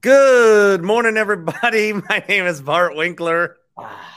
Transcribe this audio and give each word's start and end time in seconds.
Good 0.00 0.84
morning, 0.84 1.16
everybody. 1.16 1.92
My 2.08 2.24
name 2.28 2.46
is 2.46 2.60
Bart 2.60 2.94
Winkler. 2.94 3.56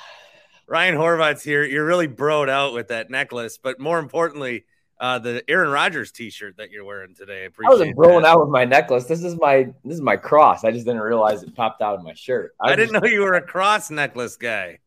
Ryan 0.67 0.95
Horvat's 0.95 1.44
here. 1.44 1.64
You're 1.64 1.86
really 1.86 2.08
broed 2.08 2.50
out 2.50 2.73
with 2.73 2.89
that 2.89 3.09
necklace, 3.09 3.58
but 3.58 3.80
more 3.80 3.97
importantly, 3.97 4.66
uh, 5.00 5.17
the 5.17 5.44
Aaron 5.50 5.72
Rodgers 5.72 6.11
T-shirt 6.11 6.58
that 6.58 6.69
you're 6.69 6.86
wearing 6.86 7.16
today. 7.16 7.45
I, 7.45 7.66
I 7.66 7.69
wasn't 7.69 7.97
broing 7.97 8.25
out 8.25 8.41
with 8.41 8.50
my 8.50 8.64
necklace. 8.64 9.06
This 9.06 9.23
is 9.23 9.36
my 9.39 9.73
this 9.83 9.95
is 9.95 10.02
my 10.02 10.17
cross. 10.17 10.64
I 10.64 10.69
just 10.69 10.86
didn't 10.86 11.02
realize 11.02 11.41
it 11.41 11.56
popped 11.56 11.81
out 11.81 11.95
of 11.95 12.03
my 12.03 12.13
shirt. 12.13 12.53
I, 12.59 12.73
I 12.73 12.75
didn't 12.75 13.02
know 13.02 13.09
you 13.09 13.22
were 13.22 13.34
a 13.34 13.41
cross 13.41 13.89
necklace 13.89 14.36
guy. 14.36 14.78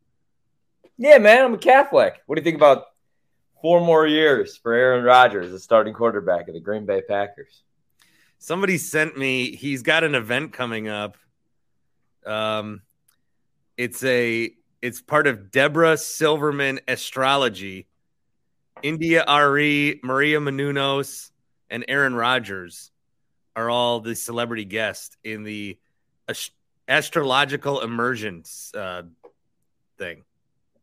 Yeah, 0.97 1.19
man, 1.19 1.45
I'm 1.45 1.55
a 1.55 1.59
Catholic. 1.59 2.23
What 2.27 2.37
do 2.37 2.41
you 2.41 2.45
think 2.45 2.57
about 2.57 2.85
four 3.61 3.81
more 3.81 4.07
years 4.07 4.57
for 4.57 4.73
Aaron 4.73 5.05
Rodgers, 5.05 5.51
the 5.51 5.59
starting 5.59 5.93
quarterback 5.93 6.47
of 6.47 6.55
the 6.55 6.61
Green 6.61 6.87
Bay 6.87 7.03
Packers? 7.03 7.65
Somebody 8.45 8.77
sent 8.77 9.17
me 9.17 9.57
he's 9.57 9.83
got 9.83 10.05
an 10.05 10.15
event 10.15 10.53
coming 10.53 10.87
up. 10.89 11.17
Um 12.27 12.83
it's 13.77 14.05
a 14.05 14.51
it's 14.83 15.01
part 15.01 15.27
of 15.27 15.51
deborah 15.51 15.97
silverman 15.97 16.79
astrology 16.87 17.89
india 18.83 19.25
re 19.51 19.99
maria 20.05 20.39
menounos 20.39 21.31
and 21.71 21.85
aaron 21.89 22.15
rodgers 22.15 22.93
are 23.57 23.69
all 23.69 24.01
the 24.01 24.15
celebrity 24.15 24.65
guests 24.65 25.17
in 25.25 25.43
the 25.43 25.79
ast- 26.29 26.53
astrological 26.89 27.81
immersion 27.81 28.45
uh, 28.75 29.03
thing. 29.99 30.23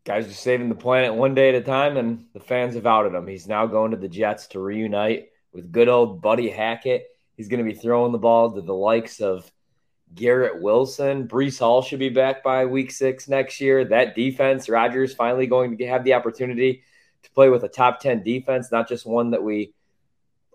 Guys 0.03 0.27
are 0.27 0.33
saving 0.33 0.69
the 0.69 0.75
planet 0.75 1.13
one 1.13 1.35
day 1.35 1.49
at 1.49 1.55
a 1.55 1.61
time 1.61 1.97
and 1.97 2.25
the 2.33 2.39
fans 2.39 2.75
have 2.75 2.87
outed 2.87 3.13
him. 3.13 3.27
He's 3.27 3.47
now 3.47 3.67
going 3.67 3.91
to 3.91 3.97
the 3.97 4.07
jets 4.07 4.47
to 4.47 4.59
reunite 4.59 5.29
with 5.53 5.71
good 5.71 5.89
old 5.89 6.21
buddy 6.21 6.49
hackett 6.49 7.10
He's 7.41 7.47
going 7.47 7.65
to 7.65 7.71
be 7.71 7.75
throwing 7.75 8.11
the 8.11 8.19
ball 8.19 8.51
to 8.51 8.61
the 8.61 8.71
likes 8.71 9.19
of 9.19 9.51
Garrett 10.13 10.61
Wilson. 10.61 11.27
Breece 11.27 11.57
Hall 11.57 11.81
should 11.81 11.97
be 11.97 12.09
back 12.09 12.43
by 12.43 12.67
week 12.67 12.91
six 12.91 13.27
next 13.27 13.59
year. 13.59 13.83
That 13.83 14.13
defense, 14.13 14.69
Rodgers 14.69 15.15
finally 15.15 15.47
going 15.47 15.75
to 15.79 15.87
have 15.87 16.03
the 16.03 16.13
opportunity 16.13 16.83
to 17.23 17.31
play 17.31 17.49
with 17.49 17.63
a 17.63 17.67
top 17.67 17.99
10 17.99 18.21
defense, 18.21 18.71
not 18.71 18.87
just 18.87 19.07
one 19.07 19.31
that 19.31 19.41
we 19.41 19.73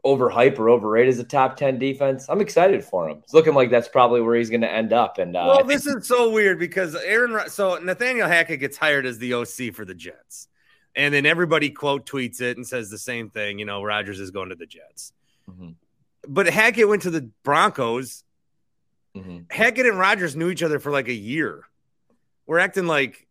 overhype 0.05 0.61
or 0.61 0.69
overrate 0.69 1.09
as 1.09 1.19
a 1.19 1.25
top 1.25 1.57
10 1.57 1.81
defense. 1.81 2.27
I'm 2.29 2.41
excited 2.41 2.85
for 2.85 3.09
him. 3.09 3.19
It's 3.25 3.35
looking 3.35 3.55
like 3.55 3.73
that's 3.73 3.89
probably 3.89 4.21
where 4.21 4.37
he's 4.37 4.49
going 4.49 4.61
to 4.61 4.71
end 4.71 4.93
up. 4.93 5.19
And 5.19 5.37
uh, 5.37 5.55
well, 5.57 5.65
this 5.65 5.89
is 5.89 6.07
so 6.07 6.31
weird 6.31 6.61
because 6.61 6.95
Aaron, 6.95 7.51
so 7.51 7.79
Nathaniel 7.79 8.29
Hackett 8.29 8.61
gets 8.61 8.77
hired 8.77 9.07
as 9.07 9.19
the 9.19 9.35
OC 9.35 9.75
for 9.75 9.85
the 9.85 9.93
Jets. 9.93 10.47
And 10.95 11.13
then 11.13 11.27
everybody 11.27 11.71
quote 11.71 12.07
tweets 12.07 12.41
it 12.41 12.57
and 12.57 12.65
says 12.65 12.91
the 12.91 12.97
same 12.97 13.29
thing. 13.29 13.59
You 13.59 13.65
know, 13.65 13.83
Rodgers 13.83 14.21
is 14.21 14.31
going 14.31 14.51
to 14.51 14.55
the 14.55 14.67
Jets. 14.67 15.13
Mm-hmm 15.51 15.71
but 16.27 16.47
Hackett 16.47 16.89
went 16.89 17.03
to 17.03 17.11
the 17.11 17.31
Broncos. 17.43 18.25
Mm-hmm. 19.17 19.39
Hackett 19.51 19.87
and 19.87 19.99
Rodgers 19.99 20.37
knew 20.37 20.51
each 20.51 20.63
other 20.63 20.79
for 20.79 20.91
like 20.91 21.09
a 21.09 21.15
year. 21.15 21.65
We're 22.47 22.59
acting 22.59 22.87
like 22.87 23.27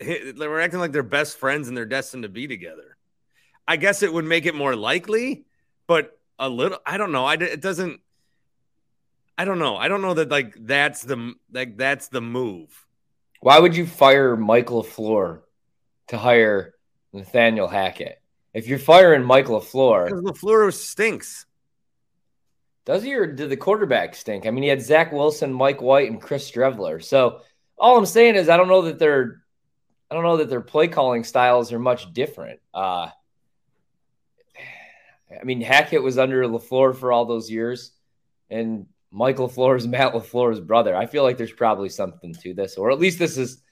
we're 0.00 0.60
acting 0.60 0.80
like 0.80 0.92
they're 0.92 1.02
best 1.02 1.38
friends 1.38 1.68
and 1.68 1.76
they're 1.76 1.84
destined 1.84 2.24
to 2.24 2.28
be 2.28 2.46
together. 2.46 2.96
I 3.66 3.76
guess 3.76 4.02
it 4.02 4.12
would 4.12 4.24
make 4.24 4.46
it 4.46 4.54
more 4.54 4.76
likely, 4.76 5.44
but 5.86 6.18
a 6.38 6.48
little. 6.48 6.78
I 6.84 6.96
don't 6.96 7.12
know. 7.12 7.24
I 7.24 7.34
it 7.34 7.60
doesn't. 7.60 8.00
I 9.36 9.44
don't 9.44 9.58
know. 9.58 9.76
I 9.76 9.88
don't 9.88 10.02
know 10.02 10.14
that 10.14 10.30
like 10.30 10.54
that's 10.58 11.02
the 11.02 11.34
like 11.52 11.76
that's 11.76 12.08
the 12.08 12.20
move. 12.20 12.68
Why 13.40 13.58
would 13.58 13.76
you 13.76 13.86
fire 13.86 14.36
Michael 14.36 14.84
LaFleur 14.84 15.40
to 16.08 16.16
hire 16.18 16.74
Nathaniel 17.12 17.68
Hackett? 17.68 18.20
If 18.52 18.68
you're 18.68 18.78
firing 18.78 19.24
Michael 19.24 19.60
LaFleur, 19.60 20.06
because 20.06 20.22
LaFleur 20.22 20.72
stinks. 20.72 21.46
Does 22.84 23.02
he 23.02 23.14
or 23.14 23.26
did 23.26 23.48
the 23.48 23.56
quarterback 23.56 24.14
stink? 24.14 24.46
I 24.46 24.50
mean, 24.50 24.62
he 24.62 24.68
had 24.68 24.82
Zach 24.82 25.10
Wilson, 25.12 25.52
Mike 25.52 25.80
White, 25.80 26.10
and 26.10 26.20
Chris 26.20 26.50
Streveler. 26.50 27.02
So 27.02 27.40
all 27.78 27.96
I'm 27.96 28.06
saying 28.06 28.34
is 28.34 28.48
I 28.48 28.56
don't 28.56 28.68
know 28.68 28.82
that 28.82 28.98
they're 28.98 29.42
I 30.10 30.14
don't 30.14 30.24
know 30.24 30.36
that 30.36 30.50
their 30.50 30.60
play 30.60 30.88
calling 30.88 31.24
styles 31.24 31.72
are 31.72 31.78
much 31.78 32.12
different. 32.12 32.60
Uh, 32.72 33.08
I 35.40 35.44
mean, 35.44 35.60
Hackett 35.60 36.02
was 36.02 36.18
under 36.18 36.44
LaFleur 36.44 36.94
for 36.94 37.10
all 37.10 37.24
those 37.24 37.50
years, 37.50 37.92
and 38.50 38.86
Michael 39.10 39.48
LaFleur 39.48 39.76
is 39.76 39.88
Matt 39.88 40.12
LaFleur's 40.12 40.60
brother. 40.60 40.94
I 40.94 41.06
feel 41.06 41.22
like 41.22 41.38
there's 41.38 41.52
probably 41.52 41.88
something 41.88 42.34
to 42.42 42.54
this, 42.54 42.76
or 42.76 42.90
at 42.90 42.98
least 42.98 43.18
this 43.18 43.38
is. 43.38 43.62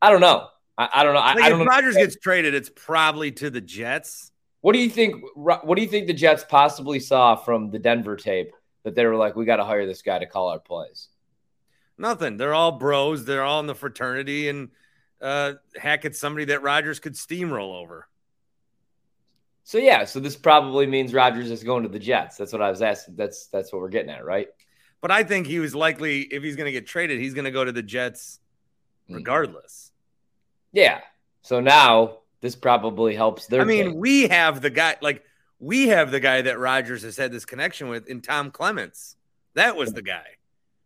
I 0.00 0.10
don't 0.10 0.20
know. 0.20 0.46
I, 0.78 0.88
I 0.94 1.04
don't 1.04 1.12
know. 1.12 1.20
Like 1.20 1.38
I, 1.38 1.46
I 1.46 1.48
don't 1.50 1.60
if 1.60 1.66
know. 1.66 1.70
Rodgers 1.70 1.96
gets 1.96 2.16
traded, 2.16 2.54
it's 2.54 2.70
probably 2.74 3.32
to 3.32 3.50
the 3.50 3.60
Jets. 3.60 4.30
What 4.60 4.74
do 4.74 4.78
you 4.78 4.90
think? 4.90 5.16
What 5.34 5.74
do 5.74 5.82
you 5.82 5.88
think 5.88 6.06
the 6.06 6.14
Jets 6.14 6.44
possibly 6.48 7.00
saw 7.00 7.34
from 7.34 7.70
the 7.70 7.78
Denver 7.78 8.16
tape 8.16 8.52
that 8.82 8.94
they 8.94 9.04
were 9.04 9.16
like, 9.16 9.36
we 9.36 9.44
got 9.44 9.56
to 9.56 9.64
hire 9.64 9.86
this 9.86 10.02
guy 10.02 10.18
to 10.18 10.26
call 10.26 10.48
our 10.48 10.58
plays? 10.58 11.08
Nothing. 11.98 12.36
They're 12.36 12.54
all 12.54 12.72
bros. 12.72 13.24
They're 13.24 13.42
all 13.42 13.60
in 13.60 13.66
the 13.66 13.74
fraternity, 13.74 14.48
and 14.48 14.70
uh, 15.20 15.54
Hackett's 15.76 16.18
somebody 16.18 16.46
that 16.46 16.62
Rodgers 16.62 16.98
could 16.98 17.14
steamroll 17.14 17.80
over. 17.80 18.08
So 19.64 19.78
yeah, 19.78 20.04
so 20.04 20.18
this 20.18 20.36
probably 20.36 20.86
means 20.86 21.12
Rodgers 21.12 21.50
is 21.50 21.62
going 21.62 21.82
to 21.82 21.88
the 21.88 21.98
Jets. 21.98 22.36
That's 22.36 22.52
what 22.52 22.62
I 22.62 22.70
was 22.70 22.82
asking. 22.82 23.16
That's 23.16 23.46
that's 23.48 23.72
what 23.72 23.82
we're 23.82 23.88
getting 23.88 24.10
at, 24.10 24.24
right? 24.24 24.48
But 25.00 25.10
I 25.10 25.22
think 25.22 25.46
he 25.46 25.58
was 25.58 25.74
likely, 25.74 26.22
if 26.22 26.42
he's 26.42 26.56
going 26.56 26.66
to 26.66 26.72
get 26.72 26.86
traded, 26.86 27.20
he's 27.20 27.34
going 27.34 27.44
to 27.44 27.50
go 27.50 27.64
to 27.64 27.72
the 27.72 27.82
Jets, 27.82 28.40
hmm. 29.08 29.14
regardless. 29.14 29.92
Yeah. 30.72 31.00
So 31.42 31.60
now 31.60 32.18
this 32.40 32.56
probably 32.56 33.14
helps 33.14 33.46
their. 33.46 33.60
I 33.60 33.64
mean, 33.64 33.96
we 33.96 34.28
have 34.28 34.60
the 34.60 34.70
guy 34.70 34.96
like 35.00 35.22
we 35.60 35.88
have 35.88 36.10
the 36.10 36.20
guy 36.20 36.42
that 36.42 36.58
Rodgers 36.58 37.02
has 37.02 37.16
had 37.16 37.30
this 37.30 37.44
connection 37.44 37.88
with 37.88 38.08
in 38.08 38.22
Tom 38.22 38.50
Clements. 38.50 39.16
That 39.54 39.76
was 39.76 39.92
the 39.92 40.02
guy. 40.02 40.24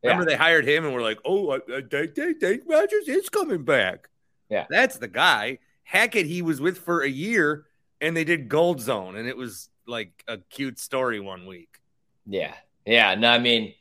Yeah. 0.02 0.10
Remember 0.10 0.30
they 0.30 0.36
hired 0.36 0.66
him 0.66 0.84
and 0.84 0.92
we're 0.92 1.02
like, 1.02 1.20
oh, 1.24 1.58
they, 1.90 2.08
they 2.08 2.34
think 2.34 2.62
Rodgers 2.66 3.08
is 3.08 3.28
coming 3.28 3.64
back. 3.64 4.08
Yeah. 4.50 4.66
That's 4.68 4.98
the 4.98 5.08
guy. 5.08 5.58
Hackett, 5.84 6.26
he 6.26 6.42
was 6.42 6.60
with 6.60 6.78
for 6.78 7.02
a 7.02 7.08
year 7.08 7.66
and 8.00 8.16
they 8.16 8.24
did 8.24 8.48
Gold 8.48 8.80
Zone 8.80 9.16
and 9.16 9.28
it 9.28 9.36
was 9.36 9.70
like 9.86 10.24
a 10.26 10.38
cute 10.38 10.78
story 10.78 11.20
one 11.20 11.46
week. 11.46 11.78
Yeah. 12.26 12.54
Yeah. 12.84 13.14
No, 13.14 13.30
I 13.30 13.38
mean, 13.38 13.74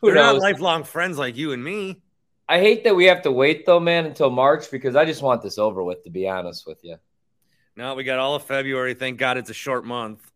who 0.00 0.08
They're 0.08 0.16
knows? 0.16 0.34
not 0.34 0.42
lifelong 0.42 0.84
friends 0.84 1.18
like 1.18 1.36
you 1.36 1.52
and 1.52 1.64
me. 1.64 2.02
I 2.48 2.58
hate 2.58 2.84
that 2.84 2.94
we 2.94 3.06
have 3.06 3.22
to 3.22 3.32
wait 3.32 3.64
though, 3.64 3.80
man, 3.80 4.06
until 4.06 4.28
March 4.30 4.70
because 4.70 4.96
I 4.96 5.04
just 5.04 5.22
want 5.22 5.40
this 5.42 5.56
over 5.56 5.82
with, 5.82 6.02
to 6.04 6.10
be 6.10 6.28
honest 6.28 6.66
with 6.66 6.78
you. 6.82 6.96
No, 7.80 7.94
we 7.94 8.04
got 8.04 8.18
all 8.18 8.34
of 8.34 8.42
February. 8.42 8.92
Thank 8.92 9.16
God 9.16 9.38
it's 9.38 9.48
a 9.48 9.54
short 9.54 9.86
month. 9.86 10.30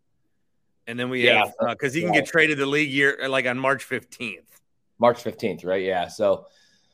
And 0.87 0.99
then 0.99 1.11
we 1.11 1.26
yeah, 1.26 1.44
have 1.44 1.52
because 1.69 1.93
uh, 1.93 1.96
he 1.96 2.00
can 2.00 2.11
get 2.11 2.25
traded 2.25 2.56
the 2.56 2.64
league 2.64 2.91
year 2.91 3.19
uh, 3.23 3.29
like 3.29 3.46
on 3.46 3.58
March 3.58 3.87
15th. 3.87 4.46
March 4.99 5.23
15th, 5.23 5.62
right? 5.62 5.82
Yeah. 5.82 6.08
So 6.08 6.46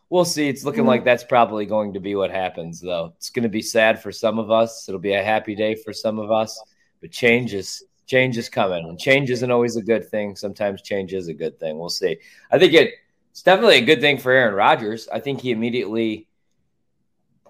we'll 0.09 0.25
see. 0.25 0.49
It's 0.49 0.65
looking 0.65 0.87
like 0.87 1.05
that's 1.05 1.23
probably 1.23 1.67
going 1.67 1.93
to 1.93 2.01
be 2.01 2.17
what 2.17 2.33
happens, 2.33 2.81
though. 2.81 3.13
It's 3.17 3.31
going 3.31 3.45
to 3.45 3.49
be 3.49 3.63
sad 3.63 4.03
for 4.03 4.11
some 4.11 4.41
of 4.41 4.51
us. 4.51 4.89
It'll 4.89 5.01
be 5.01 5.13
a 5.13 5.23
happy 5.23 5.55
day 5.55 5.77
for 5.77 5.93
some 5.93 6.19
of 6.19 6.33
us, 6.33 6.61
but 7.01 7.13
change 7.13 7.55
is 7.55 7.85
change 8.07 8.37
is 8.37 8.49
coming, 8.49 8.89
and 8.89 8.99
change 8.99 9.31
isn't 9.31 9.53
always 9.53 9.77
a 9.77 9.83
good 9.83 10.11
thing. 10.11 10.35
Sometimes 10.35 10.83
change 10.83 11.13
is 11.13 11.29
a 11.29 11.35
good 11.35 11.61
thing. 11.61 11.79
We'll 11.79 11.91
see. 11.91 12.19
I 12.51 12.59
think 12.59 12.73
it, 12.73 12.95
it's 13.31 13.45
definitely 13.45 13.77
a 13.77 13.85
good 13.85 14.01
thing 14.01 14.19
for 14.19 14.33
Aaron 14.33 14.57
Rodgers. 14.57 15.09
I 15.13 15.21
think 15.21 15.43
he 15.43 15.53
immediately 15.53 16.27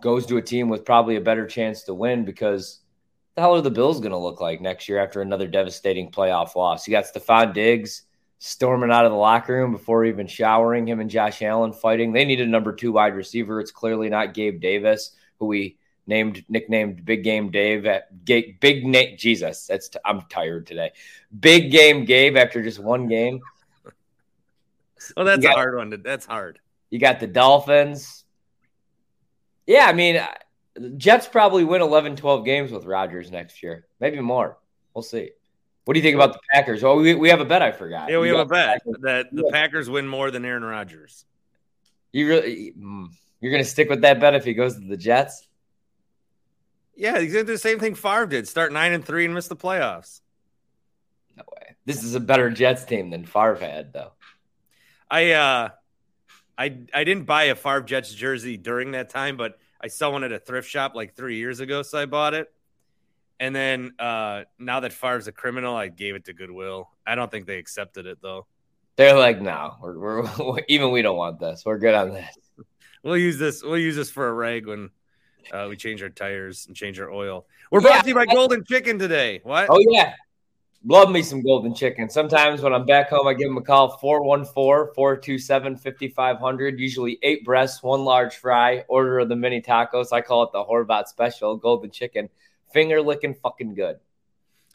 goes 0.03 0.27
to 0.27 0.37
a 0.37 0.43
team 0.43 0.69
with 0.69 0.85
probably 0.85 1.17
a 1.17 1.21
better 1.23 1.47
chance 1.47 1.85
to 1.85 1.95
win 1.95 2.27
because 2.27 2.80
the 3.41 3.47
hell 3.47 3.57
are 3.57 3.63
the 3.63 3.71
Bills 3.71 4.01
going 4.01 4.13
to 4.13 4.19
look 4.19 4.43
like 4.43 4.61
next 4.61 4.87
year 4.87 5.03
after 5.03 5.23
another 5.23 5.49
devastating 5.49 6.11
playoff 6.11 6.55
loss? 6.57 6.87
You 6.87 6.91
got 6.91 7.07
Stefon 7.07 7.55
Diggs 7.55 8.03
storming 8.39 8.91
out 8.91 9.07
of 9.07 9.13
the 9.13 9.17
locker 9.17 9.55
room 9.55 9.73
before 9.73 10.05
even 10.05 10.27
showering. 10.27 10.87
Him 10.87 11.01
and 11.01 11.09
Josh 11.09 11.41
Allen 11.41 11.73
fighting. 11.73 12.13
They 12.13 12.27
need 12.27 12.43
a 12.43 12.47
number 12.47 12.75
two 12.75 12.93
wide 12.93 13.15
receiver. 13.15 13.59
It's 13.59 13.71
clearly 13.71 14.11
not 14.11 14.35
Gabe 14.35 14.61
Davis, 14.61 15.13
who 15.39 15.47
we 15.47 15.79
named 16.07 16.45
nicknamed 16.51 17.03
Big 17.07 17.25
Game 17.25 17.51
Dave 17.51 17.87
at 17.87 18.25
Big 18.27 18.85
Nate 18.85 19.19
Jesus. 19.19 19.67
That's 19.67 19.89
t- 19.89 19.99
I'm 20.05 20.21
tired 20.29 20.67
today. 20.67 20.93
Big 21.39 21.71
Game 21.71 22.05
Gabe 22.05 22.37
after 22.37 22.63
just 22.63 22.79
one 22.79 23.09
game. 23.09 23.41
Well, 25.17 25.25
that's 25.25 25.43
got, 25.43 25.55
a 25.55 25.57
hard 25.57 25.77
one. 25.77 25.93
To, 25.93 25.97
that's 25.97 26.27
hard. 26.27 26.59
You 26.91 26.99
got 26.99 27.21
the 27.21 27.27
Dolphins. 27.27 28.23
Yeah, 29.67 29.87
I 29.87 29.95
mean, 29.95 30.21
Jets 30.97 31.27
probably 31.27 31.65
win 31.65 31.83
11, 31.83 32.17
12 32.17 32.45
games 32.45 32.71
with 32.71 32.85
Rodgers 32.85 33.31
next 33.31 33.63
year, 33.63 33.87
maybe 33.99 34.21
more. 34.21 34.59
We'll 34.95 35.03
see. 35.03 35.31
What 35.85 35.95
do 35.95 36.01
you 36.01 36.05
think 36.05 36.15
about 36.15 36.35
the 36.35 36.41
Packers? 36.53 36.85
Oh, 36.85 36.97
we, 36.97 37.15
we 37.15 37.31
have 37.31 37.41
a 37.41 37.45
bet. 37.45 37.63
I 37.63 37.73
forgot. 37.73 38.11
Yeah, 38.11 38.19
we 38.19 38.29
you 38.29 38.37
have 38.37 38.47
a 38.47 38.49
bet 38.49 38.83
that 39.01 39.27
the. 39.33 39.49
Packers 39.51 39.91
win 39.91 40.07
more 40.07 40.31
than 40.31 40.45
Aaron 40.45 40.63
Rodgers. 40.63 41.25
You 42.13 42.29
really 42.29 42.73
mm, 42.79 43.09
you're 43.41 43.51
going 43.51 43.65
to 43.65 43.69
stick 43.69 43.89
with 43.89 44.03
that 44.03 44.21
bet 44.21 44.35
if 44.35 44.45
he 44.45 44.55
goes 44.55 44.75
to 44.75 44.81
the 44.81 44.97
Jets? 44.97 45.49
Yeah, 46.95 47.19
he's 47.19 47.33
going 47.33 47.47
to 47.47 47.51
do 47.51 47.55
the 47.55 47.59
same 47.59 47.79
thing 47.81 47.95
Favre 47.95 48.27
did: 48.27 48.47
start 48.47 48.73
nine 48.73 48.93
and 48.93 49.05
three 49.05 49.25
and 49.25 49.35
miss 49.35 49.49
the 49.49 49.57
playoffs. 49.57 50.21
No 51.37 51.45
way. 51.53 51.77
This 51.87 52.05
is 52.05 52.15
a 52.15 52.21
better 52.21 52.51
Jets 52.51 52.85
team 52.85 53.11
than 53.11 53.25
Favre 53.25 53.57
had, 53.57 53.93
though. 53.93 54.13
I 55.11 55.33
uh, 55.33 55.69
I 56.59 56.77
I 56.95 57.05
didn't 57.05 57.25
buy 57.25 57.45
a 57.45 57.55
Favre 57.55 57.83
Jets 57.83 58.13
jersey 58.13 58.57
during 58.57 58.93
that 58.93 59.09
time, 59.09 59.37
but 59.37 59.59
I 59.83 59.89
saw 59.89 60.11
one 60.11 60.25
at 60.25 60.33
a 60.33 60.39
thrift 60.39 60.69
shop 60.69 60.95
like 60.95 61.15
three 61.15 61.37
years 61.37 61.61
ago, 61.61 61.83
so 61.83 61.99
I 61.99 62.07
bought 62.07 62.35
it. 62.35 62.53
And 63.39 63.57
then 63.57 63.93
uh, 63.99 64.43
now 64.59 64.81
that 64.81 64.93
Favre's 64.93 65.27
a 65.27 65.33
criminal, 65.33 65.75
I 65.75 65.89
gave 65.89 66.15
it 66.15 66.27
to 66.27 66.35
Goodwill. 66.35 66.91
I 67.07 67.15
don't 67.15 67.31
think 67.31 67.47
they 67.47 67.57
accepted 67.57 68.07
it 68.07 68.19
though. 68.21 68.47
They're 68.97 69.17
like, 69.17 69.41
no, 69.41 69.77
we're, 69.81 69.99
we're 69.99 70.61
even 70.69 70.91
we 70.91 71.01
don't 71.01 71.17
want 71.17 71.41
this. 71.41 71.63
We're 71.65 71.79
good 71.79 71.95
on 71.95 72.13
this. 72.13 72.37
We'll 73.03 73.17
use 73.17 73.39
this. 73.39 73.63
We'll 73.63 73.79
use 73.79 73.97
this 73.97 74.11
for 74.11 74.29
a 74.29 74.33
rag 74.35 74.67
when 74.67 74.91
uh, 75.51 75.69
we 75.71 75.77
change 75.79 76.03
our 76.03 76.11
tires 76.11 76.67
and 76.67 76.77
change 76.77 77.01
our 77.01 77.11
oil. 77.11 77.47
We're 77.71 77.81
brought 77.81 77.95
yeah, 77.95 78.03
to 78.03 78.09
you 78.09 78.15
by 78.15 78.27
I, 78.29 78.35
Golden 78.35 78.63
Chicken 78.63 78.99
today. 78.99 79.41
What? 79.43 79.69
Oh 79.71 79.83
yeah, 79.89 80.13
love 80.85 81.11
me 81.11 81.23
some 81.23 81.43
Golden 81.43 81.75
Chicken. 81.75 82.09
Sometimes 82.09 82.63
when 82.63 82.73
I'm 82.73 82.87
back 82.87 83.11
home, 83.11 83.27
I 83.27 83.35
give 83.35 83.49
them 83.49 83.59
a 83.59 83.63
call 83.63 83.99
414-427-5500. 83.99 86.79
Usually 86.79 87.19
eight 87.23 87.45
breasts, 87.45 87.83
one 87.83 88.05
large 88.05 88.37
fry. 88.37 88.85
Order 88.89 89.19
of 89.21 89.29
the 89.29 89.37
mini 89.37 89.61
tacos. 89.61 90.13
I 90.13 90.21
call 90.21 90.45
it 90.45 90.53
the 90.53 90.65
Horvat 90.65 91.09
special. 91.09 91.57
Golden 91.57 91.91
Chicken 91.91 92.29
finger 92.73 93.03
licking 93.03 93.35
fucking 93.35 93.75
good. 93.75 93.97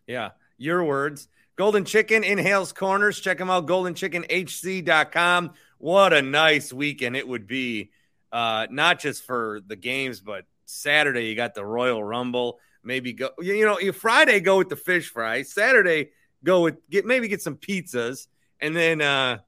Yeah, 0.07 0.31
your 0.57 0.83
words. 0.83 1.27
Golden 1.55 1.85
Chicken 1.85 2.23
in 2.23 2.37
Hales 2.37 2.73
Corners. 2.73 3.19
Check 3.19 3.37
them 3.37 3.49
out, 3.49 3.65
goldenchickenhc.com. 3.65 5.53
What 5.77 6.13
a 6.13 6.21
nice 6.21 6.73
weekend 6.73 7.15
it 7.15 7.27
would 7.27 7.47
be, 7.47 7.91
uh, 8.31 8.67
not 8.69 8.99
just 8.99 9.23
for 9.23 9.61
the 9.65 9.75
games, 9.75 10.19
but 10.19 10.45
Saturday 10.65 11.27
you 11.27 11.35
got 11.35 11.53
the 11.53 11.65
Royal 11.65 12.03
Rumble. 12.03 12.59
Maybe 12.85 13.13
go, 13.13 13.31
you 13.39 13.65
know, 13.65 13.79
you 13.79 13.91
Friday 13.91 14.39
go 14.39 14.57
with 14.59 14.69
the 14.69 14.75
fish 14.75 15.09
fry. 15.09 15.41
Saturday 15.41 16.11
go 16.43 16.61
with 16.61 16.87
get 16.89 17.05
maybe 17.05 17.27
get 17.27 17.41
some 17.41 17.57
pizzas, 17.57 18.27
and 18.61 18.75
then 18.75 19.01
uh, 19.01 19.39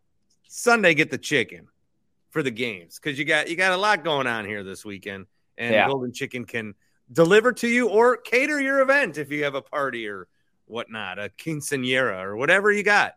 Sunday 0.47 0.93
get 0.93 1.11
the 1.11 1.17
chicken 1.17 1.67
for 2.29 2.43
the 2.43 2.51
games 2.51 2.99
because 2.99 3.17
you 3.17 3.25
got 3.25 3.49
you 3.49 3.55
got 3.55 3.71
a 3.71 3.77
lot 3.77 4.03
going 4.03 4.27
on 4.27 4.45
here 4.45 4.63
this 4.63 4.83
weekend, 4.83 5.27
and 5.57 5.73
yeah. 5.73 5.87
Golden 5.87 6.11
Chicken 6.11 6.45
can 6.45 6.75
deliver 7.11 7.53
to 7.53 7.67
you 7.67 7.89
or 7.89 8.17
cater 8.17 8.59
your 8.59 8.81
event 8.81 9.17
if 9.17 9.31
you 9.31 9.43
have 9.43 9.55
a 9.55 9.61
party 9.61 10.07
or 10.07 10.27
whatnot, 10.65 11.19
a 11.19 11.29
quinceanera 11.29 12.23
or 12.23 12.35
whatever 12.35 12.71
you 12.71 12.83
got. 12.83 13.13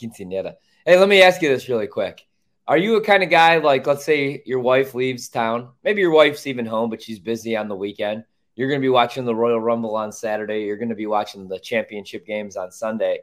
Quinceanera. 0.00 0.54
Hey, 0.86 0.98
let 0.98 1.08
me 1.08 1.22
ask 1.22 1.42
you 1.42 1.48
this 1.48 1.68
really 1.68 1.86
quick. 1.86 2.26
Are 2.66 2.78
you 2.78 2.96
a 2.96 3.04
kind 3.04 3.22
of 3.22 3.28
guy 3.28 3.58
like, 3.58 3.86
let's 3.86 4.04
say 4.04 4.42
your 4.46 4.60
wife 4.60 4.94
leaves 4.94 5.28
town? 5.28 5.68
Maybe 5.82 6.00
your 6.00 6.12
wife's 6.12 6.46
even 6.46 6.64
home, 6.64 6.88
but 6.88 7.02
she's 7.02 7.18
busy 7.18 7.56
on 7.56 7.68
the 7.68 7.76
weekend. 7.76 8.24
You're 8.56 8.68
going 8.68 8.80
to 8.80 8.84
be 8.84 8.90
watching 8.90 9.24
the 9.24 9.34
Royal 9.34 9.60
Rumble 9.60 9.96
on 9.96 10.12
Saturday. 10.12 10.62
You're 10.62 10.76
going 10.76 10.88
to 10.90 10.94
be 10.94 11.06
watching 11.06 11.48
the 11.48 11.58
championship 11.58 12.26
games 12.26 12.56
on 12.56 12.70
Sunday. 12.70 13.20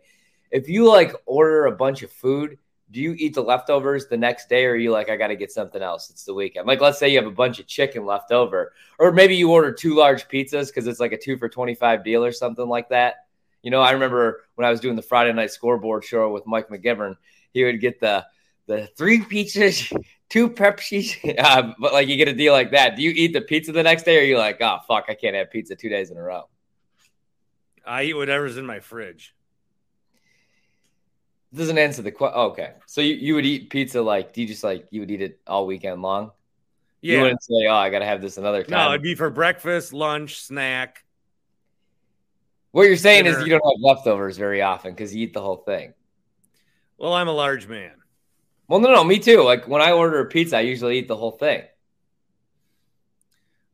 If 0.50 0.68
you 0.68 0.88
like 0.88 1.13
order 1.25 1.66
a 1.66 1.72
bunch 1.72 2.04
of 2.04 2.12
food, 2.12 2.57
do 2.92 3.00
you 3.00 3.16
eat 3.18 3.33
the 3.33 3.42
leftovers 3.42 4.07
the 4.07 4.18
next 4.18 4.50
day 4.50 4.66
or 4.66 4.72
are 4.72 4.75
you 4.75 4.92
like 4.92 5.10
i 5.10 5.16
gotta 5.16 5.36
get 5.36 5.51
something 5.51 5.81
else 5.81 6.10
it's 6.10 6.25
the 6.25 6.33
weekend 6.33 6.68
like 6.68 6.81
let's 6.81 7.00
say 7.00 7.10
you 7.10 7.18
have 7.18 7.28
a 7.28 7.31
bunch 7.31 7.60
of 7.60 7.68
chicken 7.68 8.06
left 8.06 8.31
over 8.31 8.74
or 9.00 9.12
maybe 9.12 9.36
you 9.36 9.51
order 9.51 9.72
two 9.72 9.95
large 9.95 10.28
pizzas 10.28 10.68
because 10.68 10.88
it's 10.88 11.00
like 11.00 11.13
a 11.13 11.18
two 11.18 11.38
for 11.38 11.50
25 11.50 12.04
deal 12.04 12.24
or 12.24 12.31
something 12.31 12.68
like 12.68 12.89
that 12.89 13.25
you 13.62 13.72
know 13.72 13.81
i 13.81 13.92
remember 13.92 14.42
when 14.56 14.68
i 14.68 14.72
was 14.72 14.80
doing 14.80 14.95
the 14.95 15.01
friday 15.01 15.31
night 15.34 15.51
scoreboard 15.51 16.04
show 16.04 16.31
with 16.31 16.45
mike 16.45 16.68
mcgivern 16.69 17.16
he 17.54 17.63
would 17.63 17.80
get 17.80 18.00
the 18.00 18.25
the 18.68 18.88
three 18.98 19.19
pizzas 19.19 19.92
two 20.31 20.50
pepsis 20.50 21.18
uh, 21.39 21.74
but 21.78 21.94
like 21.94 22.07
you 22.07 22.16
get 22.16 22.28
a 22.28 22.33
deal 22.33 22.54
like 22.54 22.72
that 22.72 22.95
do 22.95 23.04
you 23.04 23.12
eat 23.12 23.33
the 23.33 23.42
pizza 23.42 23.72
the 23.72 23.83
next 23.83 24.04
day 24.04 24.18
or 24.18 24.22
are 24.22 24.24
you 24.24 24.38
like 24.38 24.57
oh 24.62 24.78
fuck 24.88 25.06
i 25.10 25.13
can't 25.13 25.36
have 25.36 25.51
pizza 25.51 25.75
two 25.75 25.89
days 25.89 26.10
in 26.10 26.18
a 26.18 26.22
row 26.22 26.48
i 27.86 28.04
eat 28.04 28.13
whatever's 28.13 28.57
in 28.57 28.66
my 28.66 28.80
fridge 28.80 29.36
doesn't 31.54 31.78
answer 31.78 32.01
the 32.01 32.12
question. 32.12 32.33
Oh, 32.38 32.48
okay, 32.51 32.74
so 32.86 33.01
you, 33.01 33.16
you 33.16 33.36
would 33.36 33.45
eat 33.45 33.69
pizza 33.69 34.01
like? 34.01 34.33
Do 34.33 34.42
you 34.42 34.48
just 34.48 34.63
like 34.63 34.88
you 34.89 35.01
would 35.01 35.12
eat 35.12 35.22
it 35.22 35.39
all 35.45 35.66
weekend 35.66 36.01
long? 36.01 36.31
Yeah. 37.01 37.18
You 37.18 37.22
wouldn't 37.24 37.44
say, 37.44 37.68
"Oh, 37.68 37.75
I 37.75 37.89
gotta 37.89 38.06
have 38.06 38.22
this 38.22 38.38
another 38.38 38.63
time." 38.63 38.77
No, 38.77 38.89
it'd 38.89 39.01
be 39.01 39.16
for 39.16 39.30
breakfast, 39.30 39.92
lunch, 39.92 40.42
snack. 40.42 41.04
What 42.72 42.84
you're 42.84 42.95
saying 42.95 43.25
dinner. 43.25 43.38
is 43.38 43.44
you 43.44 43.50
don't 43.50 43.66
have 43.66 43.81
leftovers 43.81 44.38
very 44.38 44.62
often 44.62 44.94
because 44.94 45.13
you 45.13 45.24
eat 45.24 45.34
the 45.34 45.42
whole 45.42 45.57
thing. 45.57 45.94
Well, 46.98 47.13
I'm 47.13 47.27
a 47.27 47.34
large 47.34 47.68
man. 47.68 47.92
Well, 48.71 48.79
no, 48.79 48.94
no, 48.94 49.03
me 49.03 49.19
too. 49.19 49.44
Like 49.44 49.68
when 49.68 49.81
I 49.81 49.91
order 49.91 50.21
a 50.21 50.25
pizza, 50.27 50.56
I 50.56 50.62
usually 50.62 50.97
eat 50.97 51.09
the 51.09 51.18
whole 51.18 51.31
thing. 51.31 51.63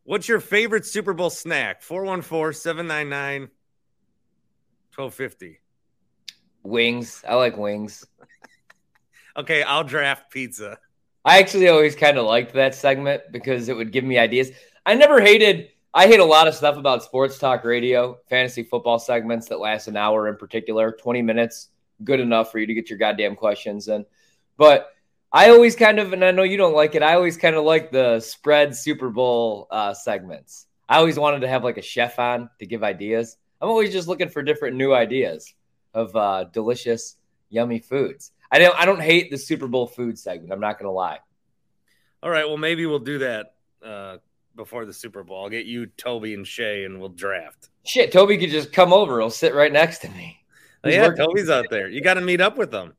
What's 0.05 0.27
your 0.27 0.39
favorite 0.39 0.87
Super 0.87 1.13
Bowl 1.13 1.29
snack? 1.29 1.83
414 1.83 2.59
799 2.59 3.41
1250. 4.95 5.59
Wings. 6.63 7.23
I 7.29 7.35
like 7.35 7.57
wings. 7.57 8.07
okay, 9.37 9.61
I'll 9.61 9.83
draft 9.83 10.31
pizza. 10.31 10.79
I 11.23 11.37
actually 11.37 11.67
always 11.67 11.95
kind 11.95 12.17
of 12.17 12.25
liked 12.25 12.53
that 12.53 12.73
segment 12.73 13.21
because 13.31 13.69
it 13.69 13.77
would 13.77 13.91
give 13.91 14.03
me 14.03 14.17
ideas. 14.17 14.49
I 14.83 14.95
never 14.95 15.21
hated 15.21 15.69
I 15.93 16.07
hate 16.07 16.21
a 16.21 16.25
lot 16.25 16.47
of 16.47 16.55
stuff 16.55 16.75
about 16.75 17.03
sports 17.03 17.37
talk 17.37 17.63
radio, 17.63 18.17
fantasy 18.27 18.63
football 18.63 18.97
segments 18.97 19.47
that 19.49 19.59
last 19.59 19.87
an 19.87 19.95
hour 19.95 20.27
in 20.27 20.37
particular, 20.37 20.91
20 20.91 21.21
minutes, 21.21 21.69
good 22.03 22.19
enough 22.19 22.51
for 22.51 22.57
you 22.57 22.65
to 22.65 22.73
get 22.73 22.89
your 22.89 22.97
goddamn 22.97 23.35
questions 23.35 23.89
in. 23.89 24.03
But 24.57 24.89
I 25.31 25.49
always 25.49 25.75
kind 25.75 25.99
of, 25.99 26.13
and 26.13 26.23
I 26.23 26.31
know 26.31 26.43
you 26.43 26.57
don't 26.57 26.73
like 26.73 26.95
it, 26.95 27.03
I 27.03 27.13
always 27.13 27.37
kind 27.37 27.55
of 27.55 27.63
like 27.63 27.91
the 27.91 28.19
spread 28.19 28.75
Super 28.75 29.09
Bowl 29.09 29.67
uh, 29.71 29.93
segments. 29.93 30.67
I 30.89 30.97
always 30.97 31.19
wanted 31.19 31.41
to 31.41 31.47
have 31.47 31.63
like 31.63 31.77
a 31.77 31.81
chef 31.81 32.17
on 32.17 32.49
to 32.59 32.65
give 32.65 32.83
ideas. 32.83 33.37
I'm 33.61 33.69
always 33.69 33.91
just 33.91 34.07
looking 34.07 34.29
for 34.29 34.41
different 34.41 34.77
new 34.77 34.93
ideas 34.93 35.53
of 35.93 36.15
uh, 36.15 36.45
delicious, 36.45 37.17
yummy 37.49 37.79
foods. 37.79 38.31
I 38.51 38.59
don't 38.59 38.75
I 38.79 38.85
don't 38.85 39.01
hate 39.01 39.29
the 39.29 39.37
Super 39.37 39.67
Bowl 39.67 39.87
food 39.87 40.17
segment. 40.17 40.53
I'm 40.53 40.59
not 40.59 40.79
gonna 40.79 40.91
lie. 40.91 41.19
All 42.23 42.29
right, 42.29 42.47
well 42.47 42.57
maybe 42.57 42.85
we'll 42.85 42.99
do 42.99 43.19
that 43.19 43.53
uh, 43.83 44.17
before 44.55 44.85
the 44.85 44.93
Super 44.93 45.23
Bowl. 45.23 45.43
I'll 45.43 45.49
get 45.49 45.65
you, 45.65 45.87
Toby, 45.87 46.33
and 46.33 46.47
Shay, 46.47 46.85
and 46.85 46.99
we'll 46.99 47.09
draft. 47.09 47.69
Shit, 47.85 48.11
Toby 48.11 48.37
could 48.37 48.49
just 48.49 48.71
come 48.71 48.93
over. 48.93 49.19
He'll 49.19 49.29
sit 49.29 49.53
right 49.53 49.71
next 49.71 49.99
to 49.99 50.09
me. 50.09 50.37
Oh, 50.83 50.89
yeah, 50.89 51.07
working. 51.07 51.25
Toby's 51.25 51.49
out 51.49 51.65
there. 51.69 51.89
You 51.89 52.01
got 52.01 52.15
to 52.15 52.21
meet 52.21 52.41
up 52.41 52.57
with 52.57 52.71
them. 52.71 52.93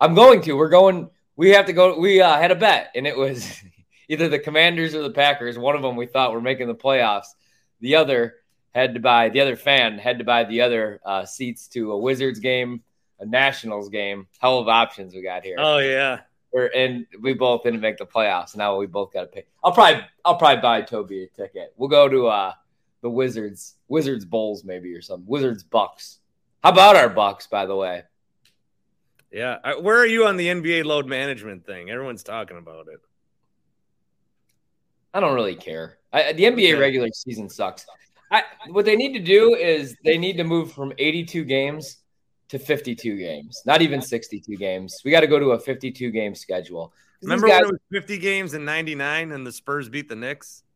I'm 0.00 0.14
going 0.14 0.40
to. 0.42 0.54
We're 0.54 0.68
going. 0.68 1.10
We 1.36 1.50
have 1.50 1.66
to 1.66 1.72
go. 1.72 1.98
We 1.98 2.20
uh, 2.20 2.36
had 2.36 2.50
a 2.50 2.56
bet, 2.56 2.90
and 2.94 3.06
it 3.06 3.16
was 3.16 3.62
either 4.08 4.28
the 4.28 4.38
Commanders 4.38 4.94
or 4.94 5.02
the 5.02 5.10
Packers. 5.10 5.58
One 5.58 5.76
of 5.76 5.82
them 5.82 5.96
we 5.96 6.06
thought 6.06 6.32
were 6.32 6.40
making 6.40 6.68
the 6.68 6.74
playoffs. 6.74 7.26
The 7.80 7.96
other 7.96 8.34
had 8.74 8.94
to 8.94 9.00
buy 9.00 9.28
the 9.28 9.40
other 9.40 9.56
fan 9.56 9.98
had 9.98 10.18
to 10.18 10.24
buy 10.24 10.44
the 10.44 10.60
other 10.60 11.00
uh, 11.04 11.24
seats 11.24 11.68
to 11.68 11.92
a 11.92 11.98
Wizards 11.98 12.40
game, 12.40 12.82
a 13.20 13.26
Nationals 13.26 13.88
game. 13.88 14.26
Hell 14.38 14.58
of 14.58 14.68
options 14.68 15.14
we 15.14 15.22
got 15.22 15.44
here. 15.44 15.56
Oh 15.58 15.78
yeah. 15.78 16.20
We're, 16.52 16.66
and 16.66 17.06
we 17.20 17.34
both 17.34 17.64
didn't 17.64 17.80
make 17.80 17.96
the 17.96 18.06
playoffs. 18.06 18.56
Now 18.56 18.76
we 18.76 18.86
both 18.86 19.12
got 19.12 19.22
to 19.22 19.26
pay. 19.26 19.44
I'll 19.62 19.72
probably 19.72 20.04
I'll 20.24 20.36
probably 20.36 20.62
buy 20.62 20.82
Toby 20.82 21.24
a 21.24 21.26
ticket. 21.28 21.72
We'll 21.76 21.88
go 21.88 22.08
to 22.08 22.26
uh, 22.28 22.52
the 23.02 23.10
Wizards 23.10 23.74
Wizards 23.88 24.24
Bulls 24.24 24.64
maybe 24.64 24.92
or 24.94 25.02
something. 25.02 25.26
Wizards 25.26 25.62
Bucks. 25.62 26.18
How 26.62 26.70
about 26.70 26.96
our 26.96 27.08
Bucks 27.08 27.46
by 27.46 27.66
the 27.66 27.76
way? 27.76 28.02
Yeah, 29.34 29.58
where 29.80 29.98
are 29.98 30.06
you 30.06 30.26
on 30.26 30.36
the 30.36 30.46
NBA 30.46 30.84
load 30.84 31.06
management 31.06 31.66
thing? 31.66 31.90
Everyone's 31.90 32.22
talking 32.22 32.56
about 32.56 32.86
it. 32.86 33.00
I 35.12 35.18
don't 35.18 35.34
really 35.34 35.56
care. 35.56 35.98
I, 36.12 36.32
the 36.32 36.44
NBA 36.44 36.78
regular 36.78 37.08
season 37.12 37.48
sucks. 37.48 37.84
I, 38.30 38.44
what 38.68 38.84
they 38.84 38.94
need 38.94 39.12
to 39.14 39.18
do 39.18 39.56
is 39.56 39.96
they 40.04 40.18
need 40.18 40.36
to 40.36 40.44
move 40.44 40.72
from 40.72 40.92
82 40.98 41.42
games 41.44 41.96
to 42.50 42.60
52 42.60 43.16
games, 43.16 43.60
not 43.66 43.82
even 43.82 44.00
62 44.00 44.56
games. 44.56 45.00
We 45.04 45.10
got 45.10 45.22
to 45.22 45.26
go 45.26 45.40
to 45.40 45.50
a 45.50 45.58
52 45.58 46.12
game 46.12 46.36
schedule. 46.36 46.92
Remember 47.20 47.48
guys, 47.48 47.62
when 47.62 47.70
it 47.70 47.72
was 47.72 48.02
50 48.02 48.18
games 48.18 48.54
in 48.54 48.64
99 48.64 49.32
and 49.32 49.44
the 49.44 49.50
Spurs 49.50 49.88
beat 49.88 50.08
the 50.08 50.16
Knicks? 50.16 50.62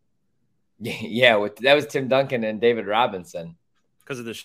Yeah, 0.80 1.36
with, 1.36 1.56
that 1.56 1.74
was 1.74 1.86
Tim 1.86 2.08
Duncan 2.08 2.42
and 2.42 2.60
David 2.60 2.86
Robinson. 2.86 3.56
Because 4.00 4.18
of 4.18 4.24
the 4.24 4.40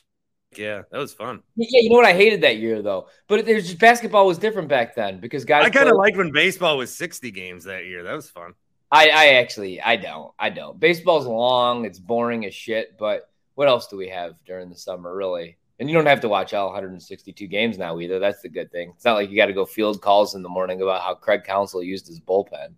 Yeah, 0.58 0.84
that 0.92 0.98
was 0.98 1.14
fun. 1.14 1.42
Yeah, 1.56 1.82
you 1.82 1.90
know 1.90 1.96
what? 1.96 2.06
I 2.06 2.14
hated 2.14 2.42
that 2.42 2.58
year 2.58 2.82
though. 2.82 3.08
But 3.28 3.46
there's 3.46 3.66
just 3.66 3.80
basketball 3.80 4.26
was 4.28 4.38
different 4.38 4.68
back 4.68 4.96
then 4.96 5.20
because 5.20 5.46
guys. 5.46 5.66
I 5.66 5.70
kind 5.70 5.90
of 5.90 5.96
liked 5.98 6.18
when 6.18 6.32
baseball 6.32 6.78
was 6.78 6.96
60 6.96 7.32
games 7.32 7.64
that 7.66 7.86
year. 7.86 8.04
That 8.04 8.14
was 8.14 8.30
fun. 8.30 8.54
I, 8.92 9.10
I 9.10 9.26
actually 9.36 9.82
I 9.82 9.96
don't 9.96 10.32
I 10.38 10.50
don't. 10.50 10.80
Baseball's 10.80 11.26
long. 11.26 11.86
It's 11.86 12.00
boring 12.00 12.46
as 12.46 12.54
shit. 12.54 12.98
But 12.98 13.30
what 13.56 13.68
else 13.68 13.88
do 13.88 13.98
we 13.98 14.10
have 14.10 14.36
during 14.46 14.70
the 14.70 14.76
summer 14.76 15.16
really? 15.16 15.58
And 15.80 15.90
you 15.90 15.96
don't 15.96 16.06
have 16.06 16.22
to 16.22 16.30
watch 16.30 16.54
all 16.54 16.68
162 16.68 17.48
games 17.48 17.78
now 17.78 18.00
either. 18.00 18.20
That's 18.20 18.42
the 18.42 18.50
good 18.50 18.72
thing. 18.72 18.94
It's 18.96 19.04
not 19.04 19.16
like 19.16 19.30
you 19.30 19.36
got 19.36 19.48
to 19.48 19.54
go 19.54 19.66
field 19.66 20.02
calls 20.02 20.36
in 20.36 20.44
the 20.44 20.50
morning 20.50 20.82
about 20.82 21.02
how 21.02 21.16
Craig 21.16 21.44
Counsell 21.44 21.84
used 21.84 22.08
his 22.08 22.20
bullpen. 22.20 22.76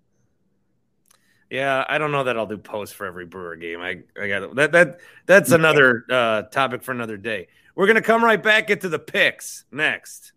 Yeah, 1.56 1.86
I 1.88 2.00
don't 2.00 2.12
know 2.12 2.26
that 2.26 2.38
I'll 2.38 2.46
do 2.46 2.58
posts 2.58 2.94
for 2.94 3.06
every 3.06 3.26
Brewer 3.26 3.56
game. 3.56 3.80
I, 3.80 4.02
I 4.22 4.28
got 4.28 4.56
that 4.56 4.74
that 4.74 5.00
that's 5.26 5.52
another 5.52 6.04
uh, 6.10 6.42
topic 6.44 6.84
for 6.84 6.92
another 6.92 7.16
day. 7.16 7.48
We're 7.76 7.88
gonna 7.88 8.02
come 8.02 8.26
right 8.26 8.42
back 8.44 8.70
into 8.70 8.90
the 8.90 9.00
picks 9.00 9.64
next. 9.72 10.34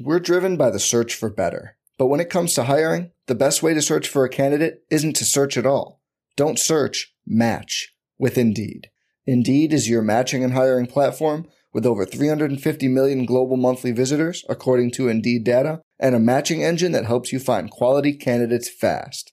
We're 0.00 0.18
driven 0.18 0.56
by 0.56 0.70
the 0.70 0.80
search 0.80 1.14
for 1.14 1.30
better, 1.30 1.76
but 1.96 2.06
when 2.06 2.18
it 2.18 2.28
comes 2.28 2.54
to 2.54 2.64
hiring, 2.64 3.12
the 3.26 3.36
best 3.36 3.62
way 3.62 3.72
to 3.72 3.80
search 3.80 4.08
for 4.08 4.24
a 4.24 4.28
candidate 4.28 4.82
isn't 4.90 5.14
to 5.14 5.24
search 5.24 5.56
at 5.56 5.66
all. 5.66 6.00
Don't 6.34 6.58
search. 6.58 7.14
Match 7.24 7.94
with 8.18 8.36
Indeed. 8.36 8.90
Indeed 9.26 9.72
is 9.72 9.88
your 9.88 10.02
matching 10.02 10.42
and 10.42 10.54
hiring 10.54 10.86
platform 10.86 11.46
with 11.72 11.86
over 11.86 12.04
350 12.04 12.88
million 12.88 13.26
global 13.26 13.56
monthly 13.56 13.92
visitors, 13.92 14.44
according 14.48 14.90
to 14.92 15.06
Indeed 15.08 15.44
data, 15.44 15.82
and 16.00 16.16
a 16.16 16.18
matching 16.18 16.64
engine 16.64 16.90
that 16.92 17.04
helps 17.04 17.32
you 17.32 17.38
find 17.38 17.70
quality 17.70 18.12
candidates 18.14 18.68
fast. 18.68 19.32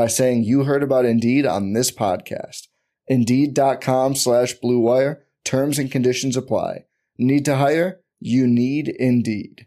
by 0.00 0.06
saying 0.06 0.42
you 0.44 0.64
heard 0.64 0.82
about 0.82 1.04
Indeed 1.04 1.44
on 1.44 1.74
this 1.74 1.90
podcast. 1.90 2.68
Indeed.com 3.08 4.14
slash 4.14 4.54
Blue 4.54 4.78
Wire. 4.78 5.26
Terms 5.44 5.78
and 5.78 5.92
conditions 5.92 6.38
apply. 6.38 6.86
Need 7.18 7.44
to 7.44 7.56
hire? 7.56 8.00
You 8.18 8.46
need 8.46 8.88
Indeed. 8.88 9.66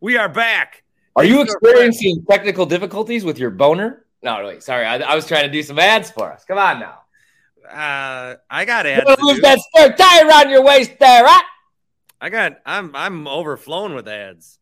We 0.00 0.16
are 0.16 0.30
back. 0.30 0.84
Are 1.16 1.24
you 1.24 1.42
experiencing 1.42 2.24
technical 2.26 2.64
difficulties 2.64 3.26
with 3.26 3.38
your 3.38 3.50
boner? 3.50 4.06
No, 4.22 4.42
wait, 4.42 4.62
sorry. 4.62 4.86
I, 4.86 5.00
I 5.00 5.14
was 5.14 5.26
trying 5.26 5.44
to 5.44 5.52
do 5.52 5.62
some 5.62 5.78
ads 5.78 6.10
for 6.10 6.32
us. 6.32 6.46
Come 6.46 6.56
on 6.56 6.80
now. 6.80 7.00
Uh, 7.68 8.36
I 8.48 8.64
got 8.64 8.86
ads. 8.86 9.04
Lose 9.20 9.42
that 9.42 9.58
spare 9.58 9.92
tie 9.92 10.26
around 10.26 10.48
your 10.48 10.64
waist 10.64 10.92
there, 10.98 11.24
right? 11.24 11.44
I 12.22 12.30
got. 12.30 12.58
I'm 12.64 12.96
I'm 12.96 13.28
overflowing 13.28 13.94
with 13.94 14.08
ads. 14.08 14.58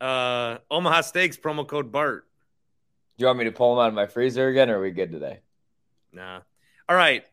Uh, 0.00 0.58
Omaha 0.68 1.02
Steaks 1.02 1.36
promo 1.36 1.64
code 1.64 1.92
Bart. 1.92 2.26
Do 3.16 3.22
you 3.22 3.26
want 3.26 3.38
me 3.38 3.44
to 3.44 3.52
pull 3.52 3.74
them 3.74 3.84
out 3.84 3.88
of 3.88 3.94
my 3.94 4.06
freezer 4.06 4.48
again, 4.48 4.70
or 4.70 4.78
are 4.78 4.82
we 4.82 4.90
good 4.90 5.12
today? 5.12 5.40
Nah. 6.12 6.40
All 6.88 6.96
right. 6.96 7.24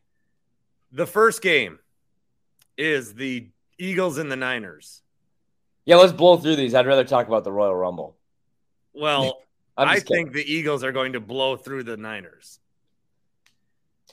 The 0.92 1.08
first 1.08 1.42
game 1.42 1.80
is 2.78 3.14
the 3.14 3.50
Eagles 3.78 4.18
and 4.18 4.32
the 4.32 4.36
Niners. 4.36 5.02
Yeah, 5.86 5.96
let's 5.96 6.14
blow 6.14 6.38
through 6.38 6.58
these. 6.58 6.76
I'd 6.76 6.86
rather 6.86 7.04
talk 7.04 7.28
about 7.28 7.44
the 7.44 7.52
Royal 7.52 7.76
Rumble. 7.76 8.16
Well, 8.94 9.42
I 9.78 10.00
think 10.00 10.34
the 10.34 10.44
Eagles 10.44 10.84
are 10.84 10.92
going 10.92 11.14
to 11.14 11.20
blow 11.20 11.56
through 11.56 11.84
the 11.84 11.98
Niners. 11.98 12.60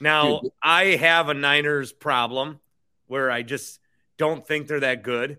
Now, 0.01 0.41
Dude. 0.41 0.53
I 0.63 0.85
have 0.97 1.29
a 1.29 1.35
Niners 1.35 1.93
problem 1.93 2.61
where 3.09 3.31
I 3.31 3.43
just 3.43 3.81
don't 4.17 4.47
think 4.47 4.69
they're 4.69 4.81
that 4.81 5.03
good. 5.03 5.39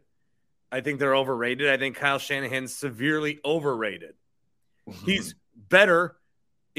I 0.71 0.81
think 0.81 0.99
they're 0.99 1.15
overrated. 1.15 1.69
I 1.69 1.77
think 1.77 1.95
Kyle 1.95 2.19
Shanahan's 2.19 2.75
severely 2.75 3.39
overrated. 3.43 4.13
He's 5.05 5.33
better 5.55 6.15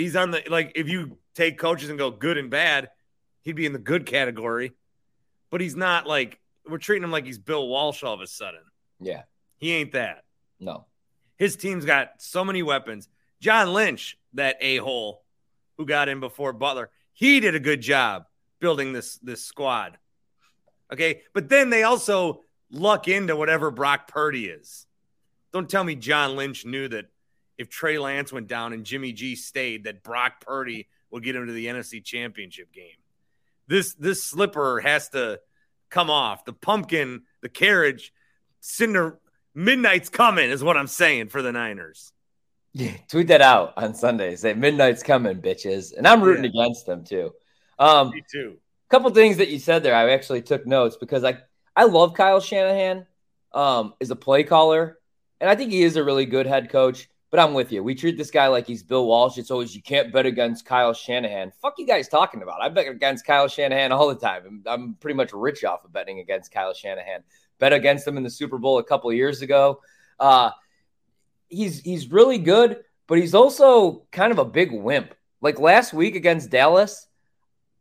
he's 0.01 0.17
on 0.17 0.31
the 0.31 0.43
like 0.49 0.73
if 0.75 0.89
you 0.89 1.19
take 1.35 1.59
coaches 1.59 1.89
and 1.89 1.99
go 1.99 2.11
good 2.11 2.39
and 2.39 2.51
bad, 2.51 2.91
he'd 3.43 3.57
be 3.57 3.67
in 3.67 3.73
the 3.73 3.79
good 3.79 4.07
category. 4.07 4.73
But 5.51 5.61
he's 5.61 5.77
not 5.77 6.07
like 6.07 6.41
we're 6.69 6.79
treating 6.79 7.05
him 7.05 7.11
like 7.11 7.27
he's 7.27 7.39
Bill 7.39 7.67
Walsh 7.67 8.03
all 8.03 8.15
of 8.15 8.21
a 8.21 8.27
sudden. 8.27 8.61
Yeah. 9.01 9.23
He 9.59 9.73
ain't 9.73 9.93
that. 9.93 10.25
No. 10.59 10.87
His 11.37 11.57
team's 11.57 11.85
got 11.85 12.11
so 12.19 12.45
many 12.45 12.63
weapons. 12.63 13.09
John 13.41 13.73
Lynch, 13.73 14.19
that 14.35 14.57
a-hole 14.61 15.25
who 15.77 15.87
got 15.87 16.09
in 16.09 16.21
before 16.21 16.53
Butler, 16.53 16.91
he 17.13 17.41
did 17.41 17.55
a 17.55 17.61
good 17.61 17.81
job 17.81 18.25
building 18.61 18.93
this 18.93 19.19
this 19.19 19.45
squad. 19.45 19.99
Okay? 20.93 21.23
But 21.35 21.49
then 21.49 21.71
they 21.71 21.83
also 21.83 22.43
luck 22.71 23.09
into 23.09 23.37
whatever 23.37 23.71
Brock 23.71 24.09
Purdy 24.09 24.47
is. 24.47 24.87
Don't 25.53 25.69
tell 25.69 25.83
me 25.83 25.97
John 25.97 26.37
Lynch 26.37 26.65
knew 26.65 26.89
that 26.89 27.07
if 27.61 27.69
Trey 27.69 27.99
Lance 27.99 28.33
went 28.33 28.49
down 28.49 28.73
and 28.73 28.87
Jimmy 28.87 29.13
G 29.13 29.37
stayed, 29.37 29.85
that 29.85 30.03
Brock 30.03 30.41
Purdy 30.41 30.89
will 31.11 31.21
get 31.21 31.37
him 31.37 31.47
to 31.47 31.53
the 31.53 31.67
NFC 31.67 32.03
Championship 32.03 32.73
game. 32.73 32.97
This 33.69 33.93
this 33.95 34.25
slipper 34.25 34.81
has 34.81 35.11
to 35.11 35.41
come 35.91 36.09
off. 36.09 36.47
The 36.47 36.55
pumpkin, 36.55 37.25
the 37.43 37.51
carriage, 37.51 38.15
cinder 38.61 39.19
midnight's 39.55 40.09
coming 40.09 40.49
is 40.49 40.65
what 40.65 40.79
I'm 40.79 40.87
saying 40.87 41.29
for 41.29 41.43
the 41.43 41.53
Niners. 41.53 42.15
Yeah, 42.73 42.97
tweet 43.09 43.29
that 43.29 43.43
out 43.43 43.75
on 43.77 43.93
Sunday. 43.93 44.37
Say 44.37 44.55
midnight's 44.55 45.03
coming, 45.03 45.43
bitches. 45.43 45.95
And 45.95 46.09
I'm 46.09 46.23
rooting 46.23 46.45
yeah. 46.45 46.63
against 46.63 46.87
them 46.87 47.05
too. 47.05 47.35
Um 47.79 48.09
Me 48.09 48.23
too. 48.33 48.57
Couple 48.89 49.11
things 49.11 49.37
that 49.37 49.51
you 49.51 49.59
said 49.59 49.83
there, 49.83 49.95
I 49.95 50.11
actually 50.13 50.41
took 50.41 50.67
notes 50.67 50.97
because 50.97 51.25
I 51.25 51.37
I 51.77 51.85
love 51.85 52.15
Kyle 52.15 52.41
Shanahan 52.41 53.07
um 53.53 53.93
as 54.01 54.11
a 54.11 54.17
play 54.17 54.45
caller, 54.45 54.99
and 55.43 55.51
I 55.51 55.57
think 55.57 55.73
he 55.73 55.83
is 55.83 55.97
a 55.97 56.03
really 56.03 56.25
good 56.25 56.47
head 56.47 56.71
coach. 56.71 57.10
But 57.31 57.39
I'm 57.39 57.55
with 57.55 57.71
you. 57.71 57.85
We 57.85 57.95
treat 57.95 58.19
this 58.19 58.31
guy 58.31 58.49
like 58.49 58.67
he's 58.67 58.83
Bill 58.83 59.07
Walsh. 59.07 59.39
It's 59.39 59.53
always 59.53 59.75
you 59.75 59.83
can't 59.83 60.13
bet 60.13 60.27
against 60.27 60.65
Kyle 60.65 60.93
Shanahan. 60.93 61.53
Fuck 61.63 61.75
you 61.79 61.87
guys 61.87 62.09
talking 62.09 62.43
about? 62.43 62.61
I 62.61 62.69
bet 62.69 62.89
against 62.89 63.25
Kyle 63.25 63.47
Shanahan 63.47 63.93
all 63.93 64.09
the 64.09 64.17
time. 64.17 64.43
I'm, 64.47 64.63
I'm 64.67 64.95
pretty 64.95 65.17
much 65.17 65.33
rich 65.33 65.63
off 65.63 65.85
of 65.85 65.93
betting 65.93 66.19
against 66.19 66.51
Kyle 66.51 66.75
Shanahan. 66.75 67.23
Bet 67.61 67.73
against 67.73 68.07
him 68.07 68.17
in 68.17 68.25
the 68.25 68.31
Super 68.31 68.59
Bowl 68.59 68.79
a 68.79 68.85
couple 68.85 69.13
years 69.13 69.43
ago. 69.43 69.81
Uh, 70.19 70.51
he's 71.49 71.81
he's 71.81 72.11
really 72.11 72.39
good, 72.39 72.83
but 73.07 73.19
he's 73.19 73.35
also 73.35 74.07
kind 74.11 74.33
of 74.33 74.39
a 74.39 74.45
big 74.45 74.73
wimp. 74.73 75.15
Like 75.41 75.61
last 75.61 75.93
week 75.93 76.17
against 76.17 76.51
Dallas, 76.51 77.07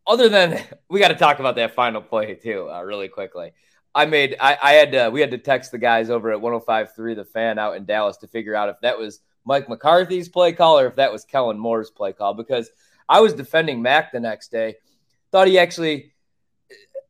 other 0.05 0.29
than 0.29 0.61
we 0.89 0.99
got 0.99 1.07
to 1.07 1.15
talk 1.15 1.39
about 1.39 1.55
that 1.55 1.73
final 1.73 2.01
play 2.01 2.35
too, 2.35 2.69
uh, 2.69 2.81
really 2.83 3.07
quickly. 3.07 3.53
I 3.95 4.05
made 4.05 4.35
I, 4.39 4.57
I 4.61 4.71
had 4.73 4.91
to 4.91 5.09
we 5.09 5.21
had 5.21 5.31
to 5.31 5.39
text 5.39 5.71
the 5.71 5.79
guys 5.79 6.09
over 6.09 6.31
at 6.31 6.39
105.3 6.39 7.15
the 7.15 7.25
fan 7.25 7.57
out 7.57 7.75
in 7.75 7.85
Dallas 7.85 8.17
to 8.17 8.27
figure 8.27 8.55
out 8.55 8.69
if 8.69 8.75
that 8.81 8.99
was 8.99 9.21
Mike 9.49 9.67
McCarthy's 9.67 10.29
play 10.29 10.53
call 10.53 10.77
or 10.77 10.85
if 10.85 10.95
that 10.97 11.11
was 11.11 11.25
Kellen 11.25 11.57
Moore's 11.57 11.89
play 11.89 12.13
call 12.13 12.35
because 12.35 12.69
I 13.09 13.19
was 13.19 13.33
defending 13.33 13.81
Mac 13.81 14.11
the 14.11 14.19
next 14.19 14.51
day. 14.51 14.75
Thought 15.31 15.47
he 15.47 15.57
actually 15.57 16.13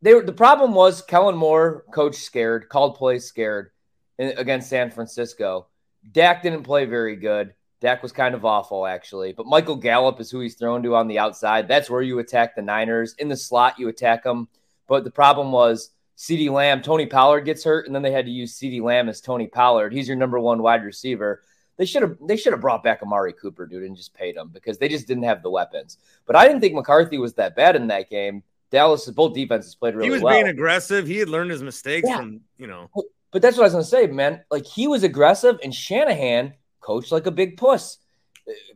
they 0.02 0.14
were 0.14 0.24
the 0.24 0.32
problem 0.32 0.74
was 0.74 1.02
Kellen 1.02 1.36
Moore, 1.36 1.84
coach 1.92 2.16
scared, 2.16 2.70
called 2.70 2.96
plays 2.96 3.26
scared 3.26 3.72
against 4.18 4.70
San 4.70 4.90
Francisco. 4.90 5.68
Dak 6.14 6.42
didn't 6.42 6.64
play 6.64 6.86
very 6.86 7.18
good. 7.18 7.54
Dak 7.82 8.02
was 8.02 8.14
kind 8.14 8.34
of 8.34 8.46
awful, 8.46 8.86
actually. 8.86 9.34
But 9.34 9.46
Michael 9.46 9.76
Gallup 9.76 10.22
is 10.22 10.32
who 10.32 10.40
he's 10.40 10.56
thrown 10.56 10.82
to 10.84 10.96
on 10.96 11.10
the 11.10 11.20
outside. 11.20 11.68
That's 11.68 11.90
where 11.90 12.02
you 12.02 12.20
attack 12.20 12.56
the 12.56 12.62
Niners. 12.62 13.16
In 13.20 13.28
the 13.28 13.36
slot, 13.36 13.78
you 13.78 13.90
attack 13.90 14.24
them. 14.24 14.48
But 14.88 15.04
the 15.04 15.12
problem 15.12 15.52
was 15.52 15.92
CeeDee 16.18 16.52
Lamb, 16.52 16.82
Tony 16.82 17.06
Pollard 17.06 17.42
gets 17.42 17.64
hurt, 17.64 17.86
and 17.86 17.96
then 17.96 18.02
they 18.02 18.12
had 18.12 18.26
to 18.26 18.32
use 18.32 18.58
CeeDee 18.58 18.82
Lamb 18.82 19.08
as 19.08 19.22
Tony 19.22 19.48
Pollard. 19.48 19.94
He's 19.94 20.08
your 20.08 20.18
number 20.18 20.38
one 20.38 20.62
wide 20.62 20.84
receiver. 20.84 21.42
They 21.80 21.86
should 21.86 22.02
have 22.02 22.18
they 22.22 22.36
should 22.36 22.52
have 22.52 22.60
brought 22.60 22.84
back 22.84 23.02
Amari 23.02 23.32
Cooper, 23.32 23.66
dude, 23.66 23.84
and 23.84 23.96
just 23.96 24.14
paid 24.14 24.36
him 24.36 24.50
because 24.54 24.78
they 24.78 24.90
just 24.90 25.08
didn't 25.08 25.24
have 25.24 25.42
the 25.42 25.50
weapons. 25.50 25.98
But 26.26 26.36
I 26.36 26.46
didn't 26.46 26.60
think 26.60 26.76
McCarthy 26.76 27.18
was 27.18 27.36
that 27.36 27.56
bad 27.56 27.78
in 27.78 27.88
that 27.88 28.10
game. 28.10 28.44
Dallas, 28.70 29.10
both 29.10 29.34
defenses 29.34 29.76
played 29.76 29.96
really 29.96 30.10
well. 30.10 30.18
He 30.18 30.22
was 30.22 30.22
well. 30.22 30.34
being 30.34 30.48
aggressive. 30.50 31.08
He 31.08 31.18
had 31.18 31.30
learned 31.30 31.52
his 31.52 31.64
mistakes 31.64 32.10
yeah. 32.10 32.18
from, 32.18 32.42
you 32.58 32.68
know. 32.68 32.90
But 33.32 33.42
that's 33.42 33.56
what 33.56 33.64
I 33.64 33.68
was 33.68 33.74
going 33.74 33.84
to 33.86 33.90
say, 33.90 34.08
man. 34.08 34.44
Like 34.52 34.66
he 34.66 34.90
was 34.90 35.04
aggressive, 35.04 35.58
and 35.64 35.74
Shanahan 35.74 36.54
coached 36.82 37.14
like 37.14 37.28
a 37.28 37.32
big 37.32 37.56
puss, 37.56 37.98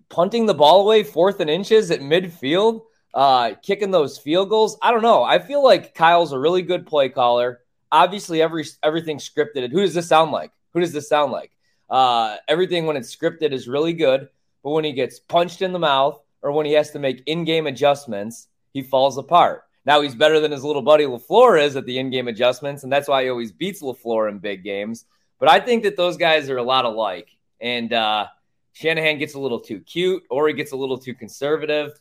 punting 0.07 0.45
the 0.45 0.53
ball 0.53 0.81
away 0.81 1.03
fourth 1.03 1.41
and 1.41 1.49
inches 1.49 1.91
at 1.91 1.99
midfield, 1.99 2.83
uh, 3.13 3.55
kicking 3.61 3.91
those 3.91 4.17
field 4.17 4.47
goals. 4.47 4.77
I 4.81 4.91
don't 4.91 5.01
know. 5.01 5.23
I 5.23 5.39
feel 5.39 5.61
like 5.61 5.93
Kyle's 5.93 6.31
a 6.31 6.39
really 6.39 6.61
good 6.61 6.87
play 6.87 7.09
caller. 7.09 7.59
Obviously, 7.91 8.41
every 8.41 8.63
everything 8.81 9.17
scripted. 9.17 9.69
Who 9.71 9.81
does 9.81 9.93
this 9.93 10.07
sound 10.07 10.31
like? 10.31 10.51
Who 10.71 10.79
does 10.79 10.93
this 10.93 11.09
sound 11.09 11.33
like? 11.33 11.51
Uh, 11.93 12.37
everything 12.47 12.87
when 12.87 12.97
it's 12.97 13.15
scripted 13.15 13.51
is 13.51 13.67
really 13.67 13.93
good, 13.93 14.27
but 14.63 14.71
when 14.71 14.83
he 14.83 14.93
gets 14.93 15.19
punched 15.19 15.61
in 15.61 15.73
the 15.73 15.77
mouth 15.77 16.19
or 16.41 16.51
when 16.51 16.65
he 16.65 16.71
has 16.71 16.89
to 16.89 16.97
make 16.97 17.21
in-game 17.27 17.67
adjustments, 17.67 18.47
he 18.71 18.81
falls 18.81 19.19
apart. 19.19 19.65
Now 19.85 20.01
he's 20.01 20.15
better 20.15 20.39
than 20.39 20.51
his 20.51 20.63
little 20.63 20.81
buddy 20.81 21.03
LaFleur 21.03 21.61
is 21.61 21.75
at 21.75 21.85
the 21.85 21.99
in-game 21.99 22.27
adjustments, 22.27 22.81
and 22.83 22.91
that's 22.91 23.07
why 23.07 23.21
he 23.21 23.29
always 23.29 23.51
beats 23.51 23.83
LaFleur 23.83 24.27
in 24.27 24.39
big 24.39 24.63
games. 24.63 25.05
But 25.39 25.49
I 25.49 25.59
think 25.59 25.83
that 25.83 25.95
those 25.95 26.17
guys 26.17 26.49
are 26.49 26.57
a 26.57 26.63
lot 26.63 26.85
alike. 26.85 27.29
And 27.61 27.93
uh, 27.93 28.25
Shanahan 28.71 29.19
gets 29.19 29.35
a 29.35 29.39
little 29.39 29.59
too 29.59 29.79
cute 29.79 30.23
or 30.31 30.47
he 30.47 30.55
gets 30.55 30.71
a 30.71 30.75
little 30.75 30.97
too 30.97 31.13
conservative. 31.13 31.91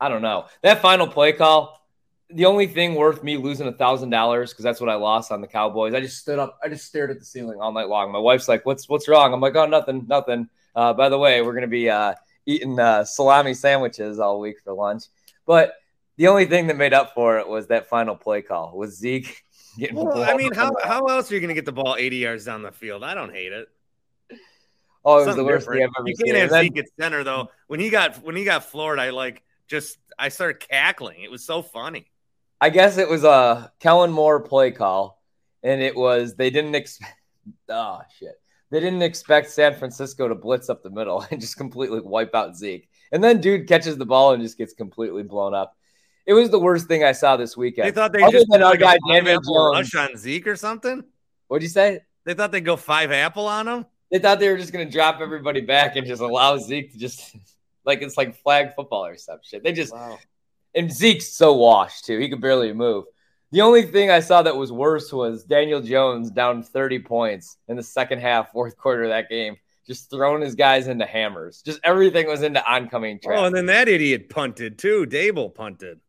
I 0.00 0.08
don't 0.08 0.22
know. 0.22 0.46
That 0.62 0.80
final 0.80 1.06
play 1.06 1.32
call, 1.32 1.85
the 2.30 2.44
only 2.44 2.66
thing 2.66 2.94
worth 2.94 3.22
me 3.22 3.36
losing 3.36 3.68
a 3.68 3.72
thousand 3.72 4.10
dollars 4.10 4.50
because 4.52 4.64
that's 4.64 4.80
what 4.80 4.90
I 4.90 4.94
lost 4.94 5.30
on 5.30 5.40
the 5.40 5.46
Cowboys. 5.46 5.94
I 5.94 6.00
just 6.00 6.18
stood 6.18 6.38
up, 6.38 6.58
I 6.62 6.68
just 6.68 6.86
stared 6.86 7.10
at 7.10 7.20
the 7.20 7.24
ceiling 7.24 7.60
all 7.60 7.72
night 7.72 7.88
long. 7.88 8.10
My 8.10 8.18
wife's 8.18 8.48
like, 8.48 8.66
"What's 8.66 8.88
what's 8.88 9.08
wrong?" 9.08 9.32
I'm 9.32 9.40
like, 9.40 9.54
"Oh, 9.54 9.66
nothing, 9.66 10.06
nothing." 10.08 10.48
Uh, 10.74 10.92
by 10.92 11.08
the 11.08 11.18
way, 11.18 11.42
we're 11.42 11.54
gonna 11.54 11.66
be 11.68 11.88
uh, 11.88 12.14
eating 12.44 12.78
uh, 12.78 13.04
salami 13.04 13.54
sandwiches 13.54 14.18
all 14.18 14.40
week 14.40 14.56
for 14.64 14.72
lunch. 14.72 15.04
But 15.46 15.74
the 16.16 16.28
only 16.28 16.46
thing 16.46 16.66
that 16.66 16.76
made 16.76 16.92
up 16.92 17.14
for 17.14 17.38
it 17.38 17.46
was 17.46 17.68
that 17.68 17.88
final 17.88 18.16
play 18.16 18.42
call. 18.42 18.76
Was 18.76 18.96
Zeke 18.96 19.44
getting? 19.78 19.96
Well, 19.96 20.22
I 20.22 20.34
mean, 20.36 20.52
how 20.52 20.72
how 20.82 21.04
else 21.06 21.30
are 21.30 21.34
you 21.34 21.40
gonna 21.40 21.54
get 21.54 21.64
the 21.64 21.72
ball 21.72 21.96
80 21.96 22.16
yards 22.16 22.44
down 22.44 22.62
the 22.62 22.72
field? 22.72 23.04
I 23.04 23.14
don't 23.14 23.32
hate 23.32 23.52
it. 23.52 23.68
Oh, 25.04 25.22
it 25.22 25.26
was 25.26 25.36
the 25.36 25.44
worst 25.44 25.66
different. 25.66 25.82
thing 25.82 25.88
I've 25.88 26.00
ever 26.00 26.08
you 26.08 26.16
seen. 26.16 26.26
You 26.26 26.32
can't 26.32 26.42
have 26.42 26.50
then, 26.50 26.64
Zeke 26.64 26.78
at 26.78 26.86
center 26.98 27.22
though. 27.22 27.50
When 27.68 27.78
he 27.78 27.90
got 27.90 28.24
when 28.24 28.34
he 28.34 28.44
got 28.44 28.64
floored, 28.64 28.98
I 28.98 29.10
like 29.10 29.44
just 29.68 29.98
I 30.18 30.30
started 30.30 30.58
cackling. 30.58 31.22
It 31.22 31.30
was 31.30 31.44
so 31.44 31.62
funny. 31.62 32.10
I 32.60 32.70
guess 32.70 32.98
it 32.98 33.08
was 33.08 33.24
a 33.24 33.72
Kellen 33.80 34.12
Moore 34.12 34.40
play 34.40 34.70
call, 34.70 35.22
and 35.62 35.80
it 35.80 35.96
was 35.96 36.34
they 36.34 36.50
didn't 36.50 36.74
expect. 36.74 37.12
Oh 37.68 38.00
shit! 38.18 38.40
They 38.70 38.80
didn't 38.80 39.02
expect 39.02 39.50
San 39.50 39.76
Francisco 39.76 40.26
to 40.26 40.34
blitz 40.34 40.68
up 40.68 40.82
the 40.82 40.90
middle 40.90 41.24
and 41.30 41.40
just 41.40 41.56
completely 41.56 42.00
wipe 42.00 42.34
out 42.34 42.56
Zeke. 42.56 42.88
And 43.12 43.22
then 43.22 43.40
dude 43.40 43.68
catches 43.68 43.96
the 43.96 44.06
ball 44.06 44.32
and 44.32 44.42
just 44.42 44.58
gets 44.58 44.74
completely 44.74 45.22
blown 45.22 45.54
up. 45.54 45.76
It 46.26 46.32
was 46.34 46.50
the 46.50 46.58
worst 46.58 46.88
thing 46.88 47.04
I 47.04 47.12
saw 47.12 47.36
this 47.36 47.56
weekend. 47.56 47.86
They 47.86 47.92
thought 47.92 48.12
they 48.12 48.22
Other 48.22 48.38
just 48.38 48.50
than 48.50 48.64
our 48.64 48.76
guy 48.76 48.98
Daniel 49.08 49.40
Jones 49.40 49.92
rush 49.92 49.94
on 49.94 50.16
Zeke 50.16 50.48
or 50.48 50.56
something. 50.56 51.04
What'd 51.46 51.62
you 51.62 51.68
say? 51.68 52.00
They 52.24 52.34
thought 52.34 52.50
they'd 52.50 52.64
go 52.64 52.76
five 52.76 53.12
apple 53.12 53.46
on 53.46 53.68
him. 53.68 53.86
They 54.10 54.18
thought 54.18 54.40
they 54.40 54.50
were 54.50 54.58
just 54.58 54.72
going 54.72 54.84
to 54.84 54.92
drop 54.92 55.20
everybody 55.20 55.60
back 55.60 55.94
and 55.94 56.04
just 56.04 56.20
allow 56.20 56.58
Zeke 56.58 56.92
to 56.92 56.98
just 56.98 57.36
like 57.84 58.02
it's 58.02 58.16
like 58.16 58.34
flag 58.42 58.74
football 58.74 59.06
or 59.06 59.16
some 59.16 59.38
shit. 59.44 59.62
They 59.62 59.72
just 59.72 59.92
wow. 59.92 60.18
And 60.76 60.92
Zeke's 60.92 61.32
so 61.32 61.54
washed 61.54 62.04
too; 62.04 62.18
he 62.18 62.28
could 62.28 62.40
barely 62.40 62.72
move. 62.72 63.06
The 63.52 63.62
only 63.62 63.82
thing 63.82 64.10
I 64.10 64.20
saw 64.20 64.42
that 64.42 64.56
was 64.56 64.70
worse 64.70 65.12
was 65.12 65.44
Daniel 65.44 65.80
Jones 65.80 66.30
down 66.30 66.62
30 66.62 66.98
points 67.00 67.56
in 67.68 67.76
the 67.76 67.82
second 67.82 68.20
half, 68.20 68.52
fourth 68.52 68.76
quarter 68.76 69.04
of 69.04 69.10
that 69.10 69.30
game, 69.30 69.56
just 69.86 70.10
throwing 70.10 70.42
his 70.42 70.54
guys 70.54 70.88
into 70.88 71.06
hammers. 71.06 71.62
Just 71.62 71.80
everything 71.84 72.26
was 72.26 72.42
into 72.42 72.64
oncoming 72.70 73.20
traffic. 73.20 73.40
Oh, 73.40 73.46
and 73.46 73.56
then 73.56 73.66
that 73.66 73.88
idiot 73.88 74.28
punted 74.28 74.78
too. 74.78 75.06
Daboll 75.06 75.54
punted. 75.54 76.00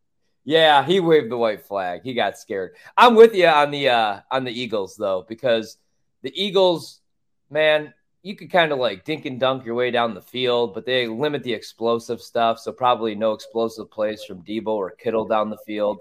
Yeah, 0.44 0.84
he 0.84 1.00
waved 1.00 1.30
the 1.30 1.38
white 1.38 1.62
flag. 1.62 2.02
He 2.04 2.14
got 2.14 2.38
scared. 2.38 2.76
I'm 2.98 3.16
with 3.16 3.36
you 3.36 3.48
on 3.48 3.70
the 3.72 3.90
uh 3.90 4.20
on 4.32 4.44
the 4.44 4.52
Eagles 4.52 4.96
though, 4.96 5.26
because 5.28 5.78
the 6.24 6.32
Eagles, 6.34 7.02
man, 7.50 7.94
you 8.28 8.36
could 8.36 8.52
kind 8.52 8.74
of 8.74 8.78
like 8.78 9.06
dink 9.06 9.26
and 9.26 9.40
dunk 9.40 9.66
your 9.66 9.74
way 9.74 9.90
down 9.90 10.14
the 10.14 10.22
field, 10.22 10.74
but 10.74 10.86
they 10.86 11.08
limit 11.08 11.44
the 11.44 11.54
explosive 11.54 12.22
stuff. 12.22 12.60
So 12.60 12.74
probably 12.74 13.16
no 13.16 13.32
explosive 13.32 13.90
plays 13.90 14.22
from 14.26 14.44
Debo 14.44 14.68
or 14.68 14.92
Kittle 14.92 15.26
down 15.26 15.50
the 15.50 15.58
field. 15.66 16.00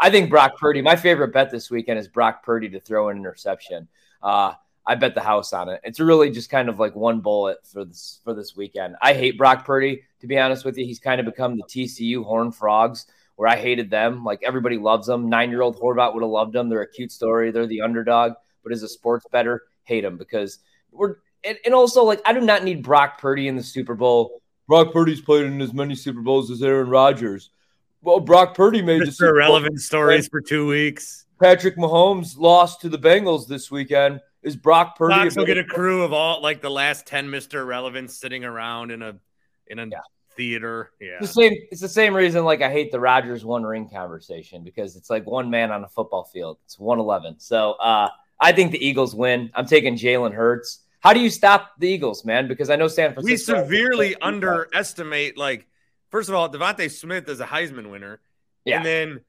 I 0.00 0.10
think 0.10 0.28
Brock 0.28 0.58
Purdy. 0.58 0.82
My 0.82 0.96
favorite 0.96 1.32
bet 1.32 1.52
this 1.52 1.70
weekend 1.70 2.00
is 2.00 2.08
Brock 2.08 2.42
Purdy 2.42 2.68
to 2.70 2.80
throw 2.80 3.10
an 3.10 3.16
interception. 3.16 3.86
Uh, 4.20 4.54
I 4.84 4.96
bet 4.96 5.14
the 5.14 5.20
house 5.20 5.52
on 5.52 5.68
it. 5.68 5.80
It's 5.84 6.00
really 6.00 6.30
just 6.30 6.50
kind 6.50 6.68
of 6.68 6.80
like 6.80 6.96
one 6.96 7.20
bullet 7.20 7.58
for 7.64 7.84
this 7.84 8.20
for 8.24 8.34
this 8.34 8.56
weekend. 8.56 8.96
I 9.00 9.12
hate 9.14 9.38
Brock 9.38 9.64
Purdy 9.64 10.02
to 10.20 10.26
be 10.26 10.38
honest 10.38 10.64
with 10.64 10.76
you. 10.78 10.84
He's 10.84 10.98
kind 10.98 11.20
of 11.20 11.26
become 11.26 11.56
the 11.56 11.62
TCU 11.62 12.24
Horn 12.24 12.50
Frogs, 12.50 13.06
where 13.36 13.48
I 13.48 13.56
hated 13.56 13.88
them. 13.88 14.24
Like 14.24 14.42
everybody 14.42 14.78
loves 14.78 15.06
them. 15.06 15.28
Nine 15.28 15.50
year 15.50 15.62
old 15.62 15.78
Horvat 15.78 16.12
would 16.14 16.24
have 16.24 16.30
loved 16.30 16.54
them. 16.54 16.68
They're 16.68 16.82
a 16.82 16.90
cute 16.90 17.12
story. 17.12 17.52
They're 17.52 17.68
the 17.68 17.82
underdog, 17.82 18.32
but 18.64 18.72
as 18.72 18.82
a 18.82 18.88
sports 18.88 19.26
better, 19.30 19.62
hate 19.84 20.02
them 20.02 20.16
because 20.16 20.58
we're 20.90 21.16
and, 21.44 21.58
and 21.64 21.74
also 21.74 22.04
like 22.04 22.20
I 22.26 22.32
do 22.32 22.40
not 22.40 22.64
need 22.64 22.82
Brock 22.82 23.20
Purdy 23.20 23.48
in 23.48 23.56
the 23.56 23.62
Super 23.62 23.94
Bowl. 23.94 24.42
Brock 24.66 24.92
Purdy's 24.92 25.20
played 25.20 25.46
in 25.46 25.60
as 25.60 25.72
many 25.72 25.94
Super 25.94 26.20
Bowls 26.20 26.50
as 26.50 26.62
Aaron 26.62 26.90
Rodgers. 26.90 27.50
Well, 28.02 28.20
Brock 28.20 28.54
Purdy 28.54 28.82
made 28.82 29.04
Just 29.04 29.18
the 29.18 29.32
relevant 29.32 29.80
stories 29.80 30.28
for 30.28 30.40
two 30.40 30.66
weeks. 30.66 31.26
Patrick 31.40 31.76
Mahomes 31.76 32.38
lost 32.38 32.80
to 32.82 32.88
the 32.88 32.98
Bengals 32.98 33.48
this 33.48 33.70
weekend. 33.70 34.20
Is 34.42 34.56
Brock 34.56 34.96
Purdy? 34.96 35.14
Fox 35.14 35.36
will 35.36 35.46
get 35.46 35.58
a 35.58 35.64
crew 35.64 36.02
of 36.02 36.12
all 36.12 36.40
like 36.42 36.60
the 36.60 36.70
last 36.70 37.06
ten 37.06 37.28
Mister 37.28 37.64
Relevant 37.64 38.10
sitting 38.10 38.44
around 38.44 38.90
in 38.90 39.02
a 39.02 39.16
in 39.66 39.78
a 39.78 39.86
yeah. 39.86 39.98
theater. 40.36 40.92
Yeah, 41.00 41.18
the 41.20 41.26
same. 41.26 41.54
It's 41.72 41.80
the 41.80 41.88
same 41.88 42.14
reason 42.14 42.44
like 42.44 42.62
I 42.62 42.70
hate 42.70 42.92
the 42.92 43.00
Rodgers 43.00 43.44
one 43.44 43.64
ring 43.64 43.88
conversation 43.88 44.62
because 44.62 44.96
it's 44.96 45.10
like 45.10 45.26
one 45.26 45.50
man 45.50 45.72
on 45.72 45.82
a 45.82 45.88
football 45.88 46.24
field. 46.24 46.58
It's 46.66 46.78
one 46.78 47.00
eleven. 47.00 47.40
So 47.40 47.72
uh, 47.72 48.10
I 48.38 48.52
think 48.52 48.70
the 48.70 48.86
Eagles 48.86 49.14
win. 49.14 49.50
I'm 49.54 49.66
taking 49.66 49.96
Jalen 49.96 50.34
Hurts. 50.34 50.84
How 51.00 51.12
do 51.12 51.20
you 51.20 51.30
stop 51.30 51.72
the 51.78 51.88
Eagles, 51.88 52.24
man? 52.24 52.48
Because 52.48 52.70
I 52.70 52.76
know 52.76 52.88
San 52.88 53.14
Francisco. 53.14 53.54
We 53.54 53.62
severely 53.62 54.16
underestimate, 54.20 55.38
like, 55.38 55.66
first 56.10 56.28
of 56.28 56.34
all, 56.34 56.48
DeVonta 56.48 56.90
Smith 56.90 57.28
is 57.28 57.40
a 57.40 57.46
Heisman 57.46 57.90
winner. 57.90 58.20
Yeah. 58.64 58.78
And 58.78 58.86
then 58.86 59.20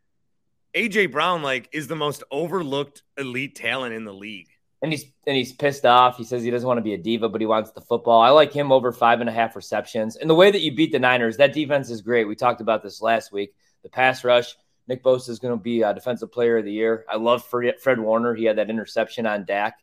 AJ 0.74 1.12
Brown, 1.12 1.44
like, 1.44 1.70
is 1.72 1.88
the 1.88 1.96
most 1.96 2.24
overlooked 2.32 3.04
elite 3.18 3.56
talent 3.56 3.94
in 3.94 4.04
the 4.04 4.14
league. 4.14 4.48
And 4.82 4.94
he's 4.94 5.06
and 5.28 5.36
he's 5.36 5.52
pissed 5.52 5.86
off. 5.86 6.18
He 6.18 6.24
says 6.24 6.42
he 6.42 6.50
doesn't 6.50 6.68
want 6.68 6.78
to 6.78 6.84
be 6.84 6.94
a 6.94 6.98
diva, 6.98 7.28
but 7.28 7.42
he 7.42 7.48
wants 7.48 7.72
the 7.72 7.82
football. 7.82 8.22
I 8.22 8.30
like 8.30 8.54
him 8.54 8.72
over 8.72 8.94
five 8.94 9.20
and 9.20 9.30
a 9.30 9.34
half 9.34 9.58
receptions. 9.58 10.16
And 10.16 10.30
the 10.30 10.36
way 10.36 10.52
that 10.52 10.62
you 10.62 10.74
beat 10.74 10.94
the 10.94 11.00
Niners, 11.00 11.38
that 11.38 11.54
defense 11.54 11.90
is 11.90 12.02
great. 12.02 12.26
We 12.26 12.36
talked 12.36 12.62
about 12.62 12.82
this 12.82 13.02
last 13.02 13.34
week. 13.34 13.54
The 13.84 13.90
pass 13.90 14.24
rush. 14.24 14.56
Nick 14.88 15.04
Bosa 15.04 15.30
is 15.30 15.40
going 15.40 15.56
to 15.56 15.62
be 15.62 15.84
a 15.84 15.94
defensive 15.94 16.32
player 16.32 16.58
of 16.58 16.66
the 16.66 16.72
year. 16.72 17.06
I 17.08 17.18
love 17.18 17.46
Fred, 17.46 17.80
Fred 17.80 18.00
Warner. 18.00 18.34
He 18.34 18.46
had 18.46 18.58
that 18.58 18.70
interception 18.70 19.26
on 19.26 19.46
Dak. 19.46 19.78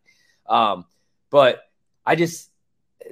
Um, 0.49 0.87
but 1.31 1.61
I 2.07 2.15
just 2.15 2.51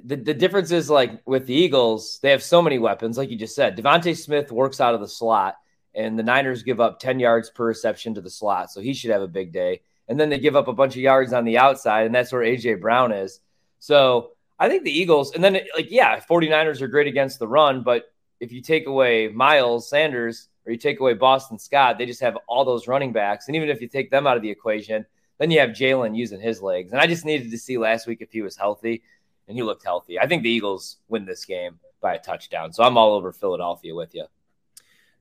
the, 0.02 0.16
the 0.16 0.35
difference 0.35 0.70
is 0.70 0.90
like 0.90 1.20
with 1.26 1.46
the 1.46 1.54
Eagles, 1.54 2.18
they 2.22 2.30
have 2.30 2.42
so 2.42 2.62
many 2.62 2.78
weapons, 2.78 3.18
like 3.18 3.30
you 3.30 3.37
just 3.37 3.54
said. 3.54 3.76
DeVonta 3.76 4.16
Smith 4.16 4.50
works 4.50 4.80
out 4.80 4.94
of 4.94 5.00
the 5.00 5.09
slot, 5.09 5.57
and 5.94 6.18
the 6.18 6.22
Niners 6.22 6.62
give 6.62 6.80
up 6.80 6.98
10 6.98 7.20
yards 7.20 7.50
per 7.50 7.66
reception 7.66 8.14
to 8.14 8.20
the 8.20 8.30
slot, 8.30 8.70
so 8.70 8.80
he 8.80 8.94
should 8.94 9.11
have 9.11 9.22
a 9.22 9.28
big 9.28 9.52
day. 9.52 9.83
And 10.09 10.18
then 10.18 10.28
they 10.28 10.38
give 10.38 10.57
up 10.57 10.68
a 10.68 10.72
bunch 10.72 10.94
of 10.94 11.02
yards 11.02 11.33
on 11.33 11.44
the 11.44 11.59
outside, 11.59 12.07
and 12.07 12.14
that's 12.14 12.33
where 12.33 12.42
AJ 12.42 12.80
Brown 12.80 13.12
is. 13.12 13.40
So 13.78 14.33
I 14.59 14.68
think 14.68 14.85
the 14.85 14.96
Eagles, 14.98 15.35
and 15.35 15.42
then 15.42 15.59
like, 15.74 15.90
yeah, 15.90 16.18
49ers 16.20 16.80
are 16.80 16.88
great 16.88 17.07
against 17.07 17.38
the 17.38 17.48
run, 17.48 17.83
but 17.83 18.12
if 18.40 18.52
you 18.52 18.61
take 18.61 18.87
away 18.87 19.28
Miles 19.28 19.88
Sanders 19.88 20.48
or 20.66 20.72
you 20.72 20.78
take 20.78 21.00
away 21.00 21.14
Boston 21.14 21.59
Scott, 21.59 21.98
they 21.98 22.07
just 22.07 22.20
have 22.20 22.37
all 22.48 22.64
those 22.64 22.88
running 22.88 23.12
backs. 23.12 23.46
And 23.46 23.57
even 23.57 23.68
if 23.68 23.80
you 23.80 23.88
take 23.88 24.11
them 24.11 24.26
out 24.26 24.37
of 24.37 24.42
the 24.42 24.50
equation, 24.50 25.07
then 25.38 25.51
you 25.51 25.61
have 25.61 25.70
Jalen 25.70 26.16
using 26.16 26.40
his 26.40 26.62
legs. 26.62 26.92
And 26.92 27.01
I 27.01 27.07
just 27.07 27.25
needed 27.25 27.51
to 27.51 27.59
see 27.59 27.79
last 27.79 28.07
week 28.07 28.18
if 28.20 28.33
he 28.33 28.42
was 28.42 28.57
healthy, 28.57 29.03
and 29.49 29.57
he 29.57 29.62
looked 29.62 29.85
healthy. 29.85 30.18
I 30.18 30.27
think 30.27 30.42
the 30.42 30.51
Eagles 30.51 30.99
win 31.09 31.25
this 31.25 31.44
game 31.44 31.79
by 32.01 32.14
a 32.14 32.18
touchdown. 32.18 32.73
So 32.73 32.83
I'm 32.83 32.97
all 32.97 33.14
over 33.14 33.33
Philadelphia 33.33 33.94
with 33.94 34.14
you. 34.14 34.27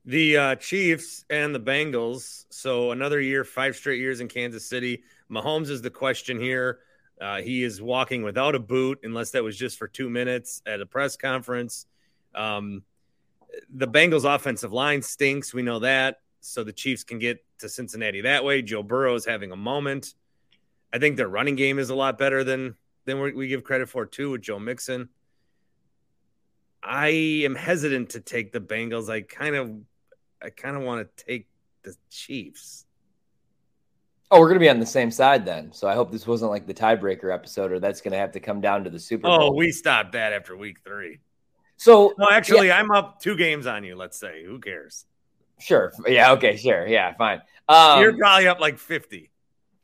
The 0.06 0.38
uh, 0.38 0.56
Chiefs 0.56 1.24
and 1.30 1.56
the 1.56 1.60
Bengals. 1.60 2.46
So 2.50 2.92
another 2.92 3.22
year, 3.22 3.44
five 3.44 3.76
straight 3.76 4.00
years 4.00 4.20
in 4.20 4.28
Kansas 4.28 4.68
City. 4.68 5.04
Mahomes 5.32 5.70
is 5.70 5.82
the 5.82 5.90
question 5.90 6.40
here. 6.40 6.80
Uh, 7.22 7.42
he 7.42 7.64
is 7.64 7.82
walking 7.82 8.22
without 8.24 8.54
a 8.54 8.60
boot, 8.60 9.00
unless 9.04 9.32
that 9.32 9.44
was 9.44 9.58
just 9.58 9.78
for 9.78 9.88
two 9.88 10.10
minutes 10.10 10.62
at 10.66 10.82
a 10.82 10.86
press 10.86 11.16
conference. 11.16 11.86
Um, 12.36 12.84
the 13.74 13.88
Bengals' 13.88 14.26
offensive 14.26 14.74
line 14.74 15.02
stinks. 15.02 15.54
We 15.54 15.62
know 15.62 15.80
that 15.80 16.18
so 16.44 16.64
the 16.64 16.74
Chiefs 16.74 17.04
can 17.04 17.20
get 17.20 17.44
to 17.60 17.70
Cincinnati 17.70 18.22
that 18.22 18.44
way. 18.44 18.62
Joe 18.62 18.84
Burrow 18.84 19.16
is 19.16 19.26
having 19.26 19.52
a 19.52 19.56
moment. 19.56 20.14
I 20.92 21.00
think 21.00 21.18
their 21.18 21.28
running 21.28 21.56
game 21.56 21.80
is 21.80 21.90
a 21.90 21.96
lot 21.96 22.18
better 22.18 22.44
than 22.44 22.76
than 23.06 23.20
we 23.20 23.48
give 23.48 23.64
credit 23.64 23.90
for 23.90 24.06
too 24.06 24.32
with 24.32 24.42
Joe 24.42 24.60
Mixon. 24.60 25.10
I 26.82 27.08
am 27.46 27.56
hesitant 27.56 28.12
to 28.12 28.20
take 28.20 28.52
the 28.52 28.60
Bengals. 28.60 29.10
I 29.10 29.22
kind 29.22 29.56
of 29.56 29.72
I 30.42 30.50
kind 30.50 30.76
of 30.76 30.84
want 30.84 31.08
to 31.18 31.26
take 31.26 31.48
the 31.84 31.96
Chiefs. 32.10 32.86
Oh, 34.30 34.40
we're 34.40 34.48
going 34.48 34.56
to 34.56 34.60
be 34.60 34.70
on 34.70 34.80
the 34.80 34.86
same 34.86 35.12
side 35.12 35.46
then. 35.46 35.72
So 35.72 35.88
I 35.88 35.94
hope 35.94 36.12
this 36.12 36.26
wasn't 36.26 36.52
like 36.52 36.66
the 36.66 36.74
tiebreaker 36.74 37.34
episode, 37.34 37.72
or 37.72 37.80
that's 37.80 38.02
going 38.02 38.14
to 38.14 38.18
have 38.18 38.32
to 38.34 38.40
come 38.40 38.62
down 38.62 38.84
to 38.84 38.90
the 38.90 39.00
Super 39.00 39.28
oh, 39.28 39.38
Bowl. 39.38 39.50
Oh, 39.50 39.56
we 39.56 39.72
stopped 39.72 40.14
that 40.14 40.34
after 40.34 40.58
week 40.58 40.80
three. 40.84 41.20
So, 41.78 42.14
no, 42.18 42.30
actually, 42.30 42.68
yeah. 42.68 42.80
I'm 42.80 42.92
up 42.92 43.20
two 43.20 43.38
games 43.38 43.68
on 43.68 43.84
you. 43.84 43.96
Let's 43.96 44.18
say, 44.18 44.44
who 44.44 44.60
cares? 44.60 45.06
Sure. 45.60 45.94
Yeah. 46.08 46.34
Okay. 46.34 46.58
Sure. 46.58 46.86
Yeah. 46.88 47.14
Fine. 47.14 47.42
Um, 47.70 48.02
You're 48.02 48.18
probably 48.18 48.48
up 48.48 48.60
like 48.60 48.78
50. 48.78 49.32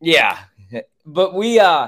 Yeah. 0.02 0.38
But 1.06 1.34
we, 1.34 1.60
uh, 1.60 1.88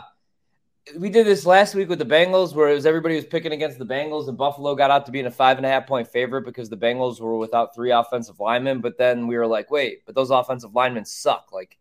we 0.98 1.10
did 1.10 1.28
this 1.28 1.46
last 1.46 1.76
week 1.76 1.89
with 1.89 2.00
the 2.00 2.06
Bengals, 2.06 2.56
where 2.56 2.70
it 2.70 2.74
was 2.74 2.86
everybody 2.86 3.15
was 3.15 3.26
picking 3.26 3.52
against 3.52 3.78
the 3.78 3.86
Bengals, 3.86 4.28
and 4.28 4.38
Buffalo 4.38 4.74
got 4.76 4.89
out 4.89 5.06
to 5.06 5.12
being 5.12 5.28
a 5.28 5.32
five 5.32 5.58
and 5.58 5.65
a 5.65 5.70
half 5.70 5.86
point 5.86 6.08
favorite 6.08 6.44
because 6.44 6.70
the 6.70 6.78
Bengals 6.78 7.20
were 7.20 7.38
without 7.38 7.76
three 7.76 7.91
offensive 7.91 8.39
linemen. 8.39 8.82
But 8.82 8.98
then 8.98 9.28
we 9.28 9.38
were 9.38 9.48
like, 9.48 9.70
wait, 9.70 10.06
but 10.06 10.15
those 10.15 10.32
offensive 10.32 10.74
linemen 10.74 11.06
suck. 11.06 11.50
Like 11.52 11.78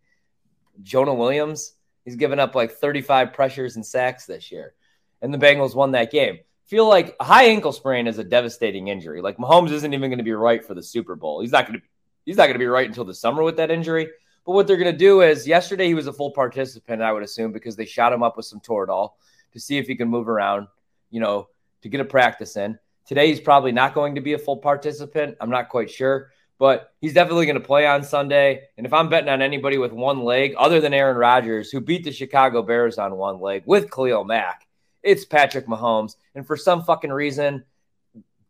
Jonah 0.82 1.14
Williams, 1.14 1.74
he's 2.04 2.16
given 2.16 2.38
up 2.38 2.54
like 2.54 2.72
35 2.72 3.32
pressures 3.32 3.76
and 3.76 3.86
sacks 3.86 4.26
this 4.26 4.52
year, 4.52 4.74
and 5.22 5.32
the 5.32 5.38
Bengals 5.38 5.74
won 5.74 5.92
that 5.92 6.12
game 6.12 6.40
feel 6.70 6.88
like 6.88 7.16
a 7.18 7.24
high 7.24 7.46
ankle 7.46 7.72
sprain 7.72 8.06
is 8.06 8.18
a 8.18 8.24
devastating 8.24 8.86
injury. 8.86 9.20
Like 9.20 9.38
Mahomes 9.38 9.72
isn't 9.72 9.92
even 9.92 10.08
going 10.08 10.18
to 10.18 10.24
be 10.24 10.32
right 10.32 10.64
for 10.64 10.72
the 10.72 10.82
Super 10.82 11.16
Bowl. 11.16 11.40
He's 11.40 11.50
not 11.50 11.66
going 11.66 11.80
to 11.80 11.84
He's 12.30 12.36
not 12.36 12.44
going 12.44 12.54
to 12.54 12.60
be 12.60 12.66
right 12.66 12.86
until 12.86 13.04
the 13.04 13.12
summer 13.12 13.42
with 13.42 13.56
that 13.56 13.72
injury. 13.72 14.08
But 14.46 14.52
what 14.52 14.68
they're 14.68 14.76
going 14.76 14.92
to 14.92 14.96
do 14.96 15.22
is 15.22 15.48
yesterday 15.48 15.88
he 15.88 15.94
was 15.94 16.06
a 16.06 16.12
full 16.12 16.30
participant, 16.30 17.02
I 17.02 17.12
would 17.12 17.24
assume, 17.24 17.50
because 17.50 17.74
they 17.74 17.84
shot 17.84 18.12
him 18.12 18.22
up 18.22 18.36
with 18.36 18.46
some 18.46 18.60
Toradol 18.60 19.14
to 19.52 19.58
see 19.58 19.78
if 19.78 19.88
he 19.88 19.96
can 19.96 20.06
move 20.06 20.28
around, 20.28 20.68
you 21.10 21.18
know, 21.18 21.48
to 21.82 21.88
get 21.88 22.00
a 22.00 22.04
practice 22.04 22.56
in. 22.56 22.78
Today 23.04 23.26
he's 23.26 23.40
probably 23.40 23.72
not 23.72 23.94
going 23.94 24.14
to 24.14 24.20
be 24.20 24.34
a 24.34 24.38
full 24.38 24.58
participant. 24.58 25.38
I'm 25.40 25.50
not 25.50 25.70
quite 25.70 25.90
sure, 25.90 26.30
but 26.56 26.92
he's 27.00 27.14
definitely 27.14 27.46
going 27.46 27.58
to 27.58 27.66
play 27.66 27.84
on 27.84 28.04
Sunday. 28.04 28.62
And 28.76 28.86
if 28.86 28.92
I'm 28.92 29.08
betting 29.08 29.28
on 29.28 29.42
anybody 29.42 29.78
with 29.78 29.90
one 29.90 30.22
leg, 30.22 30.54
other 30.56 30.80
than 30.80 30.94
Aaron 30.94 31.16
Rodgers, 31.16 31.72
who 31.72 31.80
beat 31.80 32.04
the 32.04 32.12
Chicago 32.12 32.62
Bears 32.62 32.96
on 32.96 33.16
one 33.16 33.40
leg 33.40 33.64
with 33.66 33.90
Khalil 33.90 34.22
Mack, 34.22 34.68
it's 35.02 35.24
Patrick 35.24 35.66
Mahomes. 35.66 36.14
And 36.36 36.46
for 36.46 36.56
some 36.56 36.84
fucking 36.84 37.10
reason, 37.10 37.64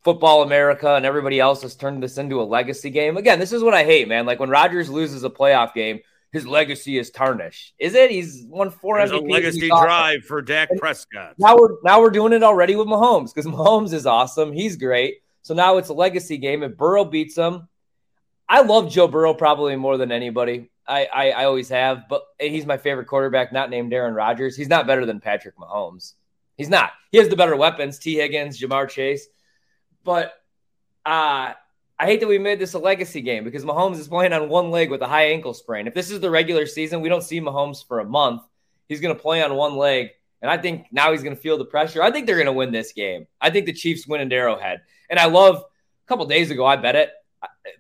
football 0.03 0.43
America 0.43 0.95
and 0.95 1.05
everybody 1.05 1.41
else 1.41 1.63
has 1.63 1.77
turned 1.77 2.03
this 2.03 2.19
into 2.19 2.41
a 2.41 2.45
legacy 2.45 2.91
game. 2.91 3.17
Again, 3.17 3.39
this 3.39 3.53
is 3.53 3.63
what 3.63 3.75
I 3.75 3.85
hate, 3.85 4.09
man. 4.09 4.27
Like 4.27 4.41
when 4.41 4.51
Rodgers 4.51 4.89
loses 4.89 5.25
a 5.25 5.31
playoff 5.31 5.75
game, 5.75 6.01
his 6.33 6.47
legacy 6.47 6.97
is 6.97 7.11
tarnished. 7.11 7.75
Is 7.79 7.95
it? 7.95 8.11
He's 8.11 8.45
won 8.49 8.71
four 8.71 8.99
There's 8.99 9.11
MVPs. 9.11 9.29
a 9.29 9.33
legacy 9.33 9.69
drive 9.69 10.25
for 10.25 10.41
Dak 10.41 10.69
Prescott. 10.79 11.35
Now 11.39 11.57
we're 11.57 11.77
now 11.83 12.01
we're 12.01 12.11
doing 12.11 12.33
it 12.33 12.43
already 12.43 12.77
with 12.77 12.87
Mahomes 12.87 13.35
because 13.35 13.47
Mahomes 13.51 13.93
is 13.93 14.07
awesome. 14.07 14.53
He's 14.53 14.77
great. 14.77 15.17
So 15.43 15.55
now 15.55 15.79
it's 15.79 15.89
a 15.89 15.95
legacy 15.95 16.39
game. 16.39 16.63
If 16.63 16.77
Burrow 16.77 17.05
beats 17.05 17.37
him, 17.37 17.69
I 18.49 18.63
love 18.63 18.91
Joe 18.91 19.09
Burrow 19.09 19.35
probably 19.35 19.75
more 19.77 19.97
than 19.97 20.13
anybody. 20.13 20.71
I, 20.87 21.09
I, 21.13 21.31
I 21.31 21.45
always 21.45 21.69
have, 21.69 22.09
but 22.09 22.23
he's 22.39 22.67
my 22.67 22.77
favorite 22.77 23.07
quarterback, 23.07 23.53
not 23.53 23.71
named 23.71 23.93
Aaron 23.93 24.15
Rodgers. 24.15 24.57
He's 24.57 24.69
not 24.69 24.87
better 24.87 25.07
than 25.07 25.21
Patrick 25.21 25.57
Mahomes. 25.57 26.15
He's 26.57 26.69
not. 26.69 26.91
He 27.11 27.19
has 27.19 27.29
the 27.29 27.37
better 27.37 27.57
weapons, 27.57 27.99
Tee 27.99 28.17
Higgins, 28.17 28.61
Ja'Marr 28.61 28.89
Chase. 28.89 29.29
But 30.05 30.35
uh, 31.07 31.53
I 31.99 32.07
hate 32.07 32.21
that 32.21 32.29
we 32.29 32.39
made 32.39 32.59
this 32.59 32.75
a 32.75 32.79
legacy 32.79 33.21
game 33.21 33.45
because 33.45 33.65
Mahomes 33.65 33.99
is 33.99 34.09
playing 34.09 34.33
on 34.33 34.49
one 34.49 34.71
leg 34.71 34.91
with 34.91 35.03
a 35.03 35.07
high 35.07 35.27
ankle 35.27 35.55
sprain. 35.55 35.87
If 35.87 35.95
this 35.95 36.11
is 36.11 36.21
the 36.21 36.31
regular 36.31 36.67
season, 36.67 37.01
we 37.01 37.09
don't 37.09 37.23
see 37.23 37.41
Mahomes 37.41 37.87
for 37.87 38.01
a 38.01 38.05
month. 38.05 38.43
He's 38.89 39.01
going 39.01 39.15
to 39.15 39.21
play 39.21 39.43
on 39.43 39.55
one 39.55 39.77
leg. 39.77 40.09
And 40.43 40.51
I 40.51 40.57
think 40.57 40.87
now 40.91 41.13
he's 41.13 41.23
going 41.23 41.37
to 41.37 41.41
feel 41.41 41.59
the 41.59 41.67
pressure. 41.67 42.03
I 42.03 42.11
think 42.11 42.27
they're 42.27 42.37
going 42.37 42.47
to 42.47 42.53
win 42.53 42.73
this 42.73 42.93
game. 42.93 43.27
I 43.41 43.51
think 43.51 43.67
the 43.67 43.75
Chiefs 43.75 44.07
win 44.07 44.23
in 44.23 44.33
Arrowhead. 44.33 44.81
And 45.11 45.19
I 45.19 45.27
love 45.27 45.57
a 45.57 46.09
couple 46.09 46.25
days 46.27 46.51
ago, 46.51 46.65
I 46.65 46.77
bet 46.77 46.97
it 46.97 47.13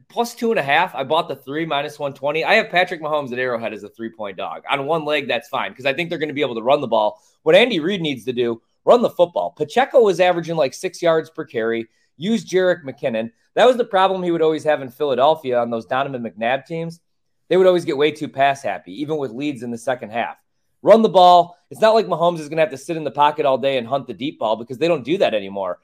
plus 0.09 0.35
two 0.35 0.50
and 0.50 0.59
a 0.59 0.62
half. 0.62 0.94
I 0.94 1.04
bought 1.04 1.28
the 1.28 1.37
three 1.37 1.64
minus 1.64 1.98
120. 1.98 2.44
I 2.44 2.54
have 2.54 2.70
Patrick 2.70 3.00
Mahomes 3.00 3.33
at 3.33 3.38
Arrowhead 3.38 3.72
as 3.72 3.83
a 3.83 3.88
three 3.88 4.11
point 4.11 4.37
dog. 4.37 4.62
On 4.70 4.87
one 4.87 5.04
leg, 5.04 5.28
that's 5.28 5.48
fine 5.48 5.70
because 5.70 5.87
I 5.87 5.92
think 5.92 6.11
they're 6.11 6.18
going 6.18 6.28
to 6.28 6.35
be 6.35 6.42
able 6.42 6.56
to 6.56 6.62
run 6.62 6.80
the 6.80 6.88
ball. 6.88 7.22
What 7.42 7.54
Andy 7.54 7.80
Reid 7.80 8.00
needs 8.00 8.24
to 8.26 8.33
do, 8.33 8.61
run 8.85 9.02
the 9.02 9.11
football. 9.11 9.52
Pacheco 9.52 10.02
was 10.02 10.20
averaging 10.20 10.56
like 10.56 10.74
six 10.74 11.00
yards 11.00 11.30
per 11.30 11.44
carry. 11.44 11.88
Use 12.20 12.44
Jerick 12.44 12.85
McKinnon. 12.85 13.33
That 13.54 13.66
was 13.66 13.78
the 13.78 13.85
problem 13.85 14.22
he 14.22 14.30
would 14.30 14.42
always 14.42 14.62
have 14.64 14.83
in 14.83 14.90
Philadelphia 14.90 15.59
on 15.59 15.70
those 15.70 15.87
Donovan 15.87 16.22
McNabb 16.22 16.66
teams. 16.66 17.00
They 17.48 17.56
would 17.56 17.66
always 17.66 17.87
get 17.87 17.96
way 17.96 18.12
too 18.12 18.28
pass 18.28 18.62
happy, 18.62 19.00
even 19.00 19.16
with 19.16 19.33
leads 19.33 19.62
in 19.62 19.70
the 19.70 19.78
second 19.78 20.11
half. 20.11 20.37
Run 20.83 21.00
the 21.00 21.09
ball. 21.09 21.56
It's 21.70 21.80
not 21.80 21.94
like 21.94 22.06
Mahomes 22.06 22.40
is 22.40 22.48
going 22.48 22.59
to 22.59 22.62
have 22.62 22.70
to 22.70 22.76
sit 22.76 22.98
in 22.98 23.04
the 23.04 23.11
pocket 23.11 23.46
all 23.46 23.56
day 23.56 23.78
and 23.78 23.87
hunt 23.87 24.06
the 24.06 24.12
deep 24.12 24.38
ball 24.38 24.56
because 24.56 24.76
they 24.76 24.87
don't 24.87 25.02
do 25.02 25.16
that 25.16 25.33
anymore. 25.33 25.80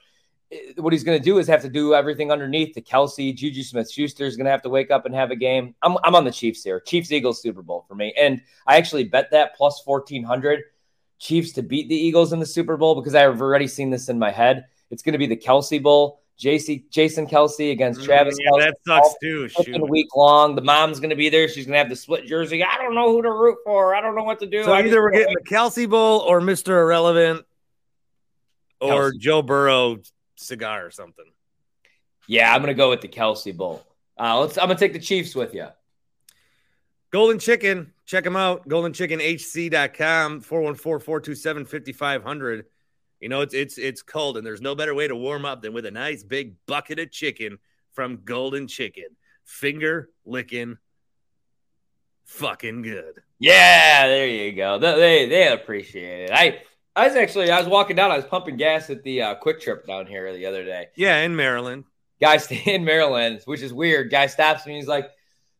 Eh, 0.52 0.72
what 0.76 0.92
he's 0.92 1.04
going 1.04 1.18
to 1.18 1.24
do 1.24 1.38
is 1.38 1.46
have 1.48 1.62
to 1.62 1.70
do 1.70 1.94
everything 1.94 2.30
underneath 2.30 2.74
to 2.74 2.82
Kelce. 2.82 3.34
Juju 3.34 3.62
Smith 3.62 3.90
Schuster 3.90 4.26
is 4.26 4.36
going 4.36 4.44
to 4.44 4.50
have 4.50 4.62
to 4.62 4.68
wake 4.68 4.90
up 4.90 5.06
and 5.06 5.14
have 5.14 5.30
a 5.30 5.36
game. 5.36 5.74
I'm, 5.82 5.96
I'm 6.04 6.14
on 6.14 6.24
the 6.24 6.30
Chiefs 6.30 6.62
here. 6.62 6.80
Chiefs 6.80 7.10
Eagles 7.10 7.40
Super 7.40 7.62
Bowl 7.62 7.86
for 7.88 7.94
me. 7.94 8.14
And 8.18 8.42
I 8.66 8.76
actually 8.76 9.04
bet 9.04 9.30
that 9.30 9.56
plus 9.56 9.80
1400 9.86 10.64
Chiefs 11.18 11.52
to 11.52 11.62
beat 11.62 11.88
the 11.88 11.96
Eagles 11.96 12.34
in 12.34 12.40
the 12.40 12.46
Super 12.46 12.76
Bowl 12.76 12.94
because 12.94 13.14
I've 13.14 13.40
already 13.40 13.66
seen 13.66 13.88
this 13.88 14.10
in 14.10 14.18
my 14.18 14.30
head. 14.30 14.66
It's 14.90 15.02
going 15.02 15.14
to 15.14 15.18
be 15.18 15.26
the 15.26 15.36
Kelce 15.36 15.82
Bowl. 15.82 16.20
JC, 16.40 16.88
Jason 16.90 17.26
Kelce 17.26 17.72
against 17.72 18.04
Travis. 18.04 18.34
Mm, 18.34 18.38
yeah, 18.40 18.50
Kelce. 18.50 18.60
that 18.60 18.76
sucks 18.86 19.14
too. 19.22 19.48
Flipping 19.48 19.88
week 19.88 20.14
long. 20.14 20.54
The 20.54 20.62
mom's 20.62 21.00
going 21.00 21.10
to 21.10 21.16
be 21.16 21.30
there. 21.30 21.48
She's 21.48 21.64
going 21.64 21.72
to 21.72 21.78
have 21.78 21.88
the 21.88 21.96
split 21.96 22.26
jersey. 22.26 22.62
I 22.62 22.76
don't 22.76 22.94
know 22.94 23.10
who 23.10 23.22
to 23.22 23.30
root 23.30 23.56
for. 23.64 23.94
I 23.94 24.02
don't 24.02 24.14
know 24.14 24.24
what 24.24 24.40
to 24.40 24.46
do. 24.46 24.64
So 24.64 24.72
I 24.72 24.82
either 24.82 25.00
we're 25.00 25.12
getting 25.12 25.34
the 25.34 25.48
Kelce 25.48 25.88
Bowl 25.88 26.20
or 26.20 26.40
Mr. 26.40 26.80
Irrelevant 26.80 27.46
or 28.80 29.12
Kelce. 29.12 29.18
Joe 29.18 29.42
Burrow 29.42 29.98
cigar 30.36 30.84
or 30.84 30.90
something. 30.90 31.24
Yeah, 32.26 32.52
I'm 32.52 32.60
going 32.60 32.68
to 32.68 32.74
go 32.74 32.90
with 32.90 33.00
the 33.00 33.08
Kelce 33.08 33.56
Bowl. 33.56 33.82
Uh, 34.18 34.40
let's. 34.40 34.58
I'm 34.58 34.66
going 34.66 34.76
to 34.76 34.84
take 34.84 34.92
the 34.92 34.98
Chiefs 34.98 35.34
with 35.34 35.54
you. 35.54 35.68
Golden 37.10 37.38
Chicken, 37.38 37.94
check 38.04 38.24
them 38.24 38.36
out. 38.36 38.68
GoldenChickenHC.com, 38.68 40.42
414-427-5500. 40.42 42.64
You 43.20 43.28
know, 43.28 43.40
it's 43.40 43.54
it's 43.54 43.78
it's 43.78 44.02
cold, 44.02 44.36
and 44.36 44.46
there's 44.46 44.60
no 44.60 44.74
better 44.74 44.94
way 44.94 45.08
to 45.08 45.16
warm 45.16 45.44
up 45.44 45.62
than 45.62 45.72
with 45.72 45.86
a 45.86 45.90
nice 45.90 46.22
big 46.22 46.54
bucket 46.66 46.98
of 46.98 47.10
chicken 47.10 47.58
from 47.92 48.20
Golden 48.24 48.68
Chicken. 48.68 49.16
Finger 49.44 50.10
licking, 50.24 50.76
fucking 52.24 52.82
good. 52.82 53.22
Yeah, 53.38 54.06
there 54.06 54.26
you 54.26 54.52
go. 54.52 54.78
They 54.78 55.28
they, 55.28 55.52
appreciate 55.52 56.24
it. 56.24 56.30
I 56.32 56.60
I 56.94 57.06
was 57.06 57.16
actually 57.16 57.50
I 57.50 57.58
was 57.58 57.68
walking 57.68 57.96
down. 57.96 58.10
I 58.10 58.16
was 58.16 58.26
pumping 58.26 58.56
gas 58.56 58.90
at 58.90 59.02
the 59.02 59.22
uh, 59.22 59.34
Quick 59.36 59.60
Trip 59.60 59.86
down 59.86 60.06
here 60.06 60.32
the 60.34 60.46
other 60.46 60.64
day. 60.64 60.88
Yeah, 60.94 61.18
in 61.18 61.34
Maryland. 61.34 61.84
Guy 62.20 62.38
in 62.66 62.84
Maryland, 62.84 63.40
which 63.46 63.62
is 63.62 63.72
weird. 63.72 64.10
Guy 64.10 64.26
stops 64.26 64.66
me. 64.66 64.76
He's 64.76 64.88
like, 64.88 65.10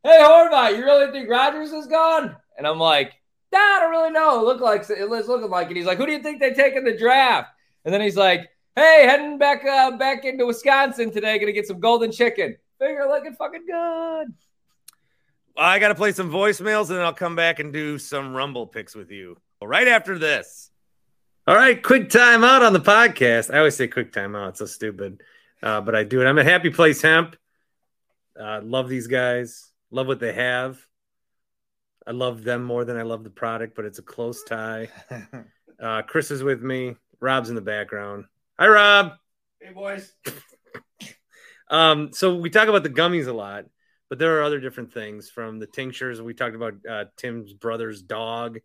"Hey, 0.02 0.18
Horvat, 0.20 0.76
you 0.76 0.84
really 0.84 1.10
think 1.12 1.30
Rodgers 1.30 1.72
is 1.72 1.86
gone?" 1.86 2.36
And 2.58 2.66
I'm 2.66 2.78
like, 2.78 3.12
"I 3.52 3.78
don't 3.80 3.90
really 3.90 4.10
know. 4.10 4.40
It 4.40 4.44
looked 4.44 4.62
like 4.62 4.88
it 4.90 5.08
was 5.08 5.28
looking 5.28 5.50
like 5.50 5.70
it." 5.70 5.76
He's 5.76 5.86
like, 5.86 5.98
"Who 5.98 6.06
do 6.06 6.12
you 6.12 6.22
think 6.22 6.40
they 6.40 6.52
take 6.52 6.74
in 6.74 6.84
the 6.84 6.96
draft?" 6.96 7.50
And 7.84 7.92
then 7.92 8.00
he's 8.00 8.16
like, 8.16 8.48
"Hey, 8.74 9.04
heading 9.06 9.38
back 9.38 9.64
uh, 9.64 9.96
back 9.96 10.24
into 10.24 10.46
Wisconsin 10.46 11.10
today. 11.10 11.38
Gonna 11.38 11.52
get 11.52 11.66
some 11.66 11.80
golden 11.80 12.12
chicken. 12.12 12.56
Finger 12.78 13.06
looking 13.08 13.34
fucking 13.34 13.66
good." 13.66 14.34
I 15.58 15.78
got 15.78 15.88
to 15.88 15.94
play 15.94 16.12
some 16.12 16.30
voicemails, 16.30 16.90
and 16.90 16.98
then 16.98 17.04
I'll 17.04 17.14
come 17.14 17.34
back 17.34 17.60
and 17.60 17.72
do 17.72 17.98
some 17.98 18.34
Rumble 18.34 18.66
picks 18.66 18.94
with 18.94 19.10
you 19.10 19.38
right 19.62 19.88
after 19.88 20.18
this. 20.18 20.70
All 21.46 21.54
right, 21.54 21.82
quick 21.82 22.10
time 22.10 22.44
out 22.44 22.62
on 22.62 22.72
the 22.72 22.80
podcast. 22.80 23.54
I 23.54 23.58
always 23.58 23.76
say 23.76 23.88
quick 23.88 24.12
time 24.12 24.34
out. 24.34 24.50
It's 24.50 24.58
so 24.58 24.66
stupid, 24.66 25.22
uh, 25.62 25.80
but 25.80 25.94
I 25.94 26.04
do 26.04 26.20
it. 26.20 26.26
I'm 26.26 26.38
at 26.38 26.44
Happy 26.44 26.70
Place 26.70 27.00
Hemp. 27.00 27.36
Uh, 28.38 28.60
love 28.62 28.88
these 28.88 29.06
guys. 29.06 29.70
Love 29.90 30.08
what 30.08 30.20
they 30.20 30.32
have. 30.32 30.85
I 32.06 32.12
love 32.12 32.44
them 32.44 32.62
more 32.62 32.84
than 32.84 32.96
I 32.96 33.02
love 33.02 33.24
the 33.24 33.30
product, 33.30 33.74
but 33.74 33.84
it's 33.84 33.98
a 33.98 34.02
close 34.02 34.42
tie. 34.44 34.88
Uh, 35.78 36.00
Chris 36.00 36.30
is 36.30 36.42
with 36.42 36.62
me. 36.62 36.96
Rob's 37.20 37.50
in 37.50 37.54
the 37.54 37.60
background. 37.60 38.24
Hi, 38.58 38.66
Rob. 38.66 39.12
Hey 39.60 39.74
boys. 39.74 40.10
Um, 41.68 42.12
so 42.12 42.36
we 42.36 42.48
talk 42.50 42.68
about 42.68 42.82
the 42.82 42.88
gummies 42.88 43.26
a 43.26 43.32
lot, 43.32 43.66
but 44.08 44.18
there 44.18 44.38
are 44.38 44.42
other 44.42 44.60
different 44.60 44.92
things 44.92 45.28
from 45.28 45.58
the 45.58 45.66
tinctures. 45.66 46.22
We 46.22 46.32
talked 46.32 46.54
about 46.54 46.74
uh, 46.88 47.04
Tim's 47.16 47.52
brother's 47.52 48.02
dog. 48.02 48.58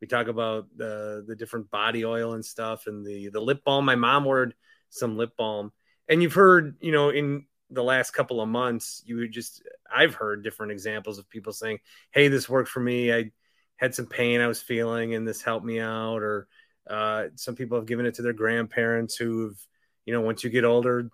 We 0.00 0.06
talk 0.06 0.26
about 0.26 0.66
the 0.76 1.24
the 1.26 1.36
different 1.36 1.70
body 1.70 2.04
oil 2.04 2.34
and 2.34 2.44
stuff, 2.44 2.86
and 2.86 3.04
the 3.04 3.28
the 3.28 3.40
lip 3.40 3.62
balm. 3.64 3.84
My 3.84 3.94
mom 3.94 4.26
ordered 4.26 4.54
some 4.90 5.16
lip 5.16 5.36
balm, 5.36 5.72
and 6.08 6.22
you've 6.22 6.34
heard, 6.34 6.76
you 6.80 6.92
know, 6.92 7.10
in 7.10 7.46
the 7.70 7.82
last 7.82 8.12
couple 8.12 8.40
of 8.40 8.48
months, 8.48 9.02
you 9.04 9.28
just 9.28 9.62
I've 9.94 10.14
heard 10.14 10.44
different 10.44 10.72
examples 10.72 11.18
of 11.18 11.28
people 11.28 11.52
saying, 11.52 11.80
"Hey, 12.10 12.28
this 12.28 12.48
worked 12.48 12.68
for 12.68 12.80
me. 12.80 13.12
I 13.12 13.30
had 13.76 13.94
some 13.94 14.06
pain 14.06 14.40
I 14.40 14.46
was 14.46 14.62
feeling, 14.62 15.14
and 15.14 15.26
this 15.26 15.42
helped 15.42 15.66
me 15.66 15.80
out." 15.80 16.22
Or 16.22 16.48
uh, 16.88 17.24
some 17.34 17.56
people 17.56 17.78
have 17.78 17.86
given 17.86 18.06
it 18.06 18.14
to 18.14 18.22
their 18.22 18.32
grandparents 18.32 19.16
who've, 19.16 19.58
you 20.04 20.12
know, 20.12 20.20
once 20.20 20.44
you 20.44 20.50
get 20.50 20.64
older, 20.64 21.10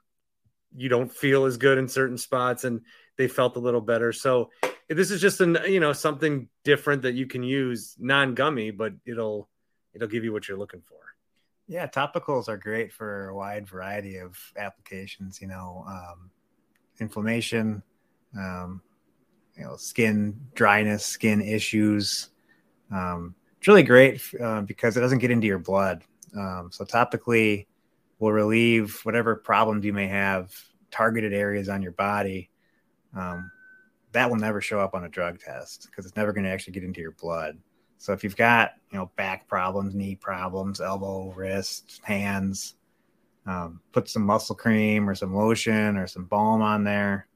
you 0.76 0.88
don't 0.88 1.12
feel 1.12 1.44
as 1.44 1.56
good 1.56 1.78
in 1.78 1.88
certain 1.88 2.18
spots 2.18 2.64
and 2.64 2.82
they 3.16 3.28
felt 3.28 3.56
a 3.56 3.60
little 3.60 3.80
better. 3.80 4.12
So 4.12 4.50
this 4.88 5.10
is 5.10 5.20
just 5.20 5.40
an 5.40 5.58
you 5.66 5.80
know 5.80 5.92
something 5.92 6.48
different 6.64 7.02
that 7.02 7.14
you 7.14 7.26
can 7.26 7.42
use 7.42 7.96
non-gummy, 7.98 8.70
but 8.72 8.92
it'll 9.06 9.48
it'll 9.94 10.08
give 10.08 10.24
you 10.24 10.32
what 10.32 10.48
you're 10.48 10.58
looking 10.58 10.82
for. 10.86 10.98
Yeah, 11.68 11.86
topicals 11.86 12.48
are 12.48 12.56
great 12.56 12.92
for 12.92 13.28
a 13.28 13.36
wide 13.36 13.66
variety 13.66 14.18
of 14.18 14.36
applications. 14.56 15.40
You 15.40 15.48
know, 15.48 15.84
um, 15.86 16.30
inflammation, 17.02 17.82
um, 18.36 18.80
you 19.56 19.64
know, 19.64 19.76
skin 19.76 20.40
dryness, 20.54 21.04
skin 21.04 21.42
issues. 21.42 22.30
Um, 22.90 23.34
it's 23.58 23.68
really 23.68 23.82
great 23.82 24.22
uh, 24.40 24.62
because 24.62 24.96
it 24.96 25.00
doesn't 25.00 25.18
get 25.18 25.30
into 25.30 25.46
your 25.46 25.58
blood. 25.58 26.02
Um, 26.36 26.70
so 26.72 26.84
topically 26.84 27.66
will 28.18 28.32
relieve 28.32 29.00
whatever 29.02 29.36
problems 29.36 29.84
you 29.84 29.92
may 29.92 30.06
have, 30.06 30.54
targeted 30.90 31.32
areas 31.32 31.68
on 31.68 31.82
your 31.82 31.92
body. 31.92 32.50
Um, 33.14 33.50
that 34.12 34.28
will 34.28 34.36
never 34.36 34.60
show 34.60 34.80
up 34.80 34.94
on 34.94 35.04
a 35.04 35.08
drug 35.08 35.38
test 35.38 35.88
because 35.90 36.06
it's 36.06 36.16
never 36.16 36.32
going 36.32 36.44
to 36.44 36.50
actually 36.50 36.72
get 36.72 36.84
into 36.84 37.00
your 37.00 37.12
blood. 37.12 37.58
So 37.98 38.12
if 38.12 38.24
you've 38.24 38.36
got 38.36 38.72
you 38.90 38.98
know 38.98 39.10
back 39.16 39.48
problems, 39.48 39.94
knee 39.94 40.16
problems, 40.16 40.80
elbow, 40.80 41.32
wrist, 41.32 42.00
hands, 42.02 42.74
um, 43.46 43.80
put 43.92 44.08
some 44.08 44.22
muscle 44.22 44.54
cream 44.54 45.08
or 45.08 45.14
some 45.14 45.34
lotion 45.34 45.96
or 45.96 46.06
some 46.06 46.24
balm 46.24 46.62
on 46.62 46.84
there, 46.84 47.26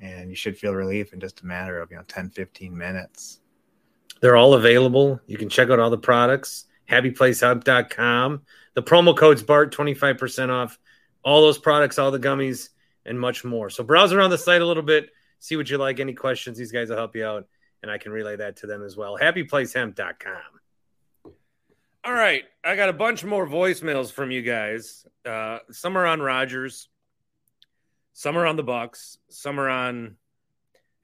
and 0.00 0.30
you 0.30 0.36
should 0.36 0.56
feel 0.56 0.74
relief 0.74 1.12
in 1.12 1.20
just 1.20 1.42
a 1.42 1.46
matter 1.46 1.80
of 1.80 1.90
you 1.90 1.96
know 1.96 2.04
10, 2.06 2.30
15 2.30 2.76
minutes. 2.76 3.40
They're 4.20 4.36
all 4.36 4.54
available. 4.54 5.20
You 5.26 5.38
can 5.38 5.48
check 5.48 5.70
out 5.70 5.80
all 5.80 5.90
the 5.90 5.98
products. 5.98 6.66
HappyPlaceHemp.com. 6.90 8.42
The 8.74 8.82
promo 8.82 9.16
code's 9.16 9.42
BART, 9.42 9.74
25% 9.74 10.50
off 10.50 10.78
all 11.22 11.42
those 11.42 11.58
products, 11.58 11.98
all 11.98 12.10
the 12.10 12.18
gummies, 12.18 12.70
and 13.06 13.18
much 13.18 13.44
more. 13.44 13.70
So 13.70 13.82
browse 13.82 14.12
around 14.12 14.30
the 14.30 14.38
site 14.38 14.60
a 14.60 14.66
little 14.66 14.82
bit, 14.82 15.10
see 15.38 15.56
what 15.56 15.70
you 15.70 15.78
like. 15.78 16.00
Any 16.00 16.14
questions, 16.14 16.58
these 16.58 16.72
guys 16.72 16.88
will 16.88 16.96
help 16.96 17.16
you 17.16 17.24
out, 17.24 17.46
and 17.82 17.90
I 17.90 17.98
can 17.98 18.12
relay 18.12 18.36
that 18.36 18.56
to 18.58 18.66
them 18.66 18.82
as 18.82 18.96
well. 18.96 19.18
HappyPlaceHemp.com. 19.18 20.59
All 22.02 22.14
right, 22.14 22.44
I 22.64 22.76
got 22.76 22.88
a 22.88 22.94
bunch 22.94 23.24
more 23.24 23.46
voicemails 23.46 24.10
from 24.10 24.30
you 24.30 24.40
guys. 24.40 25.04
Uh, 25.24 25.58
some 25.70 25.98
are 25.98 26.06
on 26.06 26.20
Rodgers, 26.20 26.88
some 28.14 28.38
are 28.38 28.46
on 28.46 28.56
the 28.56 28.62
Bucks, 28.62 29.18
some 29.28 29.60
are 29.60 29.68
on 29.68 30.16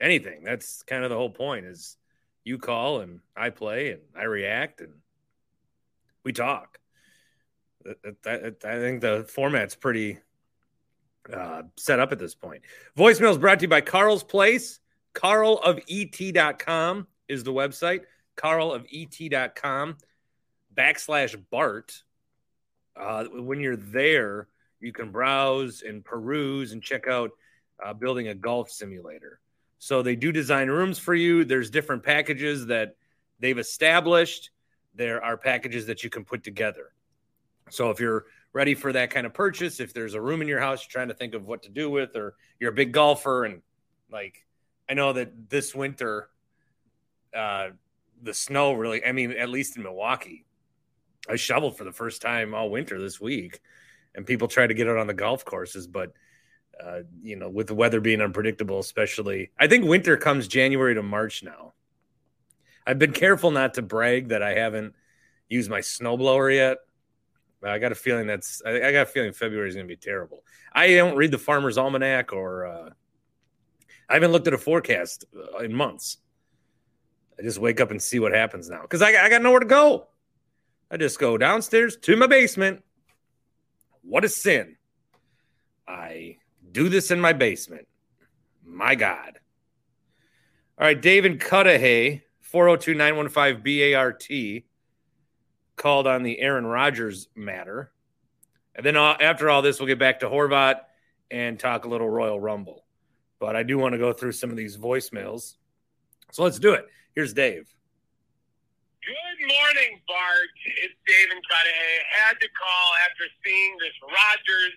anything. 0.01 0.43
That's 0.43 0.83
kind 0.85 1.05
of 1.05 1.11
the 1.11 1.17
whole 1.17 1.31
point. 1.31 1.67
Is 1.67 1.99
you 2.45 2.59
call 2.59 3.01
and 3.01 3.21
I 3.37 3.51
play 3.51 3.91
and 3.91 4.01
I 4.17 4.23
react 4.25 4.81
and 4.81 4.95
we 6.25 6.33
talk. 6.33 6.79
I 7.87 8.51
think 8.63 9.01
the 9.03 9.27
format's 9.29 9.75
pretty 9.75 10.19
uh, 11.33 11.63
set 11.77 12.01
up 12.01 12.13
at 12.13 12.19
this 12.19 12.35
point. 12.35 12.63
Voicemail 12.97 13.33
is 13.33 13.39
brought 13.39 13.59
to 13.59 13.65
you 13.65 13.69
by 13.69 13.81
Carl's 13.81 14.25
Place. 14.25 14.81
CarlofET.com 15.15 17.07
is 17.29 17.45
the 17.45 17.53
website. 17.53 18.01
CarlofET.com 18.37 19.97
backslash 20.77 21.41
Bart. 21.51 22.03
Uh, 22.95 23.25
when 23.25 23.61
you're 23.61 23.77
there, 23.77 24.49
you 24.81 24.93
can 24.93 25.11
browse 25.11 25.83
and 25.83 26.05
peruse 26.05 26.73
and 26.73 26.83
check 26.83 27.09
out 27.09 27.31
uh, 27.85 27.93
building 27.93 28.29
a 28.29 28.35
golf 28.35 28.71
simulator. 28.71 29.41
So 29.79 30.03
they 30.03 30.17
do 30.17 30.33
design 30.33 30.69
rooms 30.69 30.99
for 30.99 31.15
you. 31.15 31.45
There's 31.45 31.71
different 31.71 32.03
packages 32.03 32.67
that 32.67 32.97
they've 33.39 33.59
established. 33.59 34.51
There 34.95 35.23
are 35.23 35.37
packages 35.37 35.87
that 35.87 36.03
you 36.03 36.11
can 36.11 36.25
put 36.25 36.43
together. 36.43 36.93
So 37.69 37.91
if 37.91 38.01
you're 38.01 38.25
ready 38.53 38.75
for 38.75 38.93
that 38.93 39.11
kind 39.11 39.27
of 39.27 39.35
purchase, 39.35 39.81
if 39.81 39.93
there's 39.93 40.15
a 40.15 40.21
room 40.21 40.41
in 40.41 40.49
your 40.49 40.61
house 40.61 40.83
you're 40.83 40.93
trying 40.93 41.09
to 41.09 41.15
think 41.15 41.35
of 41.35 41.47
what 41.47 41.65
to 41.65 41.69
do 41.69 41.91
with, 41.91 42.17
or 42.17 42.35
you're 42.59 42.71
a 42.71 42.75
big 42.75 42.93
golfer 42.93 43.45
and 43.45 43.61
like 44.11 44.47
I 44.89 44.95
know 44.95 45.13
that 45.13 45.51
this 45.51 45.75
winter, 45.75 46.31
uh, 47.35 47.71
the 48.23 48.33
snow 48.33 48.73
really, 48.73 49.05
I 49.05 49.13
mean, 49.13 49.33
at 49.33 49.49
least 49.49 49.77
in 49.77 49.83
Milwaukee, 49.83 50.46
I 51.29 51.37
shoveled 51.37 51.77
for 51.77 51.85
the 51.85 51.93
first 51.93 52.23
time 52.23 52.55
all 52.55 52.71
winter 52.71 53.01
this 53.01 53.21
week, 53.21 53.61
and 54.15 54.27
people 54.27 54.49
try 54.49 54.67
to 54.67 54.75
get 54.75 54.89
out 54.89 54.99
on 54.99 55.07
the 55.07 55.15
golf 55.15 55.45
courses, 55.45 55.87
but 55.87 56.13
uh, 56.83 57.01
you 57.23 57.37
know, 57.37 57.49
with 57.49 57.69
the 57.69 57.75
weather 57.75 58.01
being 58.01 58.21
unpredictable, 58.21 58.79
especially, 58.79 59.51
I 59.59 59.67
think 59.67 59.87
winter 59.87 60.17
comes 60.17 60.47
January 60.47 60.95
to 60.95 61.03
March 61.03 61.43
now. 61.43 61.73
I've 62.87 62.99
been 62.99 63.13
careful 63.13 63.51
not 63.51 63.75
to 63.75 63.83
brag 63.83 64.29
that 64.29 64.43
I 64.43 64.55
haven't 64.55 64.95
used 65.49 65.71
my 65.71 65.81
snowblower 65.81 66.55
yet. 66.55 66.79
I 67.63 67.79
got 67.79 67.93
a 67.93 67.97
feeling 67.97 68.27
that's 68.27 68.63
I, 68.65 68.77
I 68.77 68.93
got 68.93 69.03
a 69.03 69.07
feeling 69.07 69.33
February 69.33 69.69
is 69.69 69.75
going 69.75 69.87
to 69.87 69.93
be 69.93 69.97
terrible. 69.97 70.45
I 70.73 70.95
don't 70.95 71.17
read 71.17 71.31
the 71.31 71.39
Farmer's 71.39 71.79
Almanac 71.79 72.33
or 72.33 72.67
uh, 72.67 72.91
I 74.09 74.15
haven't 74.15 74.33
looked 74.33 74.47
at 74.47 74.55
a 74.55 74.59
forecast 74.59 75.25
uh, 75.37 75.59
in 75.59 75.75
months. 75.75 76.19
I 77.39 77.43
just 77.43 77.59
wake 77.59 77.81
up 77.81 77.91
and 77.91 78.01
see 78.01 78.19
what 78.19 78.33
happens 78.33 78.71
now 78.71 78.83
because 78.83 79.03
I, 79.03 79.25
I 79.25 79.29
got 79.29 79.43
nowhere 79.43 79.61
to 79.61 79.67
go. 79.67 80.07
I 80.91 80.97
just 80.97 81.19
go 81.19 81.37
downstairs 81.37 81.97
to 82.03 82.17
my 82.17 82.27
basement. 82.27 82.83
What 84.03 84.25
a 84.25 84.29
sin. 84.29 84.77
I 85.87 86.39
do 86.71 86.89
this 86.89 87.11
in 87.11 87.21
my 87.21 87.33
basement. 87.33 87.89
My 88.65 88.95
God. 88.95 89.39
All 90.79 90.87
right, 90.87 91.01
David 91.01 91.41
Cudahy, 91.41 92.23
402 92.41 92.95
915 92.95 93.93
BART, 93.95 94.65
called 95.77 96.07
on 96.07 96.23
the 96.23 96.39
Aaron 96.41 96.67
Rodgers 96.67 97.29
matter. 97.35 97.93
And 98.75 98.85
then 98.85 98.97
uh, 98.97 99.17
after 99.21 99.49
all 99.49 99.63
this, 99.63 99.81
we'll 99.81 99.87
get 99.87 99.99
back 99.99 100.21
to 100.21 100.29
Horvat 100.29 100.81
and 101.31 101.59
talk 101.59 101.85
a 101.85 101.89
little 101.89 102.09
Royal 102.09 102.39
Rumble. 102.39 102.85
But 103.39 103.57
I 103.57 103.63
do 103.63 103.79
want 103.79 103.93
to 103.93 103.99
go 103.99 104.13
through 104.13 104.33
some 104.33 104.51
of 104.51 104.57
these 104.57 104.77
voicemails. 104.77 105.55
So 106.31 106.45
let's 106.45 106.59
do 106.59 106.73
it. 106.73 106.87
Here's 107.15 107.33
Dave. 107.33 107.75
Good 109.07 109.39
morning, 109.39 110.03
Bart. 110.11 110.51
It's 110.83 110.99
Dave 111.07 111.31
and 111.31 111.39
Cudahy. 111.47 111.95
Had 112.11 112.43
to 112.43 112.49
call 112.59 112.89
after 113.07 113.31
seeing 113.39 113.79
this 113.79 113.95
Rodgers 114.03 114.75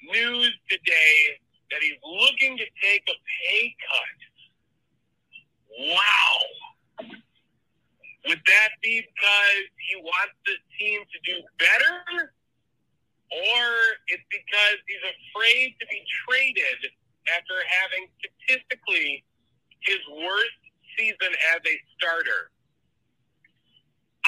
news 0.00 0.52
today 0.72 1.36
that 1.68 1.84
he's 1.84 2.00
looking 2.00 2.56
to 2.56 2.64
take 2.80 3.04
a 3.04 3.12
pay 3.12 3.76
cut. 3.84 4.18
Wow. 5.92 6.40
Would 8.32 8.40
that 8.48 8.70
be 8.80 9.04
because 9.04 9.64
he 9.76 10.00
wants 10.00 10.40
this 10.48 10.62
team 10.80 11.04
to 11.12 11.18
do 11.28 11.36
better? 11.60 12.32
Or 13.28 13.64
it's 14.08 14.24
because 14.32 14.80
he's 14.88 15.04
afraid 15.04 15.76
to 15.76 15.86
be 15.92 16.00
traded 16.24 16.80
after 17.28 17.60
having 17.84 18.08
statistically 18.24 19.20
his 19.84 20.00
worst 20.16 20.64
season 20.96 21.36
as 21.52 21.60
a 21.60 21.76
starter? 21.92 22.55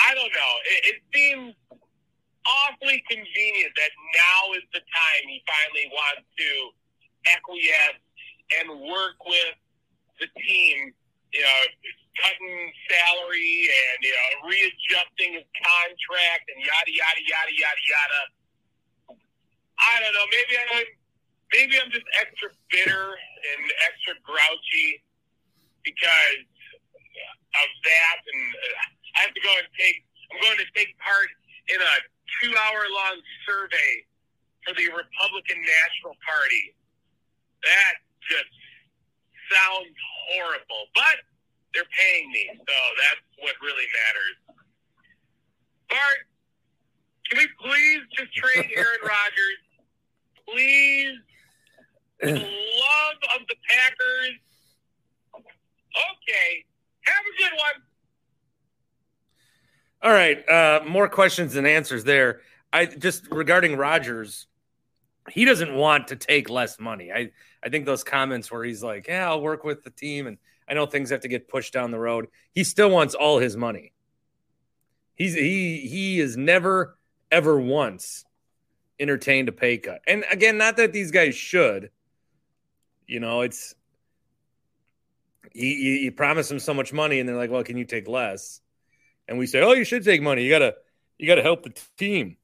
I 0.07 0.15
don't 0.15 0.33
know. 0.33 0.53
It, 0.71 0.81
it 0.95 0.99
seems 1.11 1.55
awfully 2.47 3.03
convenient 3.11 3.73
that 3.77 3.93
now 4.15 4.55
is 4.55 4.65
the 4.73 4.81
time 4.81 5.23
he 5.27 5.43
finally 5.45 5.89
wants 5.93 6.27
to 6.39 6.51
acquiesce 7.35 8.01
and 8.61 8.67
work 8.89 9.19
with 9.27 9.57
the 10.21 10.29
team, 10.41 10.93
you 11.33 11.43
know, 11.43 11.61
cutting 12.25 12.73
salary 12.89 13.69
and, 13.69 13.99
you 14.03 14.15
know, 14.15 14.29
readjusting 14.49 15.39
his 15.39 15.49
contract 15.55 16.45
and 16.51 16.59
yada, 16.65 16.91
yada, 16.91 17.23
yada, 17.23 17.53
yada, 17.55 17.83
yada. 17.85 18.23
I 19.79 19.95
don't 20.03 20.15
know. 20.15 20.27
Maybe 20.27 20.53
I'm, 20.59 20.71
maybe 21.53 21.75
I'm 21.79 21.91
just 21.95 22.09
extra 22.19 22.51
bitter 22.73 23.15
and 23.15 23.63
extra 23.87 24.19
grouchy 24.27 25.05
because 25.85 26.43
of 26.43 27.69
that. 27.87 28.19
And 28.25 28.45
uh, 28.57 28.98
I 29.19 29.27
have 29.27 29.35
to 29.35 29.43
go 29.43 29.51
and 29.59 29.67
take, 29.75 30.07
I'm 30.31 30.39
going 30.39 30.63
to 30.63 30.71
take 30.79 30.95
part 31.03 31.27
in 31.67 31.79
a 31.83 31.95
two 32.39 32.55
hour 32.55 32.87
long 32.87 33.19
survey 33.43 34.07
for 34.63 34.79
the 34.79 34.87
Republican 34.95 35.59
National 35.59 36.15
Party. 36.23 36.71
That 37.67 37.99
just 38.23 38.55
sounds 39.51 39.91
horrible, 40.31 40.87
but 40.95 41.27
they're 41.75 41.91
paying 41.91 42.31
me, 42.31 42.47
so 42.55 42.77
that's 43.03 43.27
what 43.43 43.59
really 43.59 43.91
matters. 43.91 44.37
Bart, 45.91 46.23
can 47.27 47.43
we 47.43 47.47
please 47.59 48.07
just 48.15 48.31
trade 48.39 48.71
Aaron 48.77 49.03
Rodgers? 49.03 49.61
Please. 50.47 51.19
The 52.19 52.35
love 52.35 53.21
of 53.39 53.47
the 53.47 53.55
Packers. 53.71 54.43
Okay. 55.39 56.65
Have 57.07 57.23
a 57.23 57.35
good 57.39 57.55
one. 57.55 57.79
All 60.03 60.13
right. 60.13 60.49
Uh, 60.49 60.81
more 60.87 61.09
questions 61.09 61.55
than 61.55 61.67
answers 61.67 62.05
there. 62.05 62.41
I 62.73 62.87
just 62.87 63.31
regarding 63.31 63.77
Rodgers, 63.77 64.47
he 65.31 65.45
doesn't 65.45 65.75
want 65.75 66.09
to 66.09 66.17
take 66.17 66.49
less 66.51 66.79
money. 66.79 67.11
I, 67.13 67.31
I 67.63 67.69
think 67.69 67.87
those 67.87 68.05
comments 68.05 68.51
where 68.51 68.65
he's 68.65 68.83
like, 68.83 69.09
Yeah, 69.09 69.29
I'll 69.29 69.41
work 69.41 69.65
with 69.65 69.83
the 69.83 69.91
team 69.91 70.27
and 70.27 70.39
I 70.69 70.75
know 70.75 70.87
things 70.87 71.11
have 71.11 71.21
to 71.21 71.29
get 71.29 71.49
pushed 71.49 71.73
down 71.73 71.91
the 71.91 71.99
road. 71.99 72.29
He 72.53 72.63
still 72.63 72.91
wants 72.91 73.15
all 73.15 73.39
his 73.39 73.57
money. 73.57 73.93
He's 75.15 75.35
he 75.35 75.89
he 75.89 76.21
is 76.21 76.37
never 76.37 76.97
ever 77.31 77.59
once 77.59 78.25
entertained 79.01 79.49
a 79.49 79.53
pay 79.53 79.79
cut. 79.79 80.01
And 80.07 80.25
again, 80.31 80.59
not 80.59 80.77
that 80.77 80.93
these 80.93 81.11
guys 81.11 81.35
should. 81.35 81.91
You 83.07 83.21
know, 83.21 83.41
it's 83.41 83.75
you, 85.55 85.69
you 85.69 86.13
promise 86.13 86.49
them 86.49 86.61
so 86.61 86.75
much 86.75 86.93
money, 86.93 87.19
and 87.19 87.29
they're 87.29 87.37
like, 87.37 87.51
"Well, 87.51 87.65
can 87.65 87.79
you 87.79 87.85
take 87.85 88.07
less?" 88.07 88.61
And 89.29 89.39
we 89.39 89.47
say, 89.47 89.61
"Oh, 89.61 89.73
you 89.73 89.85
should 89.85 90.05
take 90.05 90.23
money. 90.23 90.43
You 90.45 90.51
gotta 90.51 90.77
you 91.19 91.27
gotta 91.27 91.43
help 91.43 91.63
the 91.63 91.75
team." 91.97 92.37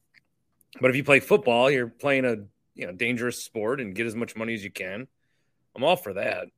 But 0.80 0.90
if 0.90 0.96
you 0.96 1.04
play 1.04 1.20
football, 1.20 1.70
you're 1.70 1.88
playing 1.88 2.24
a 2.24 2.36
you 2.74 2.86
know 2.86 2.92
dangerous 2.92 3.42
sport 3.42 3.80
and 3.80 3.94
get 3.94 4.06
as 4.06 4.14
much 4.14 4.36
money 4.36 4.54
as 4.54 4.62
you 4.62 4.70
can. 4.70 5.08
I'm 5.74 5.84
all 5.84 5.96
for 5.96 6.12
that. 6.14 6.48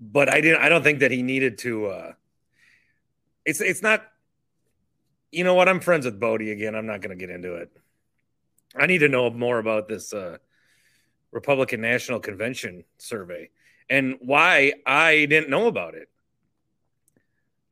But 0.00 0.28
I 0.28 0.40
didn't. 0.40 0.62
I 0.62 0.68
don't 0.68 0.82
think 0.82 1.00
that 1.00 1.10
he 1.10 1.22
needed 1.22 1.58
to. 1.58 1.86
uh 1.86 2.12
It's 3.44 3.60
it's 3.60 3.82
not. 3.82 4.04
You 5.30 5.44
know 5.44 5.54
what? 5.54 5.68
I'm 5.68 5.80
friends 5.80 6.06
with 6.06 6.18
Bodie 6.18 6.50
again. 6.52 6.74
I'm 6.74 6.86
not 6.86 7.02
going 7.02 7.16
to 7.16 7.26
get 7.26 7.28
into 7.28 7.56
it. 7.56 7.70
I 8.74 8.86
need 8.86 8.98
to 8.98 9.08
know 9.08 9.28
more 9.30 9.58
about 9.58 9.86
this 9.86 10.14
uh, 10.14 10.38
Republican 11.32 11.82
National 11.82 12.18
Convention 12.18 12.84
survey 12.96 13.50
and 13.90 14.16
why 14.20 14.72
I 14.86 15.26
didn't 15.26 15.50
know 15.50 15.66
about 15.66 15.94
it. 15.94 16.08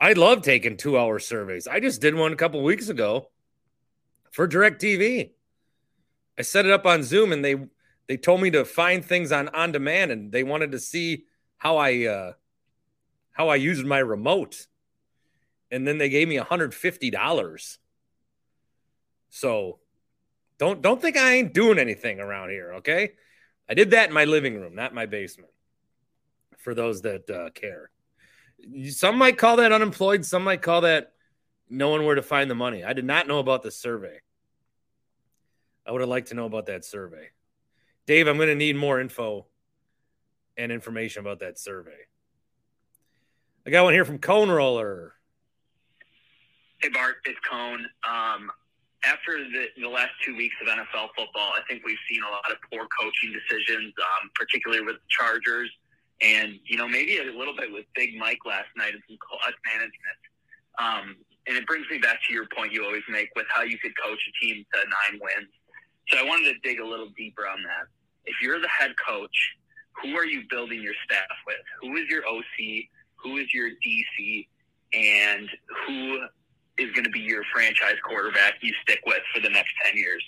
I 0.01 0.13
love 0.13 0.43
taking 0.43 0.77
two 0.77 0.99
hour 0.99 1.19
surveys. 1.19 1.67
I 1.67 1.81
just 1.81 2.01
did 2.01 2.15
one 2.15 2.33
a 2.33 2.37
couple 2.37 2.63
weeks 2.63 2.89
ago 2.89 3.31
for 4.31 4.47
DirecTV. 4.47 5.31
I 6.39 6.43
set 6.43 6.67
it 6.67 6.73
up 6.73 6.85
on 6.85 7.03
Zoom 7.03 7.33
and 7.33 7.45
they 7.45 7.57
they 8.07 8.17
told 8.17 8.41
me 8.41 8.51
to 8.51 8.65
find 8.65 9.05
things 9.05 9.33
on 9.33 9.49
on 9.49 9.73
demand 9.73 10.11
and 10.11 10.31
they 10.31 10.43
wanted 10.43 10.73
to 10.73 10.79
see 10.79 11.25
how 11.57 11.79
I 11.79 12.05
uh 12.05 12.33
how 13.33 13.49
I 13.49 13.57
used 13.57 13.87
my 13.87 13.99
remote. 13.99 14.67
And 15.71 15.87
then 15.87 15.99
they 15.99 16.09
gave 16.09 16.29
me 16.29 16.39
$150. 16.39 17.79
So 19.31 19.79
don't 20.59 20.83
don't 20.83 21.01
think 21.01 21.17
I 21.17 21.35
ain't 21.35 21.55
doing 21.55 21.79
anything 21.79 22.21
around 22.21 22.51
here, 22.51 22.75
okay? 22.75 23.13
I 23.69 23.75
did 23.75 23.91
that 23.91 24.09
in 24.09 24.15
my 24.15 24.25
living 24.25 24.61
room, 24.61 24.75
not 24.75 24.95
my 24.95 25.07
basement. 25.07 25.53
For 26.59 26.75
those 26.75 27.03
that 27.03 27.29
uh, 27.31 27.51
care, 27.51 27.91
some 28.91 29.19
might 29.19 29.39
call 29.39 29.57
that 29.57 29.73
unemployed. 29.73 30.25
Some 30.25 30.45
might 30.45 30.63
call 30.63 30.83
that 30.83 31.13
knowing 31.69 32.05
where 32.05 32.15
to 32.15 32.23
find 32.23 32.51
the 32.51 32.55
money. 32.55 32.85
I 32.85 32.93
did 32.93 33.05
not 33.05 33.27
know 33.27 33.39
about 33.39 33.63
the 33.63 33.71
survey. 33.71 34.21
I 35.87 35.93
would 35.93 36.01
have 36.01 36.11
liked 36.11 36.29
to 36.29 36.35
know 36.35 36.47
about 36.47 36.67
that 36.67 36.85
survey. 36.85 37.31
Dave, 38.07 38.27
I'm 38.29 38.37
going 38.37 38.49
to 38.49 38.55
need 38.55 38.77
more 38.77 39.01
info 39.01 39.47
and 40.57 40.73
information 40.73 41.21
about 41.21 41.41
that 41.41 41.59
survey. 41.59 42.07
I 43.67 43.71
got 43.71 43.85
one 43.85 43.95
here 43.95 44.05
from 44.05 44.19
Cone 44.19 44.49
Roller. 44.49 45.15
Hey, 46.79 46.89
Bart, 46.89 47.17
it's 47.25 47.39
Cone. 47.49 47.87
Um, 48.09 48.51
after 49.05 49.39
the, 49.39 49.67
the 49.81 49.89
last 49.89 50.13
two 50.25 50.37
weeks 50.37 50.55
of 50.61 50.69
NFL 50.69 51.09
football, 51.17 51.53
I 51.55 51.61
think 51.69 51.85
we've 51.85 51.99
seen 52.09 52.23
a 52.23 52.31
lot 52.31 52.51
of 52.51 52.59
poor 52.71 52.87
coaching 52.99 53.33
decisions, 53.33 53.93
um, 53.99 54.31
particularly 54.35 54.85
with 54.85 54.97
the 54.97 55.09
Chargers, 55.09 55.71
and 56.23 56.59
you 56.65 56.77
know 56.77 56.89
maybe 56.89 57.19
a 57.19 57.25
little 57.25 57.55
bit 57.57 57.73
with 57.73 57.85
Big 57.95 58.17
Mike 58.17 58.39
last 58.47 58.69
night 58.77 58.93
and 58.95 59.03
some 59.09 59.19
clock 59.21 59.55
management. 59.67 60.21
Um, 60.79 61.17
and 61.47 61.57
it 61.57 61.67
brings 61.67 61.87
me 61.91 61.99
back 61.99 62.19
to 62.27 62.35
your 62.35 62.47
point 62.55 62.73
you 62.73 62.85
always 62.85 63.03
make 63.09 63.29
with 63.37 63.47
how 63.49 63.63
you 63.63 63.79
could 63.79 63.93
coach 64.03 64.19
a 64.19 64.45
team 64.45 64.65
to 64.75 64.81
nine 64.81 65.21
wins. 65.21 65.51
So 66.09 66.19
I 66.19 66.23
wanted 66.23 66.53
to 66.53 66.59
dig 66.69 66.81
a 66.81 66.87
little 66.87 67.09
deeper 67.17 67.47
on 67.47 67.63
that. 67.63 67.87
If 68.25 68.37
you're 68.43 68.61
the 68.61 68.69
head 68.69 68.93
coach, 69.07 69.37
who 70.03 70.17
are 70.17 70.27
you 70.27 70.43
building 70.51 70.83
your 70.83 70.95
staff 71.05 71.37
with? 71.47 71.57
Who 71.83 71.97
is 71.97 72.07
your 72.09 72.27
OC? 72.27 72.87
Who 73.17 73.37
is 73.37 73.53
your 73.55 73.71
DC? 73.85 74.47
And 74.93 75.49
who 75.87 76.21
is 76.79 76.93
going 76.93 77.05
to 77.05 77.11
be 77.11 77.21
your 77.21 77.43
franchise 77.53 77.97
quarterback 78.05 78.55
you 78.61 78.73
stick 78.83 79.01
with 79.07 79.23
for 79.35 79.41
the 79.41 79.49
next 79.49 79.73
10 79.85 79.97
years? 79.97 80.23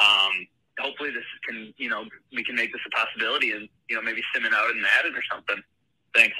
Um, 0.00 0.46
hopefully 0.78 1.10
this 1.10 1.24
can, 1.48 1.72
you 1.76 1.88
know, 1.88 2.04
we 2.32 2.44
can 2.44 2.54
make 2.54 2.72
this 2.72 2.80
a 2.86 2.90
possibility 2.90 3.52
and, 3.52 3.68
you 3.88 3.96
know, 3.96 4.02
maybe 4.02 4.22
sim 4.34 4.44
it 4.44 4.52
out 4.52 4.70
in 4.70 4.80
Madden 4.80 5.14
or 5.14 5.22
something. 5.30 5.62
Thanks. 6.14 6.36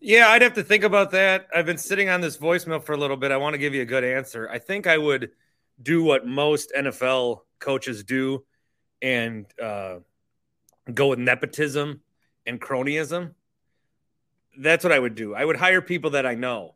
Yeah, 0.00 0.28
I'd 0.28 0.42
have 0.42 0.54
to 0.54 0.64
think 0.64 0.82
about 0.82 1.12
that. 1.12 1.46
I've 1.54 1.66
been 1.66 1.78
sitting 1.78 2.08
on 2.08 2.20
this 2.20 2.36
voicemail 2.36 2.82
for 2.82 2.92
a 2.92 2.96
little 2.96 3.16
bit. 3.16 3.30
I 3.30 3.36
want 3.36 3.54
to 3.54 3.58
give 3.58 3.72
you 3.72 3.82
a 3.82 3.86
good 3.86 4.04
answer. 4.04 4.48
I 4.50 4.58
think 4.58 4.86
I 4.86 4.98
would 4.98 5.30
do 5.80 6.02
what 6.02 6.26
most 6.26 6.72
NFL 6.76 7.40
coaches 7.60 8.02
do 8.02 8.44
and 9.00 9.46
uh, 9.62 9.98
go 10.92 11.08
with 11.08 11.18
nepotism 11.18 12.00
and 12.46 12.60
cronyism. 12.60 13.34
That's 14.58 14.84
what 14.84 14.92
I 14.92 14.98
would 14.98 15.14
do. 15.14 15.34
I 15.34 15.44
would 15.44 15.56
hire 15.56 15.80
people 15.80 16.10
that 16.10 16.26
I 16.26 16.34
know 16.34 16.74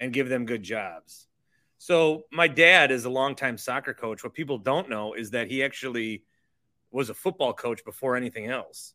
and 0.00 0.12
give 0.12 0.28
them 0.28 0.46
good 0.46 0.62
jobs. 0.62 1.26
So 1.82 2.24
my 2.30 2.46
dad 2.46 2.90
is 2.90 3.06
a 3.06 3.10
longtime 3.10 3.56
soccer 3.56 3.94
coach. 3.94 4.22
What 4.22 4.34
people 4.34 4.58
don't 4.58 4.90
know 4.90 5.14
is 5.14 5.30
that 5.30 5.50
he 5.50 5.64
actually 5.64 6.24
was 6.90 7.08
a 7.08 7.14
football 7.14 7.54
coach 7.54 7.82
before 7.86 8.16
anything 8.16 8.48
else. 8.48 8.92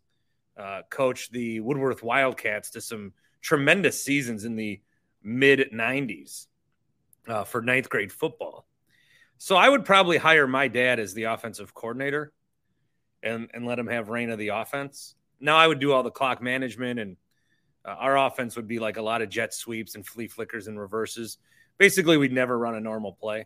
Uh, 0.56 0.84
coached 0.92 1.32
the 1.32 1.62
Woodworth 1.62 2.04
Wildcats 2.04 2.70
to 2.70 2.82
some 2.82 3.14
tremendous 3.42 4.04
seasons 4.04 4.46
in 4.46 4.56
the 4.56 4.80
mid 5.24 5.72
90s 5.74 6.46
uh, 7.28 7.44
for 7.44 7.64
ninth 7.64 7.90
grade 7.90 8.12
football. 8.12 8.68
So 9.40 9.56
I 9.56 9.68
would 9.68 9.84
probably 9.84 10.18
hire 10.18 10.46
my 10.46 10.68
dad 10.68 11.00
as 11.00 11.16
the 11.16 11.24
offensive 11.24 11.74
coordinator 11.74 12.34
and, 13.24 13.50
and 13.56 13.66
let 13.66 13.80
him 13.80 13.88
have 13.88 14.10
reign 14.10 14.30
of 14.30 14.38
the 14.38 14.50
offense. 14.50 15.16
Now 15.40 15.58
I 15.58 15.66
would 15.66 15.80
do 15.80 15.92
all 15.92 16.04
the 16.04 16.12
clock 16.12 16.40
management 16.40 17.00
and 17.00 17.18
uh, 17.84 17.96
our 17.98 18.16
offense 18.16 18.56
would 18.56 18.68
be 18.68 18.78
like 18.78 18.98
a 18.98 19.02
lot 19.02 19.24
of 19.24 19.30
jet 19.30 19.56
sweeps 19.56 19.96
and 19.96 20.06
flea 20.06 20.28
flickers 20.28 20.68
and 20.68 20.80
reverses. 20.80 21.40
Basically, 21.78 22.18
we'd 22.18 22.32
never 22.32 22.58
run 22.58 22.76
a 22.76 22.82
normal 22.82 23.14
play. 23.14 23.46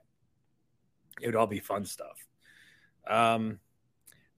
It 1.21 1.25
would 1.25 1.35
all 1.35 1.47
be 1.47 1.59
fun 1.59 1.85
stuff. 1.85 2.25
Um, 3.07 3.59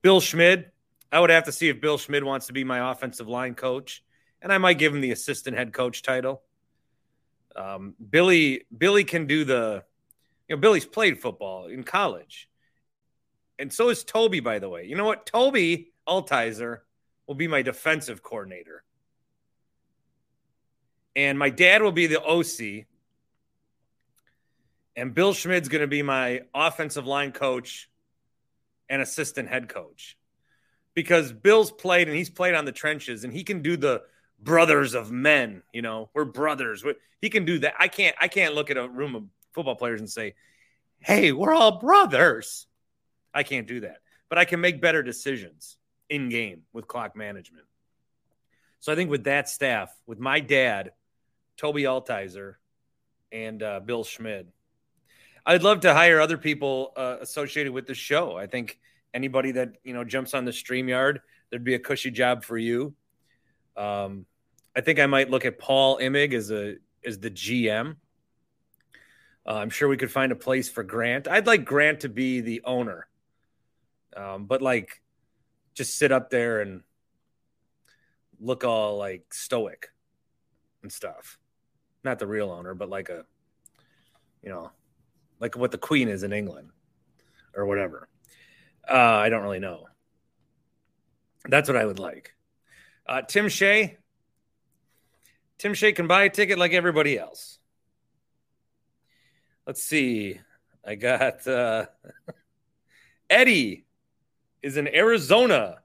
Bill 0.02 0.22
Schmid, 0.22 0.72
I 1.12 1.20
would 1.20 1.30
have 1.30 1.46
to 1.46 1.52
see 1.52 1.70
if 1.70 1.82
Bill 1.82 1.98
Schmid 1.98 2.24
wants 2.24 2.48
to 2.48 2.54
be 2.54 2.64
my 2.64 2.92
offensive 2.92 3.28
line 3.28 3.54
coach 3.54 4.04
and 4.42 4.52
I 4.52 4.58
might 4.58 4.80
give 4.80 4.94
him 4.94 5.02
the 5.02 5.12
assistant 5.12 5.58
head 5.58 5.74
coach 5.74 6.02
title. 6.02 6.42
Um, 7.56 7.96
Billy 8.10 8.66
Billy 8.76 9.04
can 9.04 9.28
do 9.28 9.44
the, 9.44 9.84
you 10.48 10.56
know, 10.56 10.60
Billy's 10.60 10.86
played 10.86 11.20
football 11.20 11.68
in 11.68 11.84
college, 11.84 12.50
and 13.60 13.72
so 13.72 13.90
is 13.90 14.04
Toby. 14.04 14.40
By 14.40 14.60
the 14.60 14.70
way, 14.70 14.86
you 14.86 14.96
know 14.96 15.06
what? 15.06 15.26
Toby 15.26 15.92
Altizer 16.08 16.80
will 17.28 17.36
be 17.36 17.48
my 17.48 17.62
defensive 17.62 18.24
coordinator, 18.24 18.84
and 21.16 21.38
my 21.38 21.50
dad 21.50 21.82
will 21.82 21.92
be 21.92 22.08
the 22.08 22.24
OC, 22.24 22.86
and 25.02 25.16
Bill 25.16 25.34
Schmid's 25.34 25.68
going 25.68 25.82
to 25.82 25.88
be 25.88 26.04
my 26.04 26.42
offensive 26.54 27.08
line 27.08 27.32
coach 27.32 27.90
and 28.88 29.02
assistant 29.02 29.50
head 29.50 29.68
coach 29.68 30.16
because 30.94 31.34
Bill's 31.34 31.72
played 31.72 32.08
and 32.08 32.16
he's 32.16 32.30
played 32.30 32.54
on 32.54 32.66
the 32.66 32.72
trenches 32.72 33.24
and 33.24 33.34
he 33.34 33.44
can 33.44 33.64
do 33.64 33.78
the 33.78 34.04
brothers 34.40 34.94
of 34.94 35.12
men. 35.12 35.64
You 35.74 35.82
know, 35.82 36.12
we're 36.14 36.26
brothers. 36.26 36.86
He 37.20 37.32
can 37.32 37.46
do 37.46 37.58
that. 37.60 37.74
I 37.80 37.88
can't. 37.88 38.16
I 38.22 38.28
can't 38.28 38.54
look 38.54 38.70
at 38.70 38.78
a 38.78 38.88
room 38.88 39.16
of 39.16 39.24
football 39.54 39.76
players 39.76 40.02
and 40.02 40.10
say, 40.10 40.36
"Hey, 41.00 41.32
we're 41.32 41.54
all 41.54 41.80
brothers." 41.80 42.68
I 43.34 43.42
can't 43.42 43.68
do 43.68 43.80
that, 43.80 44.02
but 44.30 44.38
I 44.38 44.46
can 44.46 44.62
make 44.62 44.82
better 44.82 45.02
decisions 45.02 45.78
in 46.10 46.30
game 46.30 46.62
with 46.74 46.86
clock 46.86 47.16
management. 47.16 47.66
So 48.82 48.92
I 48.92 48.96
think 48.96 49.10
with 49.10 49.24
that 49.24 49.50
staff, 49.50 49.92
with 50.06 50.20
my 50.20 50.42
dad, 50.42 50.92
Toby 51.58 51.84
Altizer, 51.84 52.56
and 53.32 53.64
uh, 53.64 53.80
Bill 53.80 54.04
Schmid, 54.04 54.52
I'd 55.46 55.64
love 55.64 55.82
to 55.82 55.94
hire 55.94 56.20
other 56.20 56.38
people 56.38 56.94
uh, 56.96 57.18
associated 57.22 57.74
with 57.74 57.88
the 57.88 57.96
show. 57.96 58.38
I 58.38 58.48
think 58.48 58.80
anybody 59.14 59.52
that 59.54 59.78
you 59.84 59.94
know 59.94 60.04
jumps 60.04 60.34
on 60.34 60.46
the 60.46 60.52
StreamYard, 60.52 61.20
there'd 61.50 61.64
be 61.64 61.76
a 61.76 61.80
cushy 61.80 62.12
job 62.12 62.44
for 62.44 62.58
you. 62.58 62.94
Um, 63.76 64.26
I 64.76 64.82
think 64.82 65.00
I 65.00 65.06
might 65.06 65.30
look 65.30 65.46
at 65.46 65.60
Paul 65.60 65.98
Imig 65.98 66.34
as 66.34 66.52
a 66.52 66.76
as 67.06 67.20
the 67.20 67.32
GM. 67.32 67.96
Uh, 69.46 69.54
I'm 69.54 69.72
sure 69.72 69.90
we 69.90 69.98
could 69.98 70.12
find 70.12 70.32
a 70.32 70.36
place 70.36 70.70
for 70.70 70.84
Grant. 70.84 71.28
I'd 71.28 71.48
like 71.48 71.66
Grant 71.66 72.02
to 72.02 72.10
be 72.10 72.42
the 72.42 72.62
owner, 72.64 73.08
um, 74.16 74.46
but 74.46 74.62
like 74.62 75.02
just 75.74 75.98
sit 75.98 76.12
up 76.12 76.30
there 76.30 76.62
and 76.62 76.84
look 78.40 78.64
all 78.64 78.98
like 78.98 79.34
stoic 79.34 79.90
and 80.84 80.92
stuff. 80.92 81.40
Not 82.04 82.20
the 82.20 82.28
real 82.28 82.52
owner, 82.52 82.74
but 82.74 82.90
like 82.90 83.10
a, 83.10 83.26
you 84.44 84.50
know, 84.50 84.72
like 85.42 85.58
what 85.58 85.72
the 85.72 85.78
Queen 85.78 86.08
is 86.08 86.24
in 86.24 86.32
England 86.32 86.70
or 87.54 87.66
whatever. 87.66 88.08
Uh, 88.90 88.96
I 88.96 89.30
don't 89.30 89.42
really 89.42 89.60
know. 89.60 89.88
That's 91.50 91.68
what 91.68 91.76
I 91.76 91.86
would 91.86 92.00
like. 92.00 92.36
Uh, 93.08 93.24
Tim 93.24 93.50
Shea, 93.50 93.98
Tim 95.58 95.74
Shea 95.74 95.92
can 95.92 96.08
buy 96.08 96.24
a 96.24 96.30
ticket 96.30 96.60
like 96.60 96.72
everybody 96.72 97.18
else. 97.18 97.58
Let's 99.66 99.84
see. 99.84 100.40
I 100.86 100.96
got 100.96 101.46
uh, 101.48 101.88
Eddie 103.30 103.86
is 104.62 104.78
in 104.78 104.88
Arizona 104.88 105.78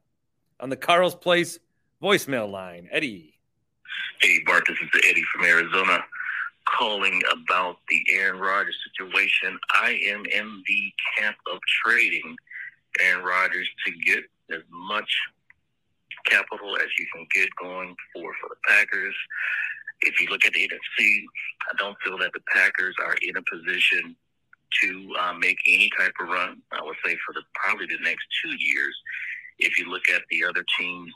on 0.61 0.69
the 0.69 0.77
Carl's 0.77 1.15
Place 1.15 1.59
voicemail 2.03 2.51
line. 2.51 2.89
Eddie. 2.91 3.39
Hey, 4.21 4.43
Bart, 4.47 4.65
this 4.67 4.79
is 4.79 4.89
Eddie 5.09 5.25
from 5.33 5.45
Arizona 5.45 6.05
calling 6.67 7.23
about 7.33 7.79
the 7.89 8.03
Aaron 8.11 8.41
Rodgers 8.41 8.77
situation. 8.91 9.59
I 9.71 9.99
am 10.07 10.25
in 10.27 10.63
the 10.67 10.93
camp 11.17 11.37
of 11.53 11.59
trading 11.85 12.37
Aaron 13.01 13.25
Rodgers 13.25 13.69
to 13.87 13.93
get 14.05 14.25
as 14.51 14.63
much 14.71 15.11
capital 16.27 16.77
as 16.77 16.89
you 16.99 17.07
can 17.13 17.27
get 17.33 17.49
going 17.57 17.95
for 18.13 18.33
for 18.41 18.49
the 18.51 18.57
Packers. 18.69 19.15
If 20.03 20.21
you 20.21 20.29
look 20.29 20.45
at 20.45 20.53
the 20.53 20.69
NFC, 20.69 21.23
I 21.71 21.77
don't 21.79 21.97
feel 22.05 22.19
that 22.19 22.33
the 22.35 22.43
Packers 22.53 22.95
are 23.05 23.17
in 23.23 23.37
a 23.37 23.43
position 23.43 24.15
to 24.83 25.15
uh, 25.21 25.33
make 25.35 25.59
any 25.67 25.91
type 25.99 26.13
of 26.21 26.29
run. 26.29 26.61
I 26.73 26.83
would 26.83 26.97
say 27.05 27.17
for 27.25 27.33
the 27.33 27.43
probably 27.55 27.87
the 27.87 28.03
next 28.03 28.27
two 28.43 28.55
years. 28.59 28.95
If 29.59 29.79
you 29.79 29.89
look 29.91 30.03
at 30.15 30.23
the 30.31 30.45
other 30.45 30.65
teams 30.79 31.11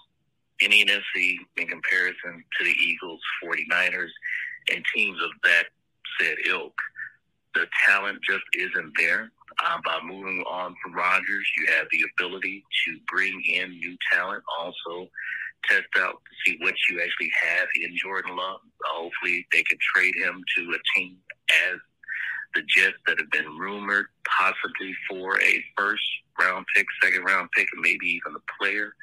in 0.60 0.70
the 0.70 0.84
NFC 0.84 1.36
in 1.56 1.66
comparison 1.66 2.42
to 2.58 2.64
the 2.64 2.70
Eagles, 2.70 3.20
49ers, 3.44 4.08
and 4.72 4.84
teams 4.94 5.18
of 5.22 5.30
that 5.44 5.64
said 6.20 6.36
ilk, 6.48 6.74
the 7.54 7.66
talent 7.86 8.18
just 8.28 8.44
isn't 8.54 8.92
there. 8.96 9.30
Uh, 9.58 9.78
by 9.84 9.98
moving 10.04 10.42
on 10.48 10.74
from 10.82 10.94
Rodgers, 10.94 11.46
you 11.58 11.66
have 11.72 11.86
the 11.92 12.04
ability 12.14 12.64
to 12.86 12.98
bring 13.12 13.42
in 13.42 13.70
new 13.70 13.96
talent, 14.12 14.42
also 14.58 15.08
test 15.68 15.88
out 15.98 16.22
to 16.24 16.50
see 16.50 16.56
what 16.60 16.74
you 16.88 17.00
actually 17.02 17.30
have 17.42 17.68
in 17.82 17.94
Jordan 17.96 18.36
Love. 18.36 18.60
Hopefully, 18.84 19.46
they 19.52 19.62
can 19.64 19.78
trade 19.94 20.14
him 20.16 20.42
to 20.56 20.62
a 20.62 20.98
team 20.98 21.16
as 21.68 21.78
the 22.54 22.62
Jets 22.62 22.96
that 23.06 23.18
have 23.18 23.30
been 23.30 23.58
rumored 23.58 24.06
possibly 24.26 24.94
for 25.08 25.40
a 25.40 25.64
first 25.76 26.02
round 26.38 26.66
pick, 26.74 26.86
second 27.02 27.24
round 27.24 27.50
pick, 27.52 27.68
and 27.72 27.82
maybe 27.82 28.06
even 28.06 28.34
a 28.34 28.62
player, 28.62 28.94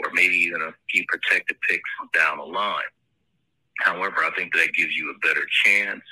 or 0.00 0.10
maybe 0.12 0.34
even 0.34 0.62
a 0.62 0.74
few 0.90 1.04
protected 1.08 1.56
picks 1.68 1.90
down 2.14 2.38
the 2.38 2.44
line. 2.44 2.82
However, 3.80 4.24
I 4.24 4.30
think 4.36 4.54
that 4.54 4.74
gives 4.74 4.94
you 4.94 5.10
a 5.10 5.26
better 5.26 5.46
chance 5.64 6.02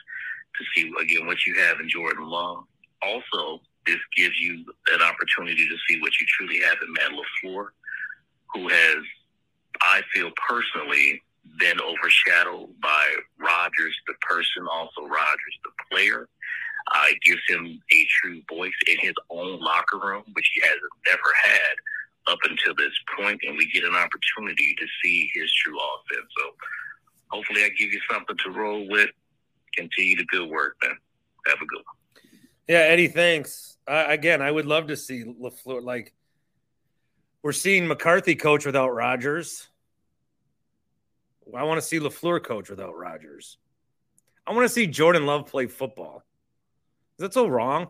to 0.57 0.65
see 0.75 0.93
again 1.01 1.27
what 1.27 1.47
you 1.47 1.55
have 1.61 1.81
in 1.81 1.89
Jordan 1.89 2.29
Love. 2.29 2.65
Also, 3.03 3.61
this 3.87 3.99
gives 4.17 4.39
you 4.41 4.65
an 4.93 5.03
opportunity 5.03 5.69
to 5.69 5.77
see 5.89 6.01
what 6.01 6.13
you 6.21 6.27
truly 6.27 6.61
have 6.61 6.79
in 6.83 6.93
Matt 6.93 7.11
LaFleur, 7.11 7.69
who 8.55 8.69
has, 8.69 8.97
I 9.83 10.03
feel 10.15 10.31
personally 10.49 11.23
been 11.59 11.79
overshadowed 11.81 12.71
by 12.81 13.15
Rodgers, 13.39 13.95
the 14.07 14.15
person, 14.23 14.67
also 14.71 15.03
Rodgers, 15.03 15.59
the 15.65 15.71
player. 15.91 16.29
Uh, 16.95 17.05
it 17.11 17.21
gives 17.23 17.41
him 17.49 17.81
a 17.93 18.07
true 18.21 18.41
voice 18.49 18.73
in 18.89 18.99
his 18.99 19.15
own 19.31 19.61
locker 19.61 19.99
room, 19.99 20.25
which 20.33 20.51
he 20.55 20.61
has 20.63 20.79
never 21.07 21.31
had 21.45 21.77
up 22.27 22.39
until 22.45 22.75
this 22.75 22.93
point, 23.19 23.41
and 23.47 23.57
we 23.57 23.71
get 23.71 23.85
an 23.85 23.95
opportunity 23.95 24.75
to 24.79 24.87
see 25.03 25.31
his 25.35 25.53
true 25.53 25.77
offense. 25.77 26.29
So 26.39 26.55
hopefully 27.35 27.65
I 27.65 27.69
give 27.71 27.93
you 27.93 28.01
something 28.11 28.37
to 28.45 28.51
roll 28.51 28.89
with. 28.89 29.11
Continue 29.75 30.17
the 30.17 30.25
good 30.27 30.49
work, 30.49 30.77
man. 30.83 30.97
Have 31.47 31.57
a 31.57 31.67
good 31.67 31.83
one. 31.85 32.31
Yeah, 32.69 32.79
Eddie, 32.79 33.09
thanks. 33.09 33.77
Uh, 33.87 34.05
again, 34.07 34.41
I 34.41 34.51
would 34.51 34.67
love 34.67 34.87
to 34.87 34.97
see 34.97 35.25
LaFleur. 35.25 35.83
Like, 35.83 36.15
we're 37.43 37.53
seeing 37.53 37.87
McCarthy 37.87 38.37
coach 38.37 38.65
without 38.65 38.95
Rodgers. 38.95 39.69
I 41.55 41.65
want 41.65 41.79
to 41.79 41.87
see 41.87 41.99
LaFleur 41.99 42.43
coach 42.43 42.71
without 42.71 42.97
Rodgers. 42.97 43.59
I 44.47 44.53
want 44.53 44.65
to 44.65 44.73
see 44.73 44.87
Jordan 44.87 45.27
Love 45.27 45.47
play 45.47 45.67
football. 45.67 46.23
Is 47.19 47.23
that 47.23 47.35
so 47.35 47.47
wrong? 47.47 47.89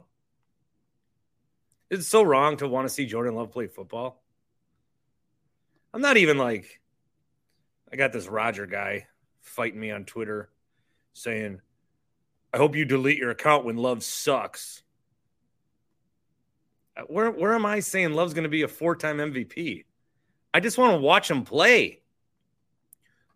Is 1.90 2.00
it 2.00 2.04
so 2.04 2.22
wrong 2.22 2.56
to 2.56 2.66
want 2.66 2.88
to 2.88 2.92
see 2.92 3.06
Jordan 3.06 3.34
Love 3.34 3.52
play 3.52 3.66
football? 3.66 4.22
I'm 5.92 6.00
not 6.00 6.16
even 6.16 6.38
like, 6.38 6.80
I 7.92 7.96
got 7.96 8.12
this 8.12 8.26
Roger 8.26 8.66
guy 8.66 9.06
fighting 9.44 9.80
me 9.80 9.90
on 9.90 10.04
Twitter 10.04 10.50
saying, 11.12 11.60
I 12.52 12.56
hope 12.56 12.74
you 12.74 12.84
delete 12.84 13.18
your 13.18 13.30
account 13.30 13.64
when 13.64 13.76
Love 13.76 14.02
sucks. 14.02 14.82
Uh, 16.96 17.02
where, 17.02 17.30
where 17.30 17.54
am 17.54 17.66
I 17.66 17.80
saying 17.80 18.12
Love's 18.12 18.34
going 18.34 18.44
to 18.44 18.48
be 18.48 18.62
a 18.62 18.68
four 18.68 18.96
time 18.96 19.18
MVP? 19.18 19.84
I 20.52 20.60
just 20.60 20.78
want 20.78 20.94
to 20.94 21.00
watch 21.00 21.30
him 21.30 21.44
play. 21.44 22.00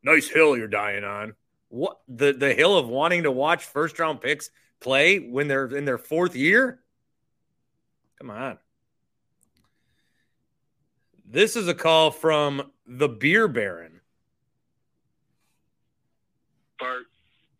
Nice 0.02 0.28
hill 0.28 0.56
you're 0.56 0.68
dying 0.68 1.04
on. 1.04 1.34
What 1.68 1.98
the 2.09 2.32
the 2.32 2.54
hill 2.54 2.78
of 2.78 2.88
wanting 2.88 3.24
to 3.24 3.32
watch 3.32 3.64
first 3.64 3.98
round 3.98 4.20
picks 4.20 4.50
play 4.80 5.18
when 5.18 5.48
they're 5.48 5.66
in 5.66 5.84
their 5.84 5.98
fourth 5.98 6.34
year? 6.34 6.80
Come 8.18 8.30
on. 8.30 8.59
This 11.26 11.56
is 11.56 11.68
a 11.68 11.74
call 11.74 12.11
from 12.11 12.70
the 12.86 13.09
beer 13.09 13.48
baron. 13.48 13.97
Bart, 16.79 17.05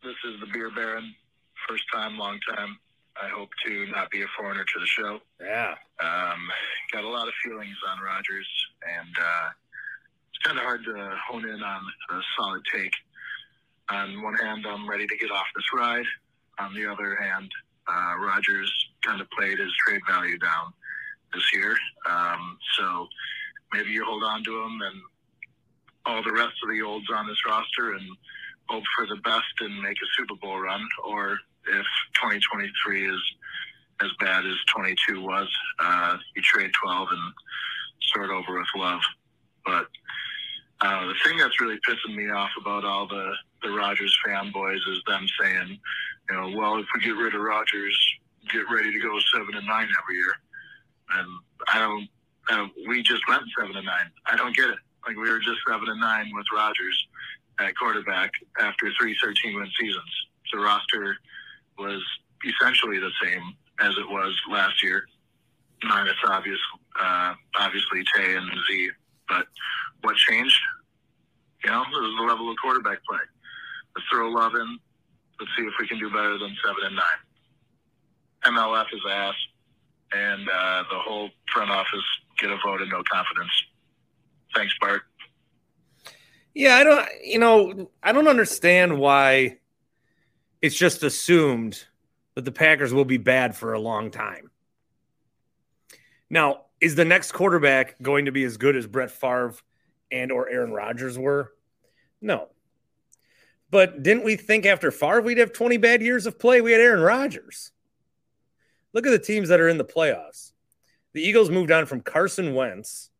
this 0.03 0.15
is 0.25 0.39
the 0.39 0.47
beer 0.47 0.71
baron. 0.73 1.13
First 1.67 1.83
time, 1.93 2.17
long 2.17 2.39
time. 2.55 2.77
I 3.21 3.27
hope 3.27 3.49
to 3.65 3.85
not 3.87 4.09
be 4.11 4.21
a 4.21 4.27
foreigner 4.37 4.63
to 4.63 4.79
the 4.79 4.85
show. 4.85 5.19
Yeah. 5.41 5.75
Um, 5.99 6.47
got 6.91 7.03
a 7.03 7.09
lot 7.09 7.27
of 7.27 7.33
feelings 7.43 7.75
on 7.89 8.03
Rodgers, 8.03 8.47
and 8.97 9.15
uh, 9.19 9.49
it's 10.29 10.39
kind 10.43 10.57
of 10.57 10.63
hard 10.63 10.85
to 10.85 11.17
hone 11.27 11.47
in 11.47 11.61
on 11.61 11.81
a 12.11 12.19
solid 12.37 12.61
take. 12.73 12.93
On 13.89 14.21
one 14.21 14.35
hand, 14.35 14.65
I'm 14.67 14.89
ready 14.89 15.05
to 15.05 15.17
get 15.17 15.31
off 15.31 15.47
this 15.55 15.65
ride. 15.75 16.05
On 16.59 16.73
the 16.73 16.85
other 16.85 17.15
hand, 17.15 17.51
uh, 17.87 18.13
Rodgers 18.19 18.71
kind 19.03 19.19
of 19.19 19.29
played 19.31 19.59
his 19.59 19.71
trade 19.85 20.01
value 20.07 20.37
down 20.37 20.71
this 21.33 21.43
year. 21.53 21.75
Um, 22.09 22.57
so 22.77 23.07
maybe 23.73 23.89
you 23.89 24.05
hold 24.05 24.23
on 24.23 24.43
to 24.43 24.61
him 24.63 24.79
and 24.81 25.01
all 26.05 26.23
the 26.23 26.31
rest 26.31 26.53
of 26.63 26.69
the 26.69 26.81
olds 26.81 27.07
on 27.13 27.27
this 27.27 27.45
roster 27.45 27.93
and 27.93 28.07
hope 28.69 28.83
for 28.95 29.05
the 29.07 29.21
best 29.21 29.53
and 29.61 29.81
make 29.81 29.97
a 29.97 30.07
Super 30.17 30.35
Bowl 30.35 30.59
run. 30.59 30.87
Or 31.05 31.33
if 31.67 31.85
2023 32.15 33.09
is 33.09 33.21
as 34.01 34.09
bad 34.19 34.45
as 34.45 34.55
22 34.73 35.21
was, 35.21 35.47
uh, 35.79 36.17
you 36.35 36.41
trade 36.41 36.71
12 36.81 37.07
and 37.11 37.33
start 38.01 38.29
over 38.29 38.57
with 38.57 38.67
love. 38.75 39.01
But 39.65 39.87
uh, 40.81 41.07
the 41.07 41.15
thing 41.25 41.37
that's 41.37 41.59
really 41.59 41.79
pissing 41.87 42.15
me 42.15 42.29
off 42.29 42.51
about 42.59 42.85
all 42.85 43.07
the 43.07 43.33
the 43.61 43.71
Rodgers 43.71 44.17
fanboys 44.25 44.79
is 44.89 45.01
them 45.05 45.25
saying, 45.41 45.77
you 46.29 46.35
know, 46.35 46.49
well, 46.55 46.77
if 46.79 46.85
we 46.93 47.01
get 47.01 47.17
rid 47.17 47.35
of 47.35 47.41
Rodgers, 47.41 47.97
get 48.49 48.63
ready 48.71 48.93
to 48.93 48.99
go 48.99 49.19
seven 49.33 49.53
and 49.53 49.67
nine 49.67 49.89
every 50.01 50.15
year. 50.15 50.33
And 51.15 51.27
I 51.73 51.79
don't, 51.79 52.07
don't 52.47 52.71
we 52.87 53.03
just 53.03 53.27
went 53.27 53.43
seven 53.57 53.75
and 53.75 53.85
nine. 53.85 54.09
I 54.27 54.37
don't 54.37 54.55
get 54.55 54.69
it. 54.69 54.79
Like 55.05 55.17
we 55.17 55.29
were 55.29 55.39
just 55.39 55.59
seven 55.67 55.89
and 55.89 55.99
nine 55.99 56.31
with 56.33 56.45
Rodgers 56.53 57.07
at 57.59 57.75
quarterback 57.77 58.31
after 58.59 58.91
three 58.99 59.15
13 59.21 59.55
win 59.55 59.69
seasons. 59.79 60.27
The 60.51 60.59
roster 60.59 61.17
was 61.77 62.01
essentially 62.45 62.99
the 62.99 63.11
same 63.23 63.41
as 63.79 63.93
it 63.97 64.09
was 64.09 64.35
last 64.49 64.83
year, 64.83 65.03
minus 65.83 66.15
obvious, 66.27 66.59
uh, 66.99 67.33
obviously 67.57 68.03
Tay 68.15 68.35
and 68.35 68.49
Z. 68.69 68.89
But 69.27 69.45
what 70.01 70.15
changed? 70.15 70.59
You 71.63 71.71
know, 71.71 71.81
it 71.81 72.01
was 72.01 72.15
the 72.17 72.25
level 72.25 72.49
of 72.49 72.57
quarterback 72.61 72.99
play. 73.07 73.19
Let's 73.95 74.07
throw 74.11 74.29
love 74.29 74.55
in. 74.55 74.79
Let's 75.39 75.51
see 75.57 75.63
if 75.63 75.73
we 75.79 75.87
can 75.87 75.99
do 75.99 76.09
better 76.09 76.37
than 76.37 76.55
seven 76.63 76.83
and 76.85 76.95
nine. 76.95 78.55
MLF 78.55 78.85
is 78.93 79.01
ass, 79.09 79.35
and 80.13 80.47
uh, 80.49 80.83
the 80.89 80.99
whole 80.99 81.29
front 81.53 81.69
office 81.69 82.03
get 82.39 82.49
a 82.49 82.57
vote 82.65 82.81
of 82.81 82.89
no 82.89 83.03
confidence. 83.11 83.51
Thanks, 84.55 84.73
Bart. 84.79 85.03
Yeah, 86.59 86.75
I 86.75 86.83
don't. 86.83 87.07
You 87.23 87.39
know, 87.39 87.89
I 88.03 88.11
don't 88.11 88.27
understand 88.27 88.99
why 88.99 89.59
it's 90.61 90.75
just 90.75 91.03
assumed 91.03 91.85
that 92.35 92.43
the 92.43 92.51
Packers 92.51 92.93
will 92.93 93.05
be 93.05 93.15
bad 93.15 93.55
for 93.55 93.71
a 93.71 93.79
long 93.79 94.11
time. 94.11 94.51
Now, 96.29 96.63
is 96.81 96.95
the 96.95 97.05
next 97.05 97.31
quarterback 97.31 98.01
going 98.01 98.25
to 98.25 98.33
be 98.33 98.43
as 98.43 98.57
good 98.57 98.75
as 98.75 98.87
Brett 98.87 99.09
Favre 99.09 99.55
and 100.11 100.33
or 100.33 100.49
Aaron 100.49 100.73
Rodgers 100.73 101.17
were? 101.17 101.53
No. 102.19 102.49
But 103.71 104.03
didn't 104.03 104.25
we 104.25 104.35
think 104.35 104.65
after 104.65 104.91
Favre 104.91 105.21
we'd 105.21 105.37
have 105.37 105.53
20 105.53 105.77
bad 105.77 106.01
years 106.01 106.25
of 106.25 106.37
play? 106.37 106.59
We 106.59 106.73
had 106.73 106.81
Aaron 106.81 106.99
Rodgers. 106.99 107.71
Look 108.91 109.07
at 109.07 109.11
the 109.11 109.19
teams 109.19 109.47
that 109.47 109.61
are 109.61 109.69
in 109.69 109.77
the 109.77 109.85
playoffs. 109.85 110.51
The 111.13 111.21
Eagles 111.21 111.49
moved 111.49 111.71
on 111.71 111.85
from 111.85 112.01
Carson 112.01 112.53
Wentz, 112.53 113.11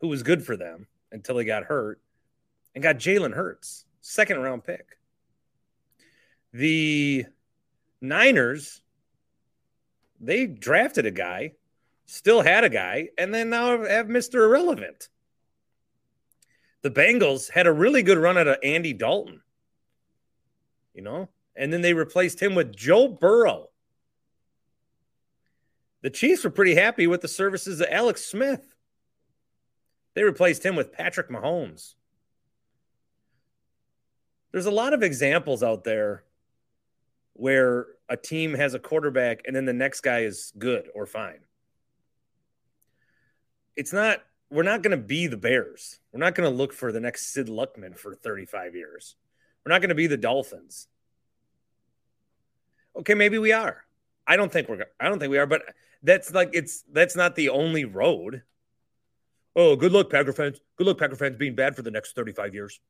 who 0.00 0.06
was 0.06 0.22
good 0.22 0.46
for 0.46 0.56
them 0.56 0.86
until 1.10 1.36
he 1.38 1.44
got 1.44 1.64
hurt, 1.64 2.00
and 2.74 2.82
got 2.82 2.96
Jalen 2.96 3.34
Hurts, 3.34 3.84
second 4.00 4.40
round 4.40 4.64
pick. 4.64 4.98
The 6.52 7.26
Niners, 8.00 8.82
they 10.20 10.46
drafted 10.46 11.06
a 11.06 11.10
guy, 11.10 11.52
still 12.06 12.42
had 12.42 12.64
a 12.64 12.68
guy, 12.68 13.08
and 13.18 13.34
then 13.34 13.50
now 13.50 13.84
have 13.84 14.06
Mr. 14.06 14.44
Irrelevant. 14.44 15.08
The 16.82 16.90
Bengals 16.90 17.50
had 17.50 17.66
a 17.66 17.72
really 17.72 18.02
good 18.02 18.18
run 18.18 18.36
at 18.36 18.62
Andy 18.62 18.92
Dalton 18.92 19.40
you 20.94 21.02
know, 21.02 21.28
and 21.56 21.72
then 21.72 21.82
they 21.82 21.92
replaced 21.92 22.40
him 22.40 22.54
with 22.54 22.74
Joe 22.74 23.08
Burrow. 23.08 23.68
The 26.02 26.10
Chiefs 26.10 26.44
were 26.44 26.50
pretty 26.50 26.74
happy 26.74 27.06
with 27.06 27.20
the 27.20 27.28
services 27.28 27.80
of 27.80 27.88
Alex 27.90 28.24
Smith. 28.24 28.74
They 30.14 30.22
replaced 30.22 30.64
him 30.64 30.76
with 30.76 30.92
Patrick 30.92 31.28
Mahomes. 31.28 31.94
There's 34.54 34.66
a 34.66 34.70
lot 34.70 34.92
of 34.92 35.02
examples 35.02 35.64
out 35.64 35.82
there 35.82 36.22
where 37.32 37.88
a 38.08 38.16
team 38.16 38.54
has 38.54 38.72
a 38.72 38.78
quarterback 38.78 39.40
and 39.48 39.56
then 39.56 39.64
the 39.64 39.72
next 39.72 40.02
guy 40.02 40.20
is 40.20 40.52
good 40.56 40.86
or 40.94 41.06
fine. 41.06 41.40
It's 43.74 43.92
not, 43.92 44.22
we're 44.50 44.62
not 44.62 44.82
going 44.82 44.92
to 44.92 45.04
be 45.04 45.26
the 45.26 45.36
Bears. 45.36 45.98
We're 46.12 46.20
not 46.20 46.36
going 46.36 46.48
to 46.48 46.56
look 46.56 46.72
for 46.72 46.92
the 46.92 47.00
next 47.00 47.32
Sid 47.32 47.48
Luckman 47.48 47.98
for 47.98 48.14
35 48.14 48.76
years. 48.76 49.16
We're 49.66 49.72
not 49.72 49.80
going 49.80 49.88
to 49.88 49.96
be 49.96 50.06
the 50.06 50.16
Dolphins. 50.16 50.86
Okay, 52.94 53.14
maybe 53.14 53.38
we 53.38 53.50
are. 53.50 53.82
I 54.24 54.36
don't 54.36 54.52
think 54.52 54.68
we're. 54.68 54.86
I 55.00 55.08
don't 55.08 55.18
think 55.18 55.32
we 55.32 55.38
are. 55.38 55.46
But 55.46 55.62
that's 56.04 56.32
like 56.32 56.50
it's 56.52 56.84
that's 56.92 57.16
not 57.16 57.34
the 57.34 57.48
only 57.48 57.84
road. 57.86 58.42
Oh, 59.56 59.74
good 59.74 59.90
luck, 59.90 60.10
Packer 60.10 60.32
fans. 60.32 60.60
Good 60.76 60.86
luck, 60.86 60.98
Packer 60.98 61.16
fans, 61.16 61.34
being 61.34 61.56
bad 61.56 61.74
for 61.74 61.82
the 61.82 61.90
next 61.90 62.14
thirty-five 62.14 62.54
years. 62.54 62.80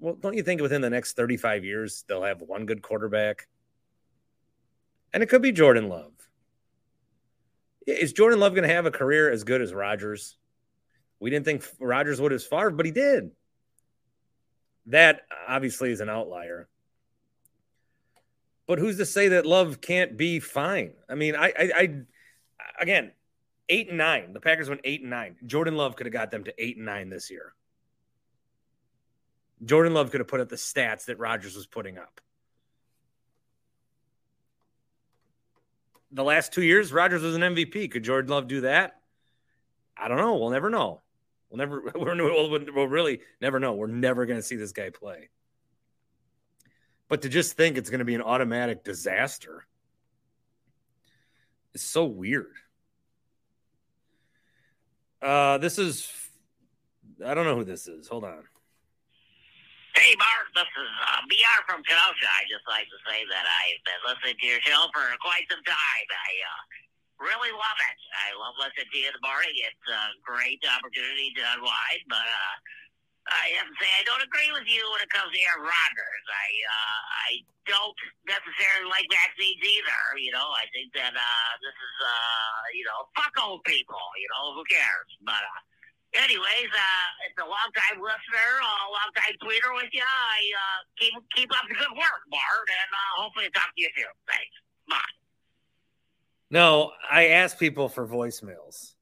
Well, 0.00 0.14
don't 0.14 0.36
you 0.36 0.42
think 0.42 0.60
within 0.60 0.80
the 0.80 0.90
next 0.90 1.12
thirty-five 1.12 1.64
years 1.64 2.04
they'll 2.08 2.22
have 2.22 2.40
one 2.40 2.66
good 2.66 2.82
quarterback? 2.82 3.46
And 5.12 5.22
it 5.22 5.28
could 5.28 5.42
be 5.42 5.52
Jordan 5.52 5.88
Love. 5.88 6.12
Is 7.86 8.12
Jordan 8.12 8.40
Love 8.40 8.54
going 8.54 8.66
to 8.66 8.74
have 8.74 8.86
a 8.86 8.90
career 8.90 9.30
as 9.30 9.44
good 9.44 9.60
as 9.60 9.74
Rodgers? 9.74 10.36
We 11.18 11.30
didn't 11.30 11.44
think 11.44 11.64
Rodgers 11.78 12.20
would 12.20 12.32
as 12.32 12.46
far, 12.46 12.70
but 12.70 12.86
he 12.86 12.92
did. 12.92 13.30
That 14.86 15.22
obviously 15.46 15.90
is 15.90 16.00
an 16.00 16.08
outlier. 16.08 16.68
But 18.66 18.78
who's 18.78 18.96
to 18.98 19.06
say 19.06 19.28
that 19.28 19.44
Love 19.44 19.80
can't 19.80 20.16
be 20.16 20.40
fine? 20.40 20.92
I 21.08 21.14
mean, 21.16 21.34
I, 21.34 21.52
I, 21.58 21.72
I 21.76 21.94
again, 22.80 23.12
eight 23.68 23.88
and 23.88 23.98
nine. 23.98 24.32
The 24.32 24.40
Packers 24.40 24.68
went 24.68 24.80
eight 24.84 25.00
and 25.00 25.10
nine. 25.10 25.36
Jordan 25.44 25.76
Love 25.76 25.96
could 25.96 26.06
have 26.06 26.12
got 26.12 26.30
them 26.30 26.44
to 26.44 26.54
eight 26.56 26.76
and 26.76 26.86
nine 26.86 27.10
this 27.10 27.30
year. 27.30 27.54
Jordan 29.64 29.94
Love 29.94 30.10
could 30.10 30.20
have 30.20 30.28
put 30.28 30.40
up 30.40 30.48
the 30.48 30.56
stats 30.56 31.06
that 31.06 31.18
Rodgers 31.18 31.54
was 31.54 31.66
putting 31.66 31.98
up. 31.98 32.20
The 36.12 36.24
last 36.24 36.52
two 36.52 36.62
years, 36.62 36.92
Rodgers 36.92 37.22
was 37.22 37.36
an 37.36 37.42
MVP. 37.42 37.90
Could 37.90 38.02
Jordan 38.02 38.30
Love 38.30 38.48
do 38.48 38.62
that? 38.62 39.00
I 39.96 40.08
don't 40.08 40.16
know. 40.16 40.36
We'll 40.36 40.50
never 40.50 40.70
know. 40.70 41.02
We'll 41.50 41.58
never, 41.58 41.82
we're, 41.94 42.16
we'll, 42.16 42.50
we'll 42.74 42.88
really 42.88 43.20
never 43.40 43.60
know. 43.60 43.74
We're 43.74 43.86
never 43.86 44.26
going 44.26 44.38
to 44.38 44.42
see 44.42 44.56
this 44.56 44.72
guy 44.72 44.90
play. 44.90 45.28
But 47.08 47.22
to 47.22 47.28
just 47.28 47.56
think 47.56 47.76
it's 47.76 47.90
going 47.90 47.98
to 47.98 48.04
be 48.04 48.14
an 48.14 48.22
automatic 48.22 48.84
disaster 48.84 49.66
is 51.74 51.82
so 51.82 52.04
weird. 52.04 52.54
Uh, 55.20 55.58
this 55.58 55.78
is, 55.78 56.10
I 57.24 57.34
don't 57.34 57.44
know 57.44 57.56
who 57.56 57.64
this 57.64 57.86
is. 57.86 58.08
Hold 58.08 58.24
on. 58.24 58.44
Hey, 60.00 60.16
Bart, 60.16 60.48
this 60.56 60.64
is 60.80 60.92
uh, 61.12 61.20
BR 61.28 61.60
from 61.68 61.84
Kenosha. 61.84 62.24
I 62.24 62.48
just 62.48 62.64
like 62.64 62.88
to 62.88 62.96
say 63.04 63.20
that 63.28 63.44
I've 63.44 63.84
been 63.84 64.00
listening 64.08 64.36
to 64.40 64.46
your 64.48 64.62
show 64.64 64.88
for 64.96 65.04
quite 65.20 65.44
some 65.52 65.60
time. 65.60 66.06
I 66.08 66.30
uh, 66.40 66.60
really 67.20 67.52
love 67.52 67.78
it. 67.84 67.98
I 68.08 68.32
love 68.32 68.56
listening 68.56 68.88
to 68.88 68.96
you 68.96 69.12
in 69.12 69.14
the 69.20 69.20
morning. 69.20 69.52
It's 69.60 69.86
a 69.92 70.16
great 70.24 70.56
opportunity 70.64 71.36
to 71.36 71.44
unwind, 71.52 72.00
but 72.08 72.24
uh, 72.24 72.54
I 73.28 73.60
have 73.60 73.68
to 73.68 73.76
say 73.76 73.92
I 74.00 74.08
don't 74.08 74.24
agree 74.24 74.48
with 74.56 74.64
you 74.64 74.80
when 74.88 75.04
it 75.04 75.12
comes 75.12 75.36
to 75.36 75.40
Aaron 75.52 75.68
Rodgers. 75.68 76.24
I 76.32 76.48
uh, 76.48 77.00
I 77.20 77.30
don't 77.68 78.00
necessarily 78.24 78.88
like 78.88 79.04
vaccines 79.12 79.60
either. 79.60 80.00
You 80.16 80.32
know, 80.32 80.48
I 80.48 80.64
think 80.72 80.96
that 80.96 81.12
uh, 81.12 81.52
this 81.60 81.76
is 81.76 81.96
uh, 82.00 82.60
you 82.72 82.88
know 82.88 83.04
fuck 83.20 83.36
old 83.36 83.60
people. 83.68 84.00
You 84.16 84.32
know, 84.32 84.56
who 84.56 84.64
cares? 84.64 85.12
But 85.28 85.44
uh, 85.44 85.60
anyways, 86.14 86.70
uh, 86.72 87.26
it's 87.28 87.38
a 87.38 87.48
long 87.48 87.70
time 87.74 88.00
listener, 88.00 88.50
a 88.60 88.90
long 88.90 89.10
time 89.16 89.34
tweeter 89.42 89.74
with 89.76 89.90
you. 89.92 90.02
I 90.02 90.40
uh, 90.54 90.78
keep 90.98 91.14
keep 91.34 91.50
up 91.52 91.68
the 91.68 91.74
good 91.74 91.92
work, 91.96 92.22
Bart, 92.30 92.66
and 92.68 92.90
uh, 92.92 93.22
hopefully 93.22 93.50
talk 93.54 93.70
to 93.74 93.80
you 93.80 93.88
soon. 93.96 94.12
Thanks. 94.26 94.56
Bye. 94.88 95.14
No, 96.50 96.92
I 97.10 97.28
ask 97.28 97.58
people 97.58 97.88
for 97.88 98.06
voicemails, 98.06 98.94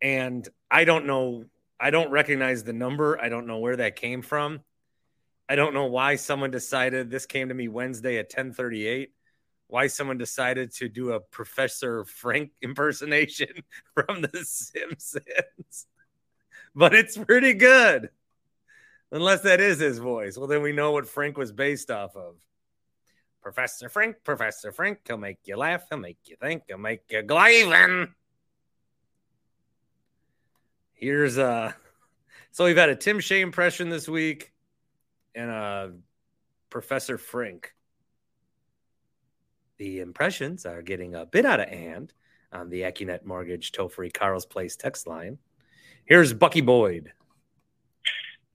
and 0.00 0.48
I 0.70 0.84
don't 0.84 1.06
know 1.06 1.46
I 1.78 1.90
don't 1.90 2.10
recognize 2.10 2.64
the 2.64 2.72
number. 2.72 3.20
I 3.20 3.28
don't 3.28 3.46
know 3.46 3.58
where 3.58 3.76
that 3.76 3.96
came 3.96 4.22
from. 4.22 4.60
I 5.48 5.56
don't 5.56 5.74
know 5.74 5.86
why 5.86 6.16
someone 6.16 6.50
decided 6.50 7.10
this 7.10 7.26
came 7.26 7.48
to 7.48 7.54
me 7.54 7.68
Wednesday 7.68 8.18
at 8.18 8.26
1038. 8.26 9.10
Why 9.68 9.86
someone 9.88 10.18
decided 10.18 10.72
to 10.74 10.88
do 10.88 11.12
a 11.12 11.20
Professor 11.20 12.04
Frink 12.04 12.52
impersonation 12.62 13.48
from 13.94 14.22
The 14.22 14.44
Simpsons. 14.44 15.86
But 16.76 16.94
it's 16.94 17.16
pretty 17.16 17.54
good. 17.54 18.10
Unless 19.10 19.40
that 19.42 19.60
is 19.60 19.78
his 19.78 19.98
voice. 19.98 20.36
Well, 20.36 20.46
then 20.46 20.60
we 20.60 20.72
know 20.72 20.92
what 20.92 21.08
Frink 21.08 21.38
was 21.38 21.50
based 21.50 21.90
off 21.90 22.14
of. 22.14 22.34
Professor 23.40 23.88
Frink, 23.88 24.16
Professor 24.24 24.72
Frink, 24.72 24.98
he'll 25.06 25.16
make 25.16 25.38
you 25.44 25.56
laugh, 25.56 25.84
he'll 25.88 25.98
make 25.98 26.18
you 26.26 26.36
think, 26.40 26.64
he'll 26.68 26.78
make 26.78 27.02
you 27.08 27.22
glavin. 27.22 28.08
Here's 30.92 31.38
uh 31.38 31.72
so 32.50 32.64
we've 32.64 32.76
had 32.76 32.88
a 32.88 32.96
Tim 32.96 33.20
Shea 33.20 33.40
impression 33.40 33.88
this 33.88 34.08
week 34.08 34.52
and 35.34 35.48
a 35.48 35.92
Professor 36.68 37.16
Frink. 37.16 37.72
The 39.78 40.00
impressions 40.00 40.66
are 40.66 40.82
getting 40.82 41.14
a 41.14 41.24
bit 41.24 41.46
out 41.46 41.60
of 41.60 41.68
hand 41.68 42.12
on 42.52 42.68
the 42.68 42.82
AccuNet 42.82 43.24
Mortgage 43.24 43.70
toll 43.70 43.88
free 43.88 44.10
Carl's 44.10 44.46
Place 44.46 44.74
text 44.74 45.06
line. 45.06 45.38
Here's 46.06 46.32
Bucky 46.32 46.60
Boyd. 46.62 47.10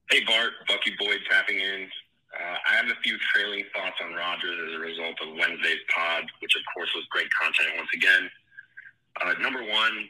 Hey 0.08 0.24
Bart, 0.24 0.56
Bucky 0.68 0.96
Boyd 0.98 1.20
tapping 1.28 1.60
in. 1.60 1.84
Uh, 2.32 2.56
I 2.64 2.80
have 2.80 2.88
a 2.88 2.96
few 3.04 3.20
trailing 3.28 3.64
thoughts 3.76 4.00
on 4.00 4.16
Rodgers 4.16 4.56
as 4.56 4.72
a 4.72 4.80
result 4.80 5.20
of 5.20 5.36
Wednesday's 5.36 5.84
pod, 5.92 6.24
which 6.40 6.56
of 6.56 6.64
course 6.72 6.88
was 6.96 7.04
great 7.12 7.28
content 7.36 7.76
once 7.76 7.92
again. 7.92 8.24
Uh, 9.20 9.36
number 9.44 9.60
one, 9.60 10.08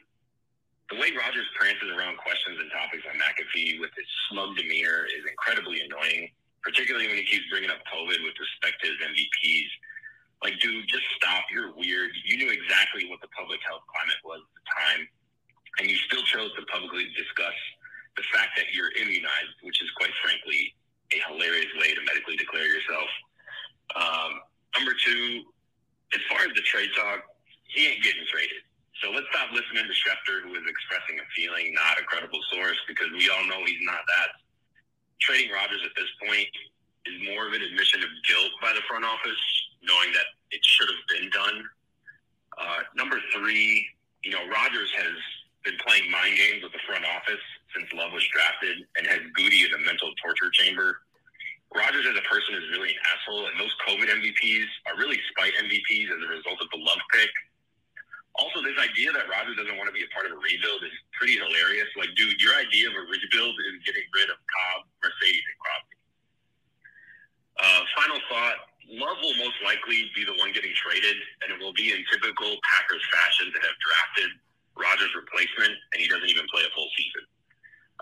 the 0.87 0.95
way 0.95 1.11
Rodgers 1.11 1.43
prances 1.59 1.91
around 1.91 2.15
questions 2.15 2.63
and 2.63 2.71
topics 2.71 3.03
on 3.11 3.19
McAfee 3.19 3.75
with 3.83 3.91
his 3.91 4.07
smug 4.31 4.55
demeanor 4.55 5.03
is 5.11 5.27
incredibly 5.27 5.83
annoying, 5.83 6.31
particularly 6.63 7.11
when 7.11 7.19
he 7.19 7.27
keeps 7.27 7.43
bringing 7.51 7.75
up 7.75 7.83
COVID 7.91 8.23
with 8.23 8.39
respect 8.39 8.79
to 8.79 8.87
his 8.87 8.99
MVPs. 9.03 9.71
Like, 10.47 10.55
dude, 10.63 10.87
just 10.87 11.03
stop. 11.19 11.43
You're 11.51 11.75
weird. 11.75 12.11
You 12.23 12.39
knew 12.39 12.51
exactly 12.55 13.03
what 13.11 13.19
the 13.19 13.31
public 13.35 13.59
health 13.67 13.83
climate 13.91 14.21
was 14.23 14.39
at 14.47 14.53
the 14.55 14.65
time, 14.71 15.01
and 15.79 15.89
you 15.89 15.97
still 16.09 16.23
chose 16.23 16.53
to 16.55 16.65
publicly 16.67 17.09
discuss 17.17 17.57
the 18.15 18.23
fact 18.33 18.53
that 18.57 18.73
you're 18.73 18.93
immunized, 19.01 19.57
which 19.63 19.81
is 19.81 19.89
quite 19.97 20.13
frankly 20.21 20.73
a 21.13 21.17
hilarious 21.29 21.69
way 21.81 21.93
to 21.93 22.01
medically 22.05 22.37
declare 22.37 22.65
yourself. 22.65 23.09
Um, 23.97 24.31
number 24.77 24.93
two, 24.93 25.43
as 26.13 26.21
far 26.29 26.45
as 26.45 26.53
the 26.53 26.61
trade 26.61 26.89
talk, 26.95 27.25
he 27.73 27.89
ain't 27.89 28.03
getting 28.03 28.25
traded. 28.29 28.61
So 29.01 29.09
let's 29.09 29.25
stop 29.33 29.49
listening 29.49 29.89
to 29.89 29.95
Schefter, 29.97 30.45
who 30.45 30.53
is 30.53 30.65
expressing 30.69 31.17
a 31.17 31.25
feeling, 31.33 31.73
not 31.73 31.97
a 31.97 32.05
credible 32.05 32.39
source, 32.53 32.77
because 32.87 33.09
we 33.17 33.29
all 33.33 33.45
know 33.49 33.65
he's 33.65 33.81
not 33.81 34.05
that. 34.05 34.29
Trading 35.19 35.51
Rodgers 35.51 35.81
at 35.81 35.91
this 35.97 36.09
point 36.21 36.47
is 37.09 37.17
more 37.25 37.49
of 37.49 37.53
an 37.53 37.61
admission 37.61 38.05
of 38.05 38.09
guilt 38.29 38.53
by 38.61 38.71
the 38.71 38.85
front 38.87 39.03
office, 39.03 39.41
knowing 39.81 40.13
that 40.13 40.29
it 40.51 40.61
should 40.63 40.87
have 40.87 41.03
been 41.09 41.29
done. 41.33 41.57
Uh, 42.57 42.79
number 42.95 43.17
three, 43.33 43.85
you 44.23 44.31
know, 44.31 44.45
Rodgers 44.47 44.93
has 44.95 45.17
been 45.63 45.79
playing 45.81 46.11
mind 46.11 46.35
games 46.37 46.63
with 46.63 46.75
the 46.75 46.83
front 46.85 47.07
office 47.07 47.43
since 47.75 47.87
Love 47.95 48.11
was 48.11 48.23
drafted 48.29 48.83
and 48.99 49.07
has 49.07 49.23
Gutey 49.35 49.65
in 49.65 49.71
a 49.73 49.81
mental 49.87 50.11
torture 50.19 50.51
chamber. 50.51 51.01
Rodgers 51.73 52.05
as 52.05 52.13
a 52.13 52.25
person 52.29 52.53
is 52.53 52.69
really 52.69 52.93
an 52.93 53.01
asshole, 53.09 53.49
and 53.49 53.55
those 53.57 53.73
COVID 53.87 54.05
MVPs 54.05 54.69
are 54.91 54.95
really 54.99 55.17
spite 55.33 55.57
MVPs 55.57 56.11
as 56.13 56.19
a 56.21 56.29
result 56.29 56.61
of 56.61 56.69
the 56.69 56.77
Love 56.77 57.01
pick 57.09 57.31
also, 58.33 58.65
this 58.65 58.73
idea 58.81 59.13
that 59.13 59.29
Rodgers 59.29 59.61
doesn't 59.61 59.77
want 59.77 59.93
to 59.93 59.95
be 59.95 60.01
a 60.01 60.09
part 60.09 60.25
of 60.25 60.33
a 60.33 60.41
rebuild 60.41 60.81
is 60.81 60.95
pretty 61.13 61.37
hilarious. 61.37 61.85
Like, 61.93 62.09
dude, 62.17 62.41
your 62.41 62.57
idea 62.57 62.89
of 62.89 62.97
a 62.97 63.05
rebuild 63.05 63.53
is 63.69 63.77
getting 63.85 64.09
rid 64.09 64.25
of 64.33 64.41
Cobb, 64.49 64.89
Marcedes, 65.05 65.45
and 65.45 65.57
Crosby. 65.61 65.97
Uh, 67.61 67.81
final 67.93 68.17
thought 68.33 68.57
Love 68.89 69.21
will 69.21 69.37
most 69.37 69.55
likely 69.61 70.09
be 70.17 70.25
the 70.25 70.33
one 70.41 70.49
getting 70.49 70.73
traded, 70.73 71.15
and 71.45 71.53
it 71.53 71.57
will 71.61 71.77
be 71.77 71.93
in 71.93 72.01
typical 72.09 72.57
Packers 72.73 73.05
fashion 73.13 73.53
to 73.53 73.59
have 73.61 73.77
drafted 73.77 74.29
Rodgers' 74.75 75.13
replacement, 75.13 75.73
and 75.93 75.97
he 76.01 76.07
doesn't 76.07 76.29
even 76.29 76.45
play 76.49 76.65
a 76.65 76.71
full 76.73 76.89
season. 76.97 77.23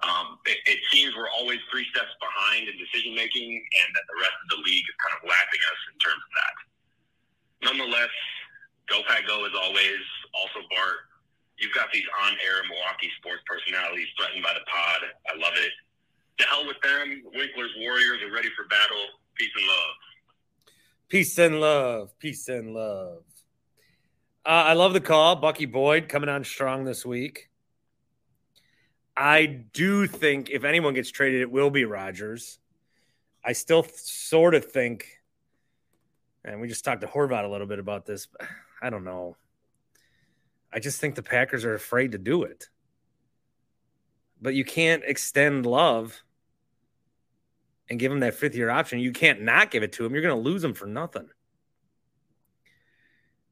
Um, 0.02 0.40
it, 0.48 0.58
it 0.66 0.80
seems 0.90 1.14
we're 1.14 1.30
always 1.30 1.60
three 1.70 1.86
steps 1.94 2.10
behind 2.18 2.68
in 2.68 2.74
decision 2.80 3.14
making, 3.14 3.52
and 3.54 3.88
that 3.94 4.06
the 4.08 4.18
rest 4.18 4.34
of 4.34 4.48
the 4.58 4.60
league 4.64 4.88
is 4.88 4.98
kind 4.98 5.14
of 5.20 5.22
lapping 5.28 5.62
us 5.62 5.80
in 5.92 5.96
terms 6.00 6.22
of 6.24 6.32
that. 6.40 6.56
Nonetheless, 7.62 8.16
Go 8.90 9.04
Pack 9.08 9.28
Go 9.28 9.46
as 9.46 9.54
always. 9.54 10.02
Also, 10.34 10.66
Bart, 10.74 11.12
you've 11.60 11.76
got 11.76 11.92
these 11.94 12.08
on-air 12.26 12.64
Milwaukee 12.68 13.12
sports 13.20 13.44
personalities 13.46 14.08
threatened 14.18 14.42
by 14.42 14.56
the 14.56 14.66
pod. 14.66 15.02
I 15.30 15.38
love 15.38 15.54
it. 15.56 15.72
To 16.40 16.44
hell 16.48 16.66
with 16.66 16.82
them. 16.82 17.22
Winkler's 17.36 17.76
Warriors 17.78 18.24
are 18.24 18.34
ready 18.34 18.50
for 18.56 18.66
battle. 18.68 19.22
Peace 19.36 19.54
and 19.56 19.68
love. 19.68 19.96
Peace 21.10 21.38
and 21.38 21.62
love. 21.62 22.18
Peace 22.18 22.48
and 22.48 22.74
love. 22.74 23.24
Uh, 24.44 24.50
I 24.50 24.74
love 24.74 24.94
the 24.94 25.02
call. 25.02 25.36
Bucky 25.36 25.66
Boyd 25.66 26.10
coming 26.10 26.30
on 26.30 26.44
strong 26.44 26.84
this 26.84 27.06
week. 27.06 27.50
I 29.16 29.46
do 29.46 30.08
think 30.08 30.50
if 30.50 30.64
anyone 30.64 30.96
gets 30.96 31.12
traded, 31.12 31.42
it 31.42 31.52
will 31.52 31.70
be 31.70 31.86
Rodgers. 31.86 32.60
I 33.44 33.54
still 33.54 33.86
sort 33.94 34.56
of 34.56 34.66
think, 34.66 35.20
and 36.44 36.60
we 36.60 36.68
just 36.68 36.84
talked 36.84 37.02
to 37.02 37.08
Horvat 37.08 37.44
a 37.44 37.48
little 37.48 37.68
bit 37.68 37.78
about 37.78 38.06
this. 38.06 38.26
But 38.26 38.48
I 38.82 38.90
don't 38.90 39.04
know. 39.04 39.38
I 40.74 40.80
just 40.80 41.00
think 41.00 41.16
the 41.16 41.24
Packers 41.24 41.66
are 41.66 41.76
afraid 41.76 42.14
to 42.14 42.18
do 42.18 42.44
it. 42.44 42.70
But 44.42 44.56
you 44.56 44.66
can't 44.66 45.04
extend 45.06 45.68
love 45.68 46.24
and 47.90 48.00
give 48.00 48.12
him 48.12 48.22
that 48.22 48.34
fifth 48.34 48.56
year 48.56 48.72
option. 48.72 49.00
You 49.00 49.12
can't 49.12 49.42
not 49.42 49.70
give 49.70 49.84
it 49.84 49.92
to 49.94 50.06
him. 50.06 50.14
You're 50.14 50.24
going 50.24 50.36
to 50.36 50.50
lose 50.50 50.64
him 50.64 50.74
for 50.74 50.88
nothing. 50.88 51.30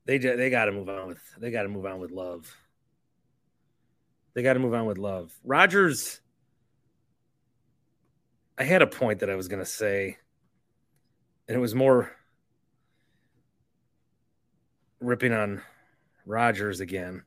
They 0.10 0.18
they 0.18 0.50
got 0.50 0.66
to 0.66 0.72
move 0.72 0.90
on 0.90 1.08
with 1.08 1.22
they 1.38 1.52
got 1.52 1.62
to 1.62 1.70
move 1.70 1.86
on 1.86 2.00
with 2.00 2.10
love. 2.10 2.52
They 4.34 4.42
got 4.42 4.54
to 4.54 4.60
move 4.60 4.74
on 4.74 4.88
with 4.88 4.98
love. 4.98 5.32
Rodgers. 5.44 6.20
I 8.58 8.64
had 8.64 8.82
a 8.82 8.88
point 8.88 9.20
that 9.20 9.30
I 9.30 9.36
was 9.36 9.48
going 9.48 9.64
to 9.64 9.70
say, 9.70 10.18
and 11.48 11.56
it 11.56 11.60
was 11.60 11.76
more 11.76 12.12
ripping 15.00 15.32
on 15.32 15.62
Rodgers 16.26 16.80
again. 16.80 17.22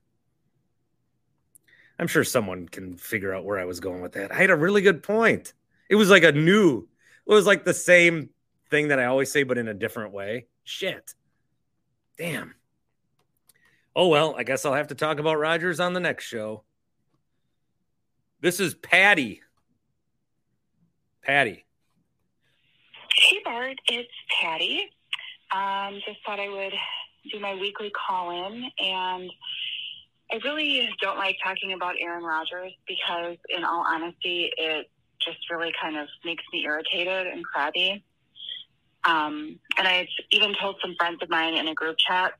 I'm 2.00 2.08
sure 2.08 2.24
someone 2.24 2.68
can 2.68 2.96
figure 2.96 3.32
out 3.32 3.44
where 3.44 3.60
I 3.60 3.64
was 3.64 3.78
going 3.78 4.02
with 4.02 4.14
that. 4.14 4.32
I 4.32 4.38
had 4.38 4.50
a 4.50 4.56
really 4.56 4.82
good 4.82 5.04
point. 5.04 5.52
It 5.88 5.94
was 5.94 6.10
like 6.10 6.24
a 6.24 6.32
new, 6.32 6.88
it 7.28 7.32
was 7.32 7.46
like 7.46 7.64
the 7.64 7.74
same 7.74 8.30
thing 8.70 8.88
that 8.88 8.98
I 8.98 9.04
always 9.04 9.30
say, 9.30 9.44
but 9.44 9.56
in 9.56 9.68
a 9.68 9.74
different 9.74 10.12
way. 10.12 10.46
Shit. 10.64 11.14
Damn. 12.18 12.56
Oh, 13.94 14.08
well, 14.08 14.34
I 14.38 14.42
guess 14.42 14.64
I'll 14.64 14.72
have 14.72 14.88
to 14.88 14.94
talk 14.94 15.18
about 15.18 15.38
Rodgers 15.38 15.78
on 15.78 15.92
the 15.92 16.00
next 16.00 16.24
show. 16.24 16.64
This 18.40 18.58
is 18.58 18.74
Patty. 18.74 19.42
Patty. 21.22 21.66
Hey, 23.14 23.40
Bart. 23.44 23.76
It's 23.86 24.10
Patty. 24.40 24.90
Um, 25.54 26.00
just 26.06 26.18
thought 26.24 26.40
I 26.40 26.48
would 26.48 26.72
do 27.30 27.38
my 27.38 27.54
weekly 27.54 27.90
call 27.90 28.30
in. 28.30 28.64
And 28.78 29.30
I 30.32 30.36
really 30.42 30.88
don't 31.02 31.18
like 31.18 31.36
talking 31.44 31.74
about 31.74 31.96
Aaron 32.00 32.24
Rodgers 32.24 32.72
because, 32.88 33.36
in 33.50 33.62
all 33.62 33.84
honesty, 33.86 34.50
it 34.56 34.90
just 35.20 35.38
really 35.50 35.72
kind 35.80 35.98
of 35.98 36.08
makes 36.24 36.42
me 36.50 36.64
irritated 36.64 37.26
and 37.26 37.44
crabby. 37.44 38.02
Um, 39.04 39.58
and 39.76 39.86
I've 39.86 40.08
even 40.30 40.54
told 40.58 40.76
some 40.80 40.94
friends 40.98 41.18
of 41.22 41.28
mine 41.28 41.54
in 41.54 41.68
a 41.68 41.74
group 41.74 41.96
chat 41.98 42.32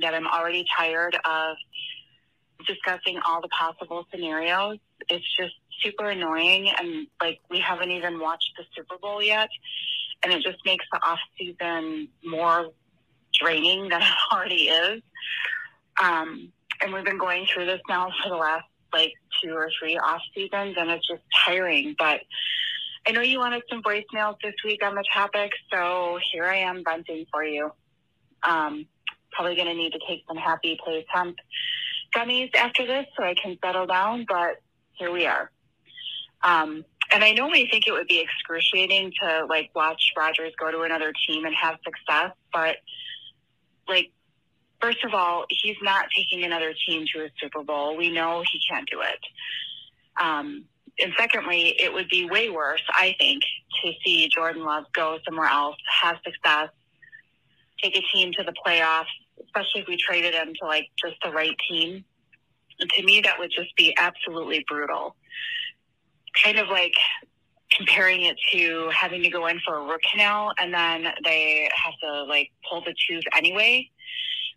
that 0.00 0.14
I'm 0.14 0.26
already 0.26 0.64
tired 0.76 1.16
of 1.24 1.56
discussing 2.66 3.18
all 3.26 3.40
the 3.40 3.48
possible 3.48 4.06
scenarios. 4.10 4.78
It's 5.08 5.24
just 5.36 5.54
super 5.82 6.10
annoying, 6.10 6.70
and 6.78 7.06
like 7.20 7.40
we 7.50 7.60
haven't 7.60 7.90
even 7.90 8.20
watched 8.20 8.52
the 8.56 8.64
Super 8.76 8.98
Bowl 8.98 9.22
yet, 9.22 9.48
and 10.22 10.32
it 10.32 10.42
just 10.42 10.58
makes 10.64 10.84
the 10.92 11.02
off 11.02 11.18
season 11.38 12.08
more 12.24 12.70
draining 13.40 13.88
than 13.88 14.02
it 14.02 14.08
already 14.32 14.68
is. 14.68 15.02
Um, 16.02 16.52
and 16.82 16.92
we've 16.92 17.04
been 17.04 17.18
going 17.18 17.46
through 17.46 17.66
this 17.66 17.80
now 17.88 18.10
for 18.22 18.30
the 18.30 18.36
last 18.36 18.64
like 18.92 19.12
two 19.42 19.52
or 19.54 19.70
three 19.78 19.96
off 19.98 20.20
seasons, 20.34 20.74
and 20.78 20.90
it's 20.90 21.06
just 21.06 21.22
tiring. 21.44 21.94
But 21.98 22.20
I 23.06 23.12
know 23.12 23.22
you 23.22 23.38
wanted 23.38 23.62
some 23.70 23.82
voicemails 23.82 24.36
this 24.42 24.54
week 24.64 24.84
on 24.84 24.94
the 24.94 25.04
topic, 25.12 25.52
so 25.72 26.18
here 26.32 26.44
I 26.44 26.56
am 26.56 26.82
venting 26.84 27.26
for 27.32 27.44
you. 27.44 27.72
Um, 28.42 28.86
probably 29.32 29.54
going 29.54 29.68
to 29.68 29.74
need 29.74 29.92
to 29.92 30.00
take 30.08 30.24
some 30.26 30.36
happy 30.36 30.78
place 30.82 31.04
hemp 31.08 31.36
gummies 32.14 32.54
after 32.56 32.86
this 32.86 33.06
so 33.16 33.24
I 33.24 33.34
can 33.40 33.56
settle 33.64 33.86
down, 33.86 34.26
but 34.28 34.60
here 34.92 35.12
we 35.12 35.26
are. 35.26 35.50
Um, 36.42 36.84
and 37.12 37.24
I 37.24 37.32
normally 37.32 37.68
think 37.70 37.86
it 37.86 37.92
would 37.92 38.06
be 38.06 38.20
excruciating 38.20 39.12
to 39.22 39.46
like 39.48 39.70
watch 39.74 40.02
Rodgers 40.16 40.52
go 40.58 40.70
to 40.70 40.82
another 40.82 41.12
team 41.26 41.44
and 41.44 41.54
have 41.54 41.76
success, 41.84 42.32
but 42.52 42.76
like 43.88 44.12
first 44.80 45.04
of 45.04 45.12
all, 45.12 45.44
he's 45.50 45.76
not 45.82 46.06
taking 46.16 46.44
another 46.44 46.74
team 46.86 47.04
to 47.14 47.24
a 47.24 47.28
Super 47.40 47.62
Bowl. 47.62 47.96
We 47.96 48.10
know 48.10 48.42
he 48.50 48.60
can't 48.70 48.88
do 48.90 49.00
it. 49.00 49.18
Um, 50.20 50.64
and 50.98 51.12
secondly, 51.18 51.74
it 51.80 51.92
would 51.92 52.08
be 52.08 52.28
way 52.28 52.50
worse, 52.50 52.82
I 52.90 53.14
think, 53.18 53.42
to 53.84 53.92
see 54.04 54.28
Jordan 54.28 54.64
Love 54.64 54.84
go 54.94 55.18
somewhere 55.24 55.48
else, 55.48 55.76
have 56.02 56.16
success, 56.24 56.68
take 57.82 57.96
a 57.96 58.02
team 58.14 58.32
to 58.36 58.44
the 58.44 58.52
playoffs, 58.66 59.06
especially 59.44 59.82
if 59.82 59.88
we 59.88 59.96
traded 59.96 60.34
him 60.34 60.52
to 60.60 60.66
like 60.66 60.86
just 61.02 61.16
the 61.22 61.30
right 61.30 61.56
team. 61.68 62.04
And 62.78 62.90
to 62.90 63.04
me, 63.04 63.20
that 63.22 63.38
would 63.38 63.50
just 63.50 63.74
be 63.76 63.94
absolutely 63.98 64.64
brutal. 64.68 65.16
Kind 66.42 66.58
of 66.58 66.68
like 66.68 66.94
comparing 67.76 68.22
it 68.22 68.36
to 68.52 68.90
having 68.92 69.22
to 69.22 69.30
go 69.30 69.46
in 69.46 69.60
for 69.64 69.76
a 69.76 69.84
root 69.84 70.00
canal 70.10 70.52
and 70.58 70.74
then 70.74 71.12
they 71.24 71.68
have 71.74 71.94
to 72.02 72.24
like 72.24 72.50
pull 72.68 72.80
the 72.80 72.94
tooth 73.08 73.22
anyway 73.36 73.88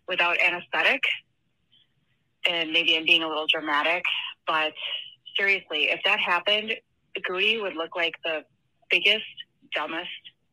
without 0.08 0.36
anesthetic. 0.40 1.00
And 2.48 2.72
maybe 2.72 2.96
I'm 2.96 3.04
being 3.04 3.22
a 3.22 3.28
little 3.28 3.46
dramatic, 3.50 4.02
but 4.46 4.72
seriously, 5.38 5.84
if 5.90 6.00
that 6.04 6.20
happened, 6.20 6.74
Gutey 7.28 7.60
would 7.62 7.74
look 7.74 7.96
like 7.96 8.14
the 8.24 8.44
biggest, 8.90 9.24
dumbest 9.74 10.08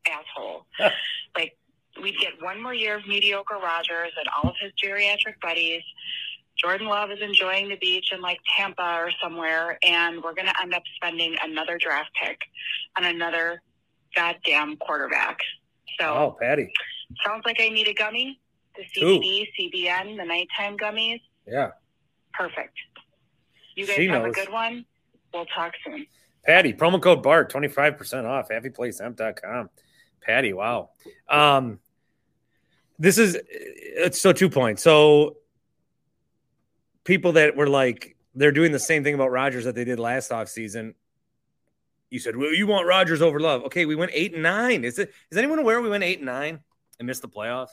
asshole. 0.08 0.66
like 1.36 1.58
we'd 2.02 2.18
get 2.18 2.41
one 2.41 2.62
more 2.62 2.74
year 2.74 2.97
of 2.97 3.08
mediocre 3.08 3.56
Rodgers 3.56 4.12
and 4.18 4.28
all 4.36 4.49
of 4.49 4.56
his 4.62 4.72
geriatric 4.84 5.39
buddies. 5.41 5.84
Jordan 6.58 6.88
Love 6.88 7.12
is 7.12 7.20
enjoying 7.22 7.70
the 7.70 7.78
beach 7.78 8.12
in 8.12 8.22
like 8.22 8.39
Tampa 8.56 8.97
or 8.99 9.10
somewhere, 9.24 9.80
and 9.84 10.22
we're 10.24 10.34
going 10.34 10.47
to 10.47 10.62
end 10.62 10.74
up 10.74 10.84
spending 10.95 11.36
another 11.43 11.78
draft 11.80 12.10
pick 12.22 12.38
on 12.97 13.06
another 13.06 13.62
goddamn 14.16 14.78
quarterback. 14.78 15.38
So, 15.99 16.06
Oh, 16.14 16.38
Patty. 16.39 16.72
sounds 17.26 17.43
like 17.45 17.58
I 17.60 17.70
need 17.70 17.88
a 17.88 17.93
gummy. 17.93 18.39
The. 18.76 18.84
CBD, 19.02 19.47
CBN, 19.60 20.18
the 20.18 20.26
nighttime 20.26 20.78
gummies. 20.78 21.22
Yeah. 21.47 21.72
Perfect. 22.34 22.78
You 23.76 23.86
guys 23.88 23.95
She 23.95 24.08
have 24.08 24.26
a 24.26 24.32
good 24.32 24.49
one. 24.52 24.86
We'll 25.34 25.45
talk 25.45 25.74
soon. 25.86 26.06
Patty, 26.45 26.74
promo 26.74 27.02
code 27.02 27.22
BART, 27.24 27.52
25% 27.52 28.26
off, 28.26 28.49
happyplacehemp.com. 28.49 29.70
Patty, 30.22 30.54
wow. 30.54 30.89
Um, 31.30 31.80
this 33.02 33.18
is, 33.18 33.36
so 34.12 34.32
two 34.32 34.49
points. 34.49 34.84
So 34.84 35.38
people 37.04 37.32
that 37.34 37.56
were 37.56 37.68
like, 37.68 38.16
they're 38.36 38.52
doing 38.52 38.72
the 38.72 38.80
same 38.80 39.04
thing 39.04 39.16
about 39.16 39.32
Rodgers 39.32 39.66
that 39.66 39.74
they 39.74 39.84
did 39.84 39.99
last 39.99 40.30
offseason. 40.30 40.93
You 42.12 42.20
said, 42.20 42.36
well, 42.36 42.54
you 42.54 42.68
want 42.68 42.86
Rodgers 42.86 43.24
over 43.24 43.39
Love. 43.39 43.64
Okay, 43.64 43.86
we 43.86 43.95
went 43.95 44.12
eight 44.14 44.34
and 44.34 44.43
nine. 44.43 44.84
Is 44.84 44.99
it, 44.99 45.12
is 45.32 45.38
anyone 45.38 45.58
aware 45.58 45.82
we 45.82 45.89
went 45.89 46.04
eight 46.04 46.20
and 46.20 46.28
nine 46.28 46.60
and 46.99 47.08
missed 47.08 47.24
the 47.24 47.28
playoffs? 47.28 47.72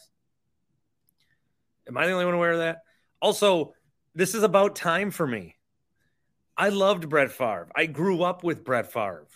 Am 1.87 1.99
I 1.99 2.07
the 2.07 2.12
only 2.12 2.24
one 2.24 2.35
aware 2.35 2.53
of 2.53 2.59
that? 2.59 2.79
Also, 3.20 3.74
this 4.14 4.35
is 4.35 4.43
about 4.43 4.76
time 4.76 5.11
for 5.11 5.26
me. 5.26 5.57
I 6.57 6.70
loved 6.70 7.09
Brett 7.11 7.33
Favre. 7.33 7.68
I 7.76 7.85
grew 7.85 8.22
up 8.22 8.43
with 8.43 8.64
Brett 8.64 8.91
Favre, 8.91 9.26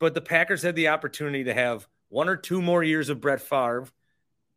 but 0.00 0.14
the 0.14 0.20
Packers 0.20 0.62
had 0.62 0.74
the 0.74 0.88
opportunity 0.88 1.44
to 1.44 1.54
have 1.54 1.86
one 2.08 2.28
or 2.28 2.36
two 2.36 2.60
more 2.60 2.82
years 2.82 3.08
of 3.08 3.20
Brett 3.20 3.40
Favre 3.40 3.86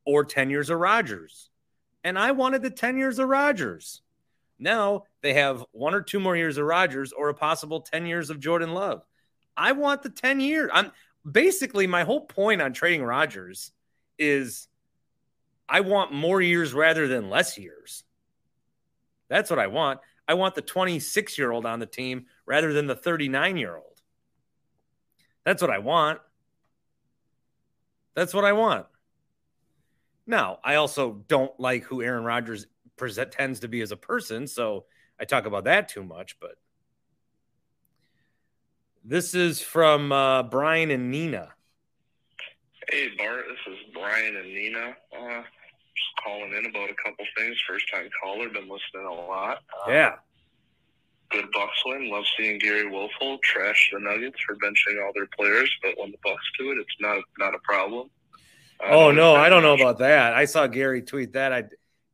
or 0.05 0.25
10 0.25 0.49
years 0.49 0.69
of 0.69 0.79
Rodgers. 0.79 1.49
And 2.03 2.17
I 2.17 2.31
wanted 2.31 2.61
the 2.61 2.69
10 2.69 2.97
years 2.97 3.19
of 3.19 3.29
Rodgers. 3.29 4.01
Now 4.59 5.03
they 5.21 5.33
have 5.33 5.63
one 5.71 5.93
or 5.93 6.01
two 6.01 6.19
more 6.19 6.35
years 6.35 6.57
of 6.57 6.65
Rodgers 6.65 7.11
or 7.11 7.29
a 7.29 7.33
possible 7.33 7.81
10 7.81 8.05
years 8.05 8.29
of 8.29 8.39
Jordan 8.39 8.73
Love. 8.73 9.03
I 9.55 9.73
want 9.73 10.03
the 10.03 10.09
10 10.09 10.39
years. 10.39 10.69
I'm 10.73 10.91
basically 11.29 11.87
my 11.87 12.03
whole 12.03 12.21
point 12.21 12.61
on 12.61 12.73
trading 12.73 13.03
Rodgers 13.03 13.71
is 14.17 14.67
I 15.67 15.81
want 15.81 16.11
more 16.11 16.41
years 16.41 16.73
rather 16.73 17.07
than 17.07 17.29
less 17.29 17.57
years. 17.57 18.03
That's 19.29 19.49
what 19.49 19.59
I 19.59 19.67
want. 19.67 19.99
I 20.27 20.33
want 20.33 20.55
the 20.55 20.61
26 20.61 21.37
year 21.37 21.51
old 21.51 21.65
on 21.65 21.79
the 21.79 21.85
team 21.85 22.25
rather 22.45 22.73
than 22.73 22.87
the 22.87 22.95
39 22.95 23.57
year 23.57 23.75
old. 23.75 24.01
That's 25.45 25.61
what 25.61 25.71
I 25.71 25.79
want. 25.79 26.19
That's 28.15 28.33
what 28.33 28.45
I 28.45 28.53
want. 28.53 28.85
Now, 30.31 30.59
I 30.63 30.75
also 30.75 31.25
don't 31.27 31.51
like 31.59 31.83
who 31.83 32.01
Aaron 32.01 32.23
Rodgers 32.23 32.65
present, 32.95 33.33
tends 33.33 33.59
to 33.59 33.67
be 33.67 33.81
as 33.81 33.91
a 33.91 33.97
person, 33.97 34.47
so 34.47 34.85
I 35.19 35.25
talk 35.25 35.45
about 35.45 35.65
that 35.65 35.89
too 35.89 36.05
much. 36.05 36.39
But 36.39 36.55
this 39.03 39.35
is 39.35 39.59
from 39.59 40.13
uh, 40.13 40.43
Brian 40.43 40.89
and 40.89 41.11
Nina. 41.11 41.49
Hey, 42.89 43.09
Bart, 43.17 43.43
this 43.49 43.73
is 43.73 43.79
Brian 43.93 44.37
and 44.37 44.47
Nina. 44.47 44.95
Uh, 45.11 45.41
just 45.41 46.23
calling 46.23 46.53
in 46.53 46.65
about 46.65 46.89
a 46.89 46.95
couple 47.03 47.25
things. 47.37 47.57
First 47.67 47.91
time 47.93 48.07
caller, 48.23 48.47
been 48.47 48.69
listening 48.69 49.05
a 49.05 49.13
lot. 49.13 49.57
Uh, 49.85 49.91
Yeah. 49.91 50.15
Good 51.31 51.51
Bucks 51.53 51.83
win. 51.85 52.09
Love 52.09 52.23
seeing 52.37 52.57
Gery 52.57 52.85
Woelfel 52.85 53.41
trash 53.41 53.89
the 53.91 53.99
Nuggets 53.99 54.37
for 54.45 54.55
benching 54.55 55.05
all 55.05 55.11
their 55.13 55.27
players, 55.37 55.69
but 55.81 55.91
when 55.97 56.11
the 56.11 56.17
Bucks 56.23 56.43
do 56.57 56.71
it, 56.71 56.77
it's 56.77 56.95
not 57.01 57.21
not 57.37 57.53
a 57.53 57.59
problem. 57.63 58.09
Oh 58.83 59.11
no, 59.11 59.35
I 59.35 59.49
don't 59.49 59.63
know 59.63 59.75
about 59.75 59.99
that. 59.99 60.33
I 60.33 60.45
saw 60.45 60.67
Gary 60.67 61.01
tweet 61.01 61.33
that. 61.33 61.53
I 61.53 61.65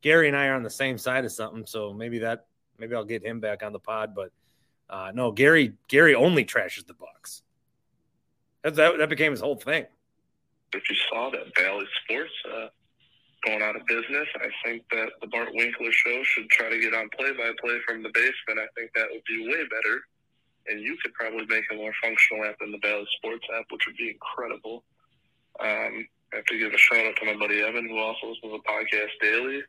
Gary 0.02 0.28
and 0.28 0.36
I 0.36 0.46
are 0.46 0.54
on 0.54 0.62
the 0.62 0.70
same 0.70 0.98
side 0.98 1.24
of 1.24 1.32
something, 1.32 1.66
so 1.66 1.92
maybe 1.92 2.20
that 2.20 2.46
maybe 2.78 2.94
I'll 2.94 3.04
get 3.04 3.24
him 3.24 3.40
back 3.40 3.62
on 3.62 3.72
the 3.72 3.78
pod. 3.78 4.14
But 4.14 4.30
uh, 4.90 5.12
no, 5.14 5.32
Gary 5.32 5.74
Gary 5.88 6.14
only 6.14 6.44
trashes 6.44 6.86
the 6.86 6.94
Bucks. 6.94 7.42
That, 8.62 8.74
that 8.76 8.98
that 8.98 9.08
became 9.08 9.32
his 9.32 9.40
whole 9.40 9.56
thing. 9.56 9.86
If 10.72 10.88
you 10.90 10.96
saw 11.08 11.30
that 11.30 11.54
Bally 11.54 11.86
Sports 12.04 12.32
uh, 12.52 12.68
going 13.46 13.62
out 13.62 13.76
of 13.76 13.86
business, 13.86 14.28
I 14.36 14.48
think 14.64 14.84
that 14.90 15.08
the 15.22 15.28
Bart 15.28 15.48
Winkler 15.54 15.92
show 15.92 16.22
should 16.24 16.48
try 16.50 16.68
to 16.68 16.78
get 16.78 16.94
on 16.94 17.08
play-by-play 17.16 17.78
from 17.86 18.02
the 18.02 18.10
basement. 18.12 18.60
I 18.60 18.68
think 18.76 18.90
that 18.94 19.08
would 19.10 19.24
be 19.24 19.48
way 19.48 19.62
better, 19.64 20.00
and 20.66 20.80
you 20.80 20.96
could 21.02 21.14
probably 21.14 21.46
make 21.46 21.64
a 21.72 21.74
more 21.74 21.92
functional 22.02 22.44
app 22.44 22.58
than 22.60 22.70
the 22.70 22.78
Bally 22.78 23.06
Sports 23.16 23.46
app, 23.58 23.64
which 23.70 23.86
would 23.86 23.96
be 23.96 24.10
incredible. 24.10 24.84
Um, 25.60 26.06
I 26.32 26.36
have 26.36 26.44
to 26.46 26.58
give 26.58 26.72
a 26.72 26.78
shout 26.78 27.06
out 27.06 27.16
to 27.16 27.24
my 27.24 27.36
buddy 27.36 27.60
Evan, 27.60 27.88
who 27.88 27.98
also 27.98 28.26
listens 28.26 28.42
to 28.42 28.58
the 28.58 28.70
podcast 28.70 29.10
daily. 29.20 29.62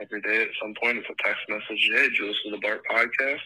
Every 0.00 0.20
day 0.20 0.42
at 0.42 0.48
some 0.62 0.74
point, 0.80 0.98
it's 0.98 1.08
a 1.08 1.22
text 1.24 1.42
message. 1.48 1.90
Hey, 1.92 2.02
did 2.02 2.18
you 2.18 2.26
listen 2.28 2.50
to 2.50 2.56
the 2.56 2.60
Bart 2.60 2.82
podcast? 2.90 3.40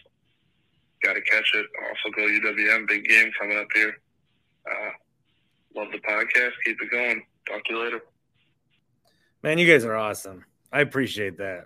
Got 1.01 1.13
to 1.13 1.21
catch 1.21 1.51
it. 1.55 1.65
Also, 1.87 2.15
go 2.15 2.21
UWM. 2.21 2.87
Big 2.87 3.05
game 3.05 3.31
coming 3.39 3.57
up 3.57 3.67
here. 3.73 3.97
Uh, 4.69 4.91
love 5.75 5.91
the 5.91 5.99
podcast. 5.99 6.51
Keep 6.65 6.81
it 6.81 6.91
going. 6.91 7.23
Talk 7.47 7.63
to 7.65 7.73
you 7.73 7.83
later. 7.83 8.01
Man, 9.41 9.57
you 9.57 9.65
guys 9.65 9.83
are 9.83 9.95
awesome. 9.95 10.45
I 10.71 10.81
appreciate 10.81 11.37
that. 11.37 11.65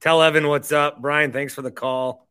Tell 0.00 0.22
Evan 0.22 0.48
what's 0.48 0.72
up, 0.72 1.02
Brian. 1.02 1.30
Thanks 1.30 1.54
for 1.54 1.62
the 1.62 1.70
call. 1.70 2.26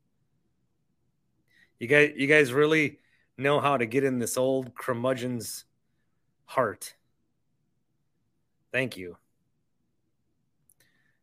You 1.80 1.88
guys, 1.88 2.14
you 2.16 2.28
guys 2.28 2.52
really 2.52 3.00
know 3.38 3.60
how 3.60 3.78
to 3.78 3.86
get 3.86 4.04
in 4.04 4.20
this 4.20 4.38
old 4.38 4.76
curmudgeon's 4.76 5.66
heart. 6.46 6.96
Thank 8.72 8.98
you. 8.98 9.18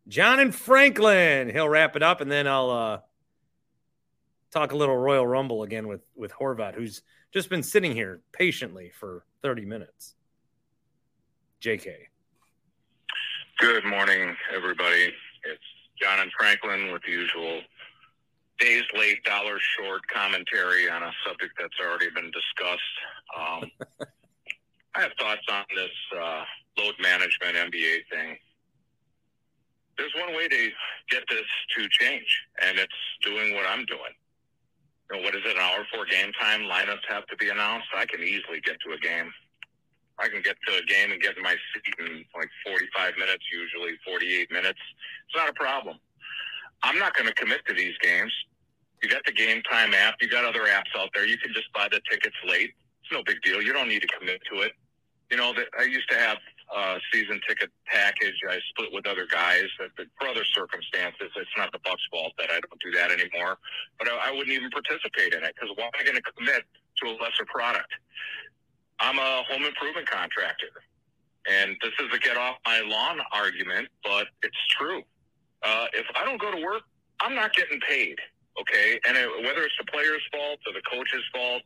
John 0.08 0.38
and 0.40 0.54
Franklin. 0.54 1.48
He'll 1.48 1.68
wrap 1.68 1.96
it 1.96 2.02
up, 2.02 2.20
and 2.20 2.30
then 2.30 2.46
I'll 2.46 2.70
uh, 2.70 2.98
talk 4.50 4.72
a 4.72 4.76
little 4.76 4.96
Royal 4.96 5.26
Rumble 5.26 5.62
again 5.62 5.88
with 5.88 6.02
with 6.14 6.32
Horvat, 6.32 6.74
who's 6.74 7.02
just 7.32 7.50
been 7.50 7.62
sitting 7.62 7.92
here 7.92 8.20
patiently 8.32 8.90
for 8.94 9.24
30 9.42 9.64
minutes. 9.64 10.14
JK. 11.60 11.92
Good 13.58 13.84
morning, 13.84 14.36
everybody. 14.54 15.12
It's 15.44 15.62
John 16.00 16.20
and 16.20 16.30
Franklin 16.38 16.92
with 16.92 17.02
the 17.02 17.12
usual 17.12 17.60
days 18.58 18.84
late, 18.96 19.22
dollars 19.24 19.62
short 19.78 20.02
commentary 20.08 20.88
on 20.88 21.02
a 21.02 21.12
subject 21.26 21.54
that's 21.58 21.74
already 21.84 22.10
been 22.10 22.30
discussed. 22.30 22.82
Um, 23.38 23.70
I 24.96 25.02
have 25.02 25.12
thoughts 25.20 25.44
on 25.52 25.64
this 25.76 25.92
uh, 26.16 26.42
load 26.78 26.94
management 27.02 27.52
NBA 27.52 28.08
thing. 28.08 28.38
There's 29.98 30.12
one 30.16 30.34
way 30.34 30.48
to 30.48 30.70
get 31.10 31.22
this 31.28 31.44
to 31.76 31.88
change, 32.00 32.24
and 32.64 32.78
it's 32.78 33.00
doing 33.20 33.54
what 33.54 33.66
I'm 33.68 33.84
doing. 33.84 34.16
You 35.10 35.16
know, 35.16 35.22
what 35.22 35.34
is 35.34 35.42
it, 35.44 35.56
an 35.56 35.60
hour 35.60 35.84
before 35.84 36.06
game 36.06 36.32
time? 36.40 36.62
Lineups 36.62 37.04
have 37.08 37.26
to 37.26 37.36
be 37.36 37.50
announced. 37.50 37.88
I 37.94 38.06
can 38.06 38.22
easily 38.22 38.60
get 38.64 38.80
to 38.88 38.94
a 38.94 38.98
game. 38.98 39.30
I 40.18 40.28
can 40.28 40.40
get 40.40 40.56
to 40.66 40.80
a 40.80 40.84
game 40.86 41.12
and 41.12 41.20
get 41.20 41.36
in 41.36 41.42
my 41.42 41.56
seat 41.74 41.94
in 42.00 42.24
like 42.34 42.48
45 42.64 43.18
minutes, 43.18 43.44
usually 43.52 44.00
48 44.00 44.50
minutes. 44.50 44.80
It's 45.28 45.36
not 45.36 45.50
a 45.50 45.52
problem. 45.52 45.98
I'm 46.82 46.98
not 46.98 47.14
going 47.14 47.28
to 47.28 47.34
commit 47.34 47.60
to 47.68 47.74
these 47.74 47.94
games. 48.00 48.32
You 49.02 49.10
got 49.10 49.26
the 49.26 49.32
game 49.32 49.60
time 49.70 49.92
app. 49.92 50.16
You 50.22 50.28
got 50.28 50.46
other 50.46 50.64
apps 50.72 50.88
out 50.96 51.10
there. 51.14 51.26
You 51.26 51.36
can 51.36 51.52
just 51.52 51.70
buy 51.74 51.86
the 51.92 52.00
tickets 52.10 52.36
late. 52.48 52.72
It's 53.04 53.12
no 53.12 53.22
big 53.24 53.42
deal. 53.42 53.60
You 53.60 53.74
don't 53.74 53.88
need 53.88 54.00
to 54.00 54.08
commit 54.18 54.40
to 54.50 54.62
it. 54.62 54.72
You 55.30 55.36
know, 55.36 55.52
that 55.54 55.66
I 55.78 55.84
used 55.84 56.08
to 56.10 56.16
have 56.16 56.38
a 56.74 56.98
season 57.12 57.40
ticket 57.48 57.70
package. 57.86 58.34
I 58.48 58.58
split 58.70 58.92
with 58.92 59.06
other 59.06 59.26
guys 59.30 59.64
for 59.76 60.28
other 60.28 60.44
circumstances. 60.44 61.30
It's 61.36 61.56
not 61.56 61.72
the 61.72 61.78
Bucks' 61.84 62.02
fault 62.10 62.32
that 62.38 62.50
I 62.50 62.60
don't 62.60 62.80
do 62.80 62.90
that 62.92 63.10
anymore. 63.10 63.58
But 63.98 64.08
I, 64.08 64.28
I 64.28 64.30
wouldn't 64.30 64.50
even 64.50 64.70
participate 64.70 65.34
in 65.34 65.42
it 65.42 65.54
because 65.54 65.74
why 65.76 65.84
am 65.84 65.90
I 65.98 66.04
going 66.04 66.16
to 66.16 66.22
commit 66.22 66.62
to 67.02 67.10
a 67.10 67.14
lesser 67.22 67.44
product? 67.46 67.92
I'm 68.98 69.18
a 69.18 69.42
home 69.48 69.64
improvement 69.64 70.08
contractor. 70.08 70.70
And 71.48 71.76
this 71.82 71.92
is 72.00 72.06
a 72.12 72.18
get 72.18 72.36
off 72.36 72.56
my 72.64 72.80
lawn 72.80 73.20
argument, 73.32 73.88
but 74.02 74.26
it's 74.42 74.56
true. 74.78 75.02
Uh, 75.62 75.86
if 75.92 76.06
I 76.16 76.24
don't 76.24 76.40
go 76.40 76.50
to 76.50 76.62
work, 76.64 76.82
I'm 77.20 77.34
not 77.34 77.54
getting 77.54 77.80
paid. 77.80 78.18
Okay. 78.60 78.98
And 79.06 79.16
it, 79.16 79.28
whether 79.44 79.62
it's 79.62 79.76
the 79.78 79.90
player's 79.90 80.22
fault 80.32 80.58
or 80.66 80.72
the 80.72 80.82
coach's 80.90 81.24
fault, 81.32 81.62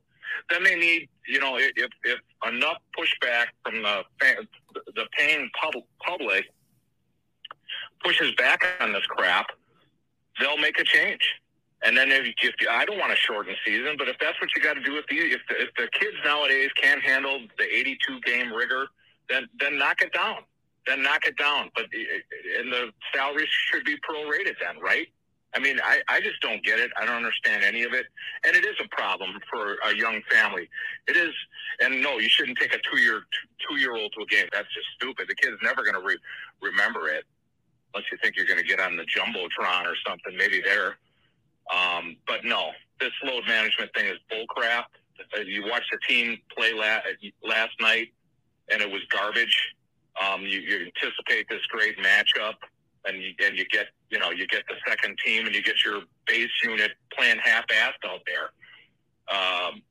then 0.51 0.65
they 0.65 0.77
need, 0.77 1.09
you 1.27 1.41
know, 1.41 1.57
if, 1.59 1.91
if 2.05 2.21
enough 2.47 2.79
pushback 2.99 3.47
from 3.65 3.83
the 3.83 4.03
fan, 4.21 4.49
the 4.95 5.07
paying 5.17 5.51
pub, 5.61 5.75
public 6.05 6.47
pushes 8.03 8.35
back 8.37 8.63
on 8.81 8.93
this 8.93 9.05
crap, 9.07 9.47
they'll 10.41 10.59
make 10.59 10.79
a 10.79 10.85
change. 10.85 11.21
And 11.83 11.97
then 11.97 12.11
if, 12.13 12.27
if 12.43 12.55
I 12.71 12.85
don't 12.85 12.99
want 12.99 13.11
to 13.11 13.17
shorten 13.17 13.55
season, 13.65 13.95
but 13.99 14.09
if 14.09 14.17
that's 14.21 14.39
what 14.41 14.51
you 14.55 14.63
got 14.63 14.75
to 14.75 14.83
do, 14.83 14.97
if 14.97 15.07
the 15.07 15.17
if 15.17 15.41
the, 15.49 15.63
if 15.63 15.69
the 15.77 15.89
kids 15.99 16.17
nowadays 16.25 16.69
can't 16.81 17.03
handle 17.03 17.41
the 17.59 17.65
82 17.65 18.21
game 18.21 18.53
rigor, 18.53 18.87
then 19.29 19.49
then 19.59 19.79
knock 19.79 20.03
it 20.03 20.13
down. 20.13 20.39
Then 20.87 21.03
knock 21.03 21.27
it 21.27 21.39
down. 21.39 21.71
But 21.75 21.85
eh, 21.85 21.99
eh, 21.99 22.61
and 22.61 22.71
the 22.71 22.91
salaries 23.15 23.49
should 23.49 23.85
be 23.85 23.97
prorated 23.97 24.57
then, 24.61 24.81
right? 24.83 25.09
I 25.55 25.59
mean, 25.59 25.79
I, 25.83 26.01
I 26.09 26.21
just 26.21 26.41
don't 26.41 26.63
get 26.65 26.79
it. 26.79 26.91
I 26.97 27.05
don't 27.05 27.17
understand 27.17 27.65
any 27.65 27.83
of 27.83 27.93
it. 27.93 28.07
And 28.45 28.55
it 28.55 28.65
is 28.65 28.77
a 28.83 28.89
problem 28.89 29.31
for 29.51 29.77
a 29.85 29.97
young 29.97 30.21
family. 30.31 30.69
It 31.09 31.17
is. 31.17 31.33
And 31.81 32.03
no, 32.03 32.19
you 32.19 32.29
shouldn't 32.29 32.59
take 32.59 32.75
a 32.75 32.79
two 32.91 33.01
year 33.01 33.23
two 33.69 33.79
year 33.79 33.97
old 33.97 34.13
to 34.17 34.23
a 34.23 34.27
game. 34.27 34.47
That's 34.53 34.73
just 34.73 34.87
stupid. 34.97 35.29
The 35.29 35.35
kid's 35.35 35.57
never 35.63 35.83
going 35.83 35.95
to 35.95 36.07
re- 36.07 36.19
remember 36.63 37.09
it 37.09 37.25
unless 37.93 38.07
you 38.13 38.19
think 38.23 38.37
you're 38.37 38.47
going 38.47 38.61
to 38.61 38.65
get 38.65 38.81
on 38.81 38.97
the 38.97 39.05
jumbotron 39.05 39.87
or 39.87 39.97
something. 40.07 40.37
Maybe 40.37 40.61
there. 40.65 40.97
Um, 41.75 42.17
but 42.27 42.45
no, 42.45 42.71
this 43.01 43.13
load 43.25 43.45
management 43.47 43.93
thing 43.95 44.07
is 44.07 44.19
bullcrap. 44.31 44.85
Uh, 45.37 45.41
you 45.41 45.65
watched 45.69 45.91
the 45.91 45.99
team 46.09 46.39
play 46.57 46.73
la- 46.73 47.01
last 47.43 47.73
night, 47.81 48.09
and 48.71 48.81
it 48.81 48.91
was 48.91 49.03
garbage. 49.11 49.57
Um, 50.21 50.43
you, 50.43 50.61
you 50.61 50.87
anticipate 50.87 51.49
this 51.49 51.61
great 51.71 51.97
matchup, 51.99 52.55
and 53.15 53.23
you, 53.23 53.33
and 53.45 53.57
you 53.57 53.65
get 53.71 53.87
you 54.11 54.19
know 54.19 54.31
you 54.31 54.47
get 54.47 54.65
the 54.69 54.75
second 54.87 55.19
team, 55.25 55.47
and 55.47 55.55
you 55.55 55.63
get 55.63 55.85
your 55.85 56.01
base 56.27 56.51
unit 56.65 56.93
playing 57.17 57.39
half-assed 57.39 58.09
out 58.09 58.21
there. 58.27 58.51
Um, 59.31 59.83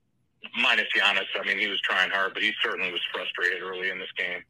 minus 0.61 0.85
Giannis, 0.95 1.27
I 1.39 1.45
mean, 1.45 1.57
he 1.57 1.67
was 1.67 1.79
trying 1.81 2.11
hard, 2.11 2.33
but 2.33 2.43
he 2.43 2.51
certainly 2.63 2.91
was 2.91 3.01
frustrated 3.13 3.61
early 3.61 3.89
in 3.89 3.99
this 3.99 4.11
game. 4.17 4.43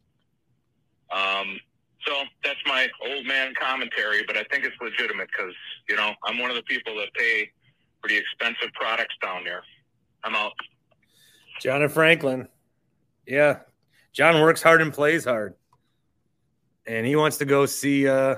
Um, 1.12 1.60
so 2.06 2.14
that's 2.44 2.60
my 2.66 2.88
old 3.06 3.26
man 3.26 3.54
commentary, 3.60 4.24
but 4.26 4.38
I 4.38 4.44
think 4.52 4.64
it's 4.64 4.76
legitimate 4.82 5.28
because, 5.36 5.54
you 5.88 5.96
know, 5.96 6.14
I'm 6.24 6.40
one 6.40 6.50
of 6.50 6.56
the 6.56 6.64
people 6.64 6.96
that 6.96 7.14
pay 7.14 7.52
the 8.08 8.18
expensive 8.18 8.74
products 8.74 9.16
down 9.22 9.44
there. 9.44 9.64
I'm 10.24 10.36
out. 10.36 10.54
John 11.60 11.82
and 11.82 11.92
Franklin. 11.92 12.48
Yeah. 13.28 13.60
John 14.14 14.42
works 14.42 14.62
hard 14.62 14.82
and 14.82 14.94
plays 14.94 15.26
hard. 15.26 15.56
And 16.86 17.06
he 17.06 17.16
wants 17.16 17.38
to 17.38 17.46
go 17.46 17.66
see 17.66 18.08
uh, 18.08 18.38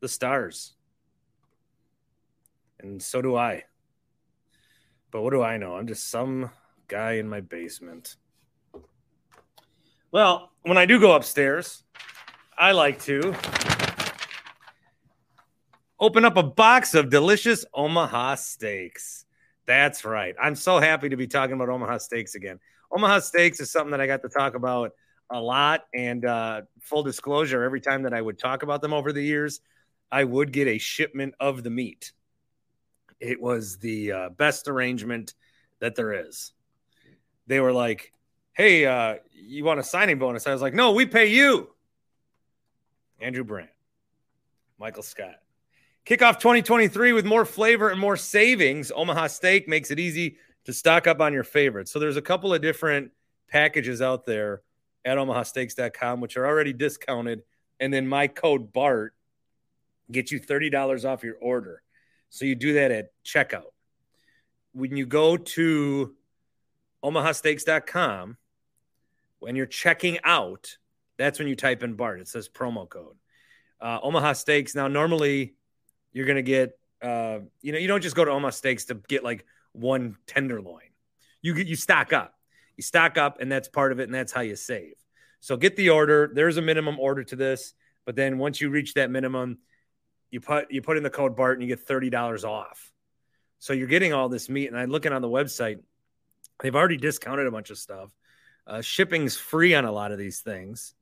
the 0.00 0.08
stars. 0.08 0.74
And 2.80 3.02
so 3.02 3.22
do 3.22 3.36
I. 3.36 3.64
But 5.10 5.22
what 5.22 5.30
do 5.30 5.42
I 5.42 5.56
know? 5.56 5.76
I'm 5.76 5.86
just 5.86 6.10
some 6.10 6.50
guy 6.88 7.12
in 7.12 7.28
my 7.28 7.40
basement. 7.40 8.16
Well, 10.12 10.50
when 10.62 10.78
I 10.78 10.86
do 10.86 11.00
go 11.00 11.14
upstairs, 11.14 11.82
I 12.56 12.72
like 12.72 13.02
to 13.02 13.34
open 15.98 16.24
up 16.24 16.36
a 16.36 16.42
box 16.42 16.94
of 16.94 17.10
delicious 17.10 17.64
Omaha 17.74 18.36
steaks. 18.36 19.24
That's 19.66 20.04
right. 20.04 20.34
I'm 20.40 20.54
so 20.54 20.78
happy 20.78 21.08
to 21.08 21.16
be 21.16 21.26
talking 21.26 21.54
about 21.54 21.68
Omaha 21.68 21.98
steaks 21.98 22.34
again. 22.34 22.60
Omaha 22.92 23.20
steaks 23.20 23.60
is 23.60 23.70
something 23.70 23.90
that 23.90 24.00
I 24.00 24.06
got 24.06 24.22
to 24.22 24.28
talk 24.28 24.54
about 24.54 24.92
a 25.30 25.40
lot. 25.40 25.84
And 25.92 26.24
uh, 26.24 26.62
full 26.80 27.02
disclosure, 27.02 27.64
every 27.64 27.80
time 27.80 28.02
that 28.02 28.14
I 28.14 28.20
would 28.20 28.38
talk 28.38 28.62
about 28.62 28.80
them 28.80 28.92
over 28.92 29.12
the 29.12 29.22
years, 29.22 29.60
I 30.10 30.24
would 30.24 30.52
get 30.52 30.68
a 30.68 30.78
shipment 30.78 31.34
of 31.40 31.62
the 31.62 31.70
meat. 31.70 32.12
It 33.20 33.40
was 33.40 33.78
the 33.78 34.12
uh, 34.12 34.28
best 34.30 34.68
arrangement 34.68 35.34
that 35.80 35.94
there 35.94 36.12
is. 36.26 36.52
They 37.46 37.60
were 37.60 37.72
like, 37.72 38.12
hey, 38.52 38.86
uh, 38.86 39.16
you 39.32 39.64
want 39.64 39.80
a 39.80 39.84
signing 39.84 40.18
bonus? 40.18 40.46
I 40.46 40.52
was 40.52 40.62
like, 40.62 40.74
no, 40.74 40.92
we 40.92 41.06
pay 41.06 41.26
you. 41.26 41.70
Andrew 43.20 43.44
Brandt, 43.44 43.70
Michael 44.78 45.02
Scott. 45.02 45.36
Kickoff 46.06 46.38
2023 46.38 47.12
with 47.12 47.24
more 47.24 47.44
flavor 47.44 47.90
and 47.90 48.00
more 48.00 48.16
savings. 48.16 48.92
Omaha 48.94 49.26
Steak 49.26 49.66
makes 49.66 49.90
it 49.90 49.98
easy 49.98 50.36
to 50.64 50.72
stock 50.72 51.06
up 51.06 51.20
on 51.20 51.32
your 51.32 51.42
favorites. 51.42 51.90
So 51.90 51.98
there's 51.98 52.16
a 52.16 52.22
couple 52.22 52.54
of 52.54 52.62
different 52.62 53.10
packages 53.48 54.00
out 54.00 54.24
there 54.24 54.62
at 55.04 55.18
omahasteaks.com, 55.18 56.20
which 56.20 56.36
are 56.36 56.46
already 56.46 56.72
discounted. 56.72 57.42
And 57.80 57.92
then 57.92 58.06
my 58.06 58.28
code 58.28 58.72
BART 58.72 59.14
gets 60.10 60.32
you 60.32 60.40
$30 60.40 61.04
off 61.04 61.24
your 61.24 61.36
order. 61.36 61.82
So 62.30 62.44
you 62.44 62.54
do 62.54 62.74
that 62.74 62.90
at 62.90 63.10
checkout. 63.24 63.72
When 64.72 64.96
you 64.96 65.06
go 65.06 65.36
to 65.36 66.14
omahasteaks.com, 67.04 68.36
when 69.38 69.56
you're 69.56 69.66
checking 69.66 70.18
out, 70.24 70.76
that's 71.18 71.38
when 71.38 71.48
you 71.48 71.56
type 71.56 71.82
in 71.82 71.94
BART. 71.94 72.20
It 72.20 72.28
says 72.28 72.48
promo 72.48 72.88
code. 72.88 73.16
Uh, 73.80 73.98
Omaha 74.02 74.34
Steaks. 74.34 74.74
Now, 74.74 74.88
normally 74.88 75.54
you're 76.12 76.26
going 76.26 76.36
to 76.36 76.42
get, 76.42 76.78
uh, 77.02 77.38
you 77.62 77.72
know, 77.72 77.78
you 77.78 77.88
don't 77.88 78.02
just 78.02 78.16
go 78.16 78.24
to 78.24 78.30
Omaha 78.30 78.50
Steaks 78.50 78.86
to 78.86 78.94
get 78.94 79.24
like 79.24 79.44
one 79.72 80.16
tenderloin. 80.26 80.88
You 81.42 81.54
get, 81.54 81.66
you 81.66 81.76
stock 81.76 82.12
up. 82.12 82.34
You 82.76 82.82
stock 82.82 83.16
up, 83.16 83.40
and 83.40 83.50
that's 83.50 83.68
part 83.68 83.92
of 83.92 84.00
it, 84.00 84.04
and 84.04 84.14
that's 84.14 84.32
how 84.32 84.42
you 84.42 84.56
save. 84.56 84.94
So 85.40 85.56
get 85.56 85.76
the 85.76 85.90
order. 85.90 86.30
There's 86.32 86.56
a 86.56 86.62
minimum 86.62 86.98
order 86.98 87.24
to 87.24 87.36
this, 87.36 87.74
but 88.04 88.16
then 88.16 88.38
once 88.38 88.60
you 88.60 88.68
reach 88.68 88.94
that 88.94 89.10
minimum, 89.10 89.58
you 90.30 90.40
put 90.40 90.70
you 90.70 90.82
put 90.82 90.96
in 90.96 91.02
the 91.02 91.10
code 91.10 91.36
BART 91.36 91.58
and 91.58 91.62
you 91.62 91.74
get 91.74 91.86
thirty 91.86 92.10
dollars 92.10 92.44
off. 92.44 92.92
So 93.58 93.72
you're 93.72 93.86
getting 93.86 94.12
all 94.12 94.28
this 94.28 94.48
meat, 94.48 94.68
and 94.68 94.78
I'm 94.78 94.90
looking 94.90 95.12
on 95.12 95.22
the 95.22 95.28
website. 95.28 95.78
They've 96.60 96.74
already 96.74 96.96
discounted 96.96 97.46
a 97.46 97.50
bunch 97.50 97.70
of 97.70 97.78
stuff. 97.78 98.10
Uh, 98.66 98.80
shipping's 98.80 99.36
free 99.36 99.74
on 99.74 99.84
a 99.84 99.92
lot 99.92 100.12
of 100.12 100.18
these 100.18 100.40
things. 100.40 100.94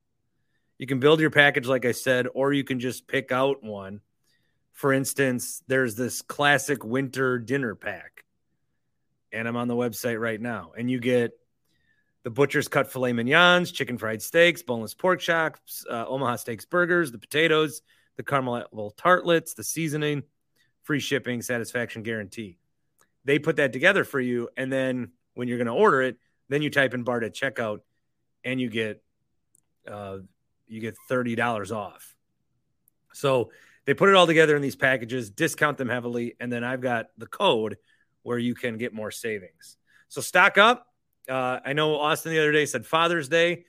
You 0.79 0.87
can 0.87 1.01
build 1.01 1.21
your 1.21 1.31
package, 1.31 1.67
like 1.67 1.85
I 1.85 1.93
said, 1.93 2.27
or 2.35 2.53
you 2.53 2.65
can 2.65 2.81
just 2.81 3.07
pick 3.07 3.33
out 3.33 3.63
one. 3.63 4.01
For 4.73 4.93
instance, 4.93 5.63
there's 5.69 5.95
this 5.95 6.21
classic 6.23 6.85
winter 6.85 7.39
dinner 7.39 7.75
pack, 7.75 8.25
and 9.33 9.47
I'm 9.47 9.57
on 9.57 9.69
the 9.69 9.77
website 9.77 10.21
right 10.21 10.41
now, 10.41 10.73
and 10.77 10.91
you 10.91 10.99
get 10.99 11.33
the 12.25 12.31
butcher's 12.31 12.69
cut 12.69 12.91
filet 12.91 13.13
mignons, 13.13 13.71
chicken 13.71 13.99
fried 13.99 14.21
steaks, 14.21 14.63
boneless 14.63 14.95
pork 14.95 15.21
chops, 15.21 15.85
uh, 15.89 16.07
Omaha 16.09 16.37
steaks 16.37 16.65
burgers, 16.65 17.13
the 17.13 17.19
potatoes, 17.19 17.83
the 18.17 18.23
caramel 18.23 18.95
tartlets, 18.97 19.55
the 19.55 19.65
seasoning, 19.65 20.23
free 20.83 21.01
shipping, 21.01 21.43
satisfaction 21.43 22.03
guarantee. 22.03 22.59
They 23.25 23.39
put 23.39 23.57
that 23.57 23.73
together 23.73 24.05
for 24.05 24.21
you, 24.21 24.49
and 24.57 24.73
then 24.73 25.13
when 25.35 25.49
you're 25.49 25.59
going 25.59 25.67
to 25.67 25.73
order 25.73 26.03
it, 26.03 26.17
then 26.49 26.63
you 26.63 26.71
type 26.71 26.95
in 26.95 27.03
BART 27.03 27.25
at 27.25 27.35
checkout, 27.35 27.81
and 28.45 28.61
you 28.61 28.69
get 28.69 29.03
uh, 29.91 30.19
you 30.67 30.81
get 30.81 30.97
$30 31.11 31.75
off. 31.75 32.15
So 33.13 33.51
they 33.85 33.95
put 33.95 34.09
it 34.09 34.15
all 34.15 34.27
together 34.27 34.57
in 34.57 34.63
these 34.63 34.77
packages, 34.77 35.31
discount 35.31 35.79
them 35.79 35.89
heavily, 35.89 36.37
and 36.41 36.53
then 36.53 36.65
I've 36.65 36.81
got 36.81 37.07
the 37.19 37.27
code 37.27 37.77
where 38.23 38.39
you 38.39 38.55
can 38.55 38.79
get 38.79 38.95
more 38.95 39.11
savings. 39.11 39.77
So 40.09 40.21
stock 40.21 40.59
up. 40.59 40.87
Uh, 41.29 41.61
I 41.65 41.73
know 41.75 41.97
Austin 41.97 42.33
the 42.33 42.39
other 42.39 42.53
day 42.53 42.67
said 42.67 42.87
Father's 42.87 43.29
Day. 43.29 43.65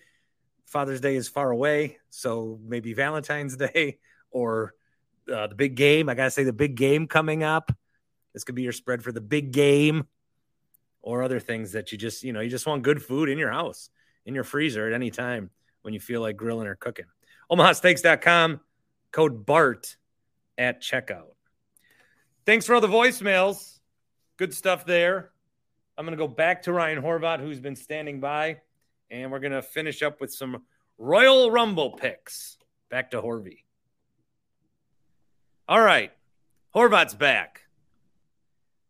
Father's 0.65 1.01
Day 1.01 1.15
is 1.15 1.27
far 1.27 1.51
away, 1.51 1.97
so 2.09 2.59
maybe 2.63 2.93
Valentine's 2.93 3.55
Day 3.57 3.99
or 4.36 4.73
uh, 5.33 5.47
the 5.47 5.55
big 5.55 5.75
game. 5.75 6.09
I 6.09 6.13
gotta 6.13 6.29
say 6.29 6.43
the 6.43 6.53
big 6.53 6.75
game 6.75 7.07
coming 7.07 7.41
up. 7.41 7.71
This 8.33 8.43
could 8.43 8.53
be 8.53 8.63
your 8.63 8.73
spread 8.73 9.01
for 9.01 9.13
the 9.13 9.21
big 9.21 9.51
game 9.51 10.07
or 11.01 11.23
other 11.23 11.39
things 11.39 11.71
that 11.71 11.93
you 11.93 11.97
just, 11.97 12.21
you 12.21 12.33
know, 12.33 12.41
you 12.41 12.49
just 12.49 12.67
want 12.67 12.83
good 12.83 13.01
food 13.01 13.29
in 13.29 13.38
your 13.38 13.51
house, 13.51 13.89
in 14.25 14.36
your 14.36 14.43
freezer 14.43 14.88
at 14.88 14.93
any 14.93 15.09
time 15.09 15.49
when 15.83 15.93
you 15.93 16.01
feel 16.01 16.19
like 16.19 16.36
grilling 16.36 16.67
or 16.67 16.75
cooking. 16.75 17.05
OmahaSteaks.com, 17.49 18.59
code 19.11 19.45
BART 19.45 19.95
at 20.57 20.81
checkout. 20.81 21.36
Thanks 22.45 22.65
for 22.65 22.75
all 22.75 22.81
the 22.81 22.88
voicemails. 22.88 23.79
Good 24.36 24.53
stuff 24.53 24.86
there. 24.86 25.31
I'm 25.97 26.05
going 26.05 26.17
to 26.17 26.21
go 26.21 26.27
back 26.27 26.63
to 26.63 26.73
Ryan 26.73 27.01
Horvat, 27.01 27.39
who's 27.39 27.61
been 27.61 27.77
standing 27.77 28.19
by, 28.19 28.57
and 29.09 29.31
we're 29.31 29.39
going 29.39 29.53
to 29.53 29.61
finish 29.61 30.03
up 30.03 30.19
with 30.19 30.33
some 30.33 30.63
Royal 30.97 31.51
Rumble 31.51 31.91
picks. 31.91 32.57
Back 32.89 33.11
to 33.11 33.21
Horvey. 33.21 33.64
All 35.68 35.82
right. 35.82 36.11
Horvat's 36.76 37.16
back. 37.16 37.61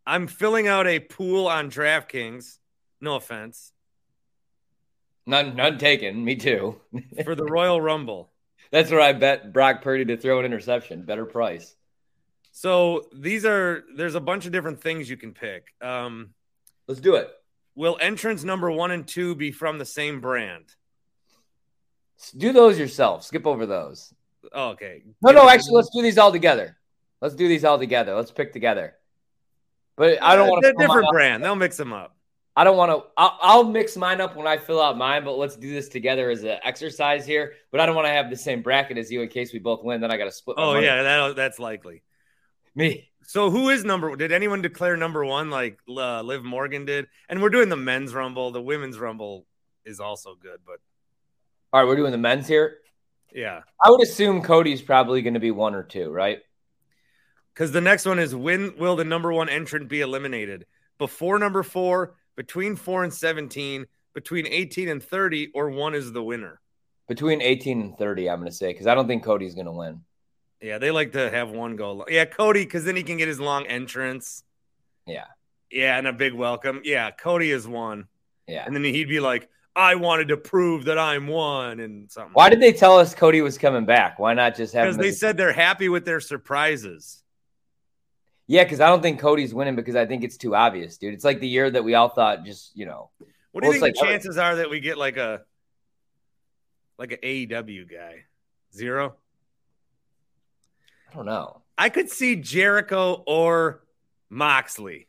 I'm 0.05 0.27
filling 0.27 0.67
out 0.67 0.87
a 0.87 0.99
pool 0.99 1.47
on 1.47 1.71
DraftKings. 1.71 2.57
No 3.01 3.15
offense. 3.15 3.71
None, 5.25 5.55
none 5.55 5.77
taken. 5.77 6.23
Me 6.23 6.35
too. 6.35 6.79
for 7.23 7.35
the 7.35 7.45
Royal 7.45 7.81
Rumble. 7.81 8.31
That's 8.71 8.91
where 8.91 9.01
I 9.01 9.13
bet 9.13 9.53
Brock 9.53 9.81
Purdy 9.81 10.05
to 10.05 10.17
throw 10.17 10.39
an 10.39 10.45
interception. 10.45 11.03
Better 11.03 11.25
price. 11.25 11.75
So 12.51 13.09
these 13.13 13.45
are 13.45 13.83
there's 13.95 14.15
a 14.15 14.21
bunch 14.21 14.45
of 14.45 14.51
different 14.51 14.81
things 14.81 15.09
you 15.09 15.17
can 15.17 15.33
pick. 15.33 15.73
Um, 15.81 16.33
Let's 16.87 17.01
do 17.01 17.15
it. 17.15 17.29
Will 17.75 17.97
entrance 17.99 18.43
number 18.43 18.71
one 18.71 18.91
and 18.91 19.07
two 19.07 19.35
be 19.35 19.51
from 19.51 19.77
the 19.77 19.85
same 19.85 20.21
brand? 20.21 20.65
Do 22.37 22.53
those 22.53 22.79
yourself. 22.79 23.23
Skip 23.23 23.45
over 23.45 23.65
those. 23.65 24.13
Oh, 24.53 24.69
okay. 24.69 25.03
No, 25.21 25.31
no. 25.31 25.49
Actually, 25.49 25.75
let's 25.75 25.89
do 25.89 26.01
these 26.01 26.17
all 26.17 26.31
together. 26.31 26.77
Let's 27.21 27.35
do 27.35 27.47
these 27.47 27.63
all 27.63 27.79
together. 27.79 28.15
Let's 28.15 28.31
pick 28.31 28.53
together. 28.53 28.95
But 29.95 30.21
I 30.21 30.35
don't 30.35 30.49
want 30.49 30.63
to. 30.63 30.73
different 30.73 31.09
brand. 31.11 31.43
They'll 31.43 31.55
mix 31.55 31.77
them 31.77 31.93
up. 31.93 32.15
I 32.57 32.63
don't 32.63 32.77
want 32.77 32.91
to. 32.91 33.09
I'll, 33.17 33.37
I'll, 33.41 33.63
mix 33.63 33.97
mine 33.97 34.21
up 34.21 34.35
when 34.35 34.47
I 34.47 34.57
fill 34.57 34.81
out 34.81 34.97
mine, 34.97 35.25
but 35.25 35.37
let's 35.37 35.57
do 35.57 35.73
this 35.73 35.89
together 35.89 36.29
as 36.29 36.43
an 36.43 36.57
exercise 36.63 37.25
here. 37.25 37.53
But 37.71 37.81
I 37.81 37.85
don't 37.85 37.95
want 37.95 38.07
to 38.07 38.13
have 38.13 38.29
the 38.29 38.37
same 38.37 38.61
bracket 38.61 38.97
as 38.97 39.11
you 39.11 39.21
in 39.21 39.29
case 39.29 39.51
we 39.51 39.59
both 39.59 39.83
win. 39.83 39.99
Then 39.99 40.11
I 40.11 40.17
got 40.17 40.25
to 40.25 40.31
split. 40.31 40.57
oh 40.57 40.73
money. 40.73 40.85
yeah, 40.85 41.03
that, 41.03 41.35
that's 41.35 41.59
likely. 41.59 42.01
Me. 42.73 43.09
So 43.23 43.49
who 43.49 43.69
is 43.69 43.83
number? 43.83 44.15
Did 44.15 44.31
anyone 44.31 44.61
declare 44.61 44.95
number 44.95 45.25
one 45.25 45.49
like 45.49 45.79
uh, 45.89 46.21
Liv 46.21 46.43
Morgan 46.43 46.85
did? 46.85 47.07
And 47.27 47.41
we're 47.41 47.49
doing 47.49 47.69
the 47.69 47.75
men's 47.75 48.13
rumble. 48.13 48.51
The 48.51 48.61
women's 48.61 48.99
rumble 48.99 49.45
is 49.83 49.99
also 49.99 50.35
good, 50.35 50.59
but 50.65 50.79
all 51.73 51.81
right, 51.81 51.87
we're 51.87 51.97
doing 51.97 52.11
the 52.11 52.17
men's 52.17 52.47
here. 52.47 52.77
Yeah, 53.35 53.63
I 53.83 53.89
would 53.89 54.01
assume 54.01 54.41
Cody's 54.41 54.81
probably 54.81 55.21
going 55.21 55.33
to 55.33 55.41
be 55.41 55.51
one 55.51 55.75
or 55.75 55.83
two, 55.83 56.09
right? 56.09 56.39
Because 57.53 57.73
the 57.73 57.81
next 57.81 58.05
one 58.05 58.17
is 58.17 58.33
when 58.33 58.77
will 58.77 58.95
the 58.95 59.03
number 59.03 59.31
one 59.33 59.49
entrant 59.49 59.89
be 59.89 59.99
eliminated? 59.99 60.65
Before 60.97 61.37
number 61.37 61.61
four, 61.61 62.15
between 62.37 62.77
four 62.77 63.03
and 63.03 63.13
17, 63.13 63.87
between 64.13 64.47
18 64.47 64.87
and 64.87 65.03
30, 65.03 65.51
or 65.53 65.69
one 65.69 65.95
is 65.95 66.13
the 66.13 66.23
winner? 66.23 66.61
Between 67.09 67.41
18 67.41 67.81
and 67.81 67.97
30, 67.97 68.29
I'm 68.29 68.39
going 68.39 68.49
to 68.49 68.55
say, 68.55 68.71
because 68.71 68.87
I 68.87 68.95
don't 68.95 69.07
think 69.07 69.23
Cody's 69.23 69.53
going 69.53 69.65
to 69.65 69.73
win. 69.73 70.01
Yeah, 70.61 70.77
they 70.77 70.91
like 70.91 71.11
to 71.11 71.29
have 71.29 71.49
one 71.49 71.75
go. 71.75 72.05
Yeah, 72.09 72.23
Cody, 72.23 72.63
because 72.63 72.85
then 72.85 72.95
he 72.95 73.03
can 73.03 73.17
get 73.17 73.27
his 73.27 73.41
long 73.41 73.65
entrance. 73.67 74.43
Yeah. 75.05 75.25
Yeah, 75.69 75.97
and 75.97 76.07
a 76.07 76.13
big 76.13 76.33
welcome. 76.33 76.81
Yeah, 76.85 77.11
Cody 77.11 77.51
is 77.51 77.67
one. 77.67 78.07
Yeah. 78.47 78.63
And 78.65 78.73
then 78.73 78.83
he'd 78.83 79.09
be 79.09 79.19
like, 79.19 79.49
I 79.75 79.95
wanted 79.95 80.29
to 80.29 80.37
prove 80.37 80.85
that 80.85 80.97
I'm 80.97 81.27
one 81.27 81.81
and 81.81 82.09
something. 82.09 82.31
Why 82.33 82.49
did 82.49 82.61
they 82.61 82.71
tell 82.71 82.97
us 82.97 83.13
Cody 83.13 83.41
was 83.41 83.57
coming 83.57 83.85
back? 83.85 84.19
Why 84.19 84.33
not 84.33 84.55
just 84.55 84.73
have 84.73 84.85
Because 84.85 84.97
they 84.97 85.11
said 85.11 85.35
they're 85.35 85.51
happy 85.51 85.89
with 85.89 86.05
their 86.05 86.21
surprises. 86.21 87.21
Yeah, 88.47 88.63
because 88.63 88.79
I 88.79 88.87
don't 88.87 89.01
think 89.01 89.19
Cody's 89.19 89.53
winning 89.53 89.75
because 89.75 89.95
I 89.95 90.05
think 90.05 90.23
it's 90.23 90.37
too 90.37 90.55
obvious, 90.55 90.97
dude. 90.97 91.13
It's 91.13 91.25
like 91.25 91.39
the 91.39 91.47
year 91.47 91.69
that 91.69 91.83
we 91.83 91.95
all 91.95 92.09
thought 92.09 92.45
just, 92.45 92.75
you 92.75 92.85
know. 92.85 93.09
What 93.51 93.61
do 93.61 93.67
you 93.67 93.73
think 93.73 93.81
like, 93.81 93.95
the 93.95 94.01
chances 94.01 94.37
are 94.37 94.57
that 94.57 94.69
we 94.69 94.79
get 94.79 94.97
like 94.97 95.17
a 95.17 95.41
like 96.97 97.11
an 97.11 97.19
AEW 97.23 97.91
guy? 97.91 98.25
Zero? 98.73 99.15
I 101.11 101.15
don't 101.15 101.25
know. 101.25 101.61
I 101.77 101.89
could 101.89 102.09
see 102.09 102.35
Jericho 102.35 103.23
or 103.25 103.83
Moxley. 104.29 105.07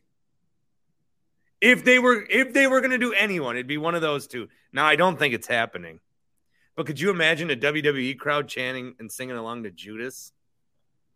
If 1.60 1.84
they 1.84 1.98
were 1.98 2.24
if 2.28 2.52
they 2.52 2.66
were 2.66 2.80
gonna 2.80 2.98
do 2.98 3.12
anyone, 3.12 3.56
it'd 3.56 3.66
be 3.66 3.78
one 3.78 3.94
of 3.94 4.02
those 4.02 4.26
two. 4.26 4.48
Now 4.72 4.86
I 4.86 4.96
don't 4.96 5.18
think 5.18 5.34
it's 5.34 5.46
happening. 5.46 6.00
But 6.76 6.86
could 6.86 7.00
you 7.00 7.10
imagine 7.10 7.50
a 7.50 7.56
WWE 7.56 8.18
crowd 8.18 8.48
chanting 8.48 8.94
and 8.98 9.10
singing 9.10 9.36
along 9.36 9.62
to 9.62 9.70
Judas? 9.70 10.32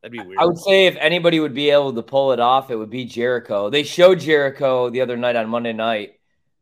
That'd 0.03 0.12
be 0.12 0.26
weird. 0.26 0.38
I 0.38 0.47
would 0.47 0.59
say 0.59 0.86
if 0.86 0.97
anybody 0.97 1.41
would 1.41 1.53
be 1.53 1.68
able 1.68 1.93
to 1.93 2.03
pull 2.03 2.32
it 2.32 2.41
off, 2.41 2.70
it 2.70 2.76
would 2.76 2.88
be 2.88 3.05
Jericho. 3.05 3.68
They 3.68 3.82
showed 3.82 4.20
Jericho 4.20 4.88
the 4.88 5.03
other 5.03 5.18
night 5.18 5.36
on 5.36 5.51
Monday 5.51 5.74
night. 5.74 6.14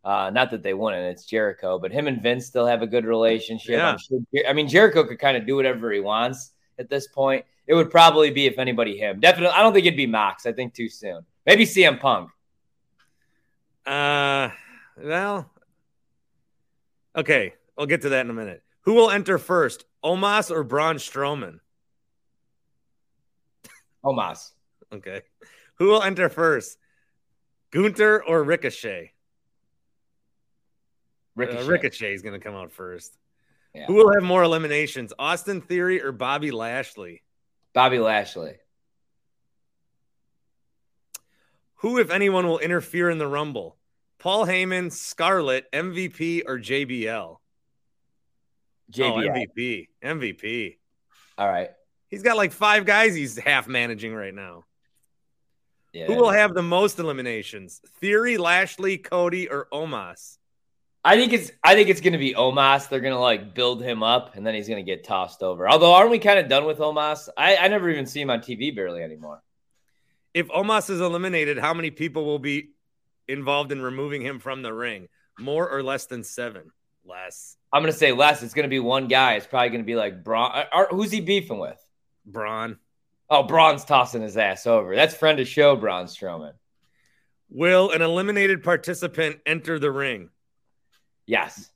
Uh, 0.04 0.30
not 0.30 0.50
that 0.50 0.62
they 0.62 0.74
won 0.74 0.94
it, 0.94 1.08
it's 1.10 1.24
Jericho, 1.24 1.78
but 1.78 1.92
him 1.92 2.08
and 2.08 2.22
Vince 2.22 2.46
still 2.46 2.66
have 2.66 2.82
a 2.82 2.86
good 2.86 3.04
relationship. 3.04 3.72
Yeah. 3.72 3.96
Sure, 3.96 4.20
I 4.48 4.52
mean, 4.52 4.66
Jericho 4.66 5.04
could 5.04 5.18
kind 5.18 5.36
of 5.36 5.46
do 5.46 5.54
whatever 5.54 5.92
he 5.92 6.00
wants 6.00 6.52
at 6.78 6.88
this 6.88 7.06
point. 7.08 7.44
It 7.66 7.74
would 7.74 7.90
probably 7.90 8.30
be, 8.30 8.46
if 8.46 8.58
anybody, 8.58 8.96
him. 8.96 9.20
Definitely, 9.20 9.54
I 9.54 9.62
don't 9.62 9.74
think 9.74 9.86
it'd 9.86 9.96
be 9.96 10.06
Mox. 10.06 10.46
I 10.46 10.52
think 10.52 10.72
too 10.72 10.88
soon. 10.88 11.26
Maybe 11.44 11.64
CM 11.64 12.00
Punk. 12.00 12.30
Uh, 13.88 14.50
well, 15.02 15.50
okay. 17.16 17.54
I'll 17.78 17.86
get 17.86 18.02
to 18.02 18.10
that 18.10 18.24
in 18.24 18.30
a 18.30 18.34
minute. 18.34 18.62
Who 18.82 18.94
will 18.94 19.10
enter 19.10 19.38
first, 19.38 19.84
Omos 20.04 20.50
or 20.50 20.62
Braun 20.62 20.96
Strowman? 20.96 21.60
Omos. 24.04 24.50
Okay. 24.92 25.22
Who 25.76 25.86
will 25.86 26.02
enter 26.02 26.28
first? 26.28 26.76
Gunther 27.70 28.22
or 28.24 28.42
Ricochet? 28.44 29.12
Ricochet. 31.34 31.62
Uh, 31.62 31.66
Ricochet 31.66 32.14
is 32.14 32.22
going 32.22 32.38
to 32.38 32.44
come 32.44 32.54
out 32.54 32.72
first. 32.72 33.16
Yeah. 33.74 33.86
Who 33.86 33.94
will 33.94 34.12
have 34.12 34.22
more 34.22 34.42
eliminations, 34.42 35.12
Austin 35.18 35.60
Theory 35.62 36.02
or 36.02 36.12
Bobby 36.12 36.50
Lashley? 36.50 37.22
Bobby 37.72 37.98
Lashley. 37.98 38.56
Who, 41.76 41.98
if 41.98 42.10
anyone, 42.10 42.46
will 42.46 42.58
interfere 42.58 43.08
in 43.08 43.18
the 43.18 43.26
Rumble? 43.26 43.77
Paul 44.18 44.46
Heyman, 44.46 44.92
Scarlett, 44.92 45.70
MVP, 45.72 46.42
or 46.46 46.58
JBL? 46.58 47.36
JBL. 48.92 49.00
Oh, 49.00 49.46
MVP. 49.60 49.88
MVP. 50.02 50.76
All 51.36 51.48
right. 51.48 51.70
He's 52.08 52.22
got 52.22 52.36
like 52.36 52.52
five 52.52 52.84
guys 52.84 53.14
he's 53.14 53.38
half 53.38 53.68
managing 53.68 54.14
right 54.14 54.34
now. 54.34 54.64
Yeah. 55.92 56.06
Who 56.06 56.14
will 56.14 56.30
have 56.30 56.54
the 56.54 56.62
most 56.62 56.98
eliminations? 56.98 57.80
Theory, 58.00 58.38
Lashley, 58.38 58.98
Cody, 58.98 59.48
or 59.48 59.68
Omos? 59.72 60.38
I 61.04 61.16
think 61.16 61.32
it's 61.32 61.50
I 61.62 61.74
think 61.74 61.88
it's 61.88 62.00
gonna 62.00 62.18
be 62.18 62.34
Omos. 62.34 62.88
They're 62.88 63.00
gonna 63.00 63.20
like 63.20 63.54
build 63.54 63.82
him 63.82 64.02
up 64.02 64.36
and 64.36 64.46
then 64.46 64.54
he's 64.54 64.68
gonna 64.68 64.82
get 64.82 65.04
tossed 65.04 65.42
over. 65.42 65.68
Although 65.68 65.94
aren't 65.94 66.10
we 66.10 66.18
kind 66.18 66.38
of 66.38 66.48
done 66.48 66.64
with 66.64 66.78
Omos? 66.78 67.28
I, 67.36 67.56
I 67.56 67.68
never 67.68 67.88
even 67.88 68.06
see 68.06 68.20
him 68.20 68.30
on 68.30 68.40
TV 68.40 68.74
barely 68.74 69.02
anymore. 69.02 69.42
If 70.34 70.48
Omos 70.48 70.90
is 70.90 71.00
eliminated, 71.00 71.58
how 71.58 71.72
many 71.72 71.90
people 71.90 72.24
will 72.24 72.38
be 72.38 72.70
involved 73.28 73.72
in 73.72 73.82
removing 73.82 74.22
him 74.22 74.38
from 74.38 74.62
the 74.62 74.72
ring? 74.72 75.08
More 75.38 75.68
or 75.68 75.82
less 75.82 76.06
than 76.06 76.24
seven? 76.24 76.70
Less. 77.04 77.56
I'm 77.72 77.82
gonna 77.82 77.92
say 77.92 78.12
less. 78.12 78.42
It's 78.42 78.54
gonna 78.54 78.68
be 78.68 78.80
one 78.80 79.08
guy. 79.08 79.34
It's 79.34 79.46
probably 79.46 79.70
gonna 79.70 79.84
be 79.84 79.96
like 79.96 80.24
Braun. 80.24 80.50
Or, 80.50 80.56
uh, 80.56 80.84
uh, 80.84 80.86
who's 80.90 81.10
he 81.10 81.20
beefing 81.20 81.58
with? 81.58 81.78
Braun. 82.26 82.78
Oh, 83.30 83.42
Braun's 83.42 83.84
tossing 83.84 84.22
his 84.22 84.36
ass 84.36 84.66
over. 84.66 84.94
That's 84.94 85.14
friend 85.14 85.38
of 85.40 85.48
show, 85.48 85.76
Braun 85.76 86.06
Strowman. 86.06 86.52
Will 87.50 87.90
an 87.90 88.02
eliminated 88.02 88.62
participant 88.62 89.40
enter 89.46 89.78
the 89.78 89.90
ring? 89.90 90.30
Yes. 91.26 91.70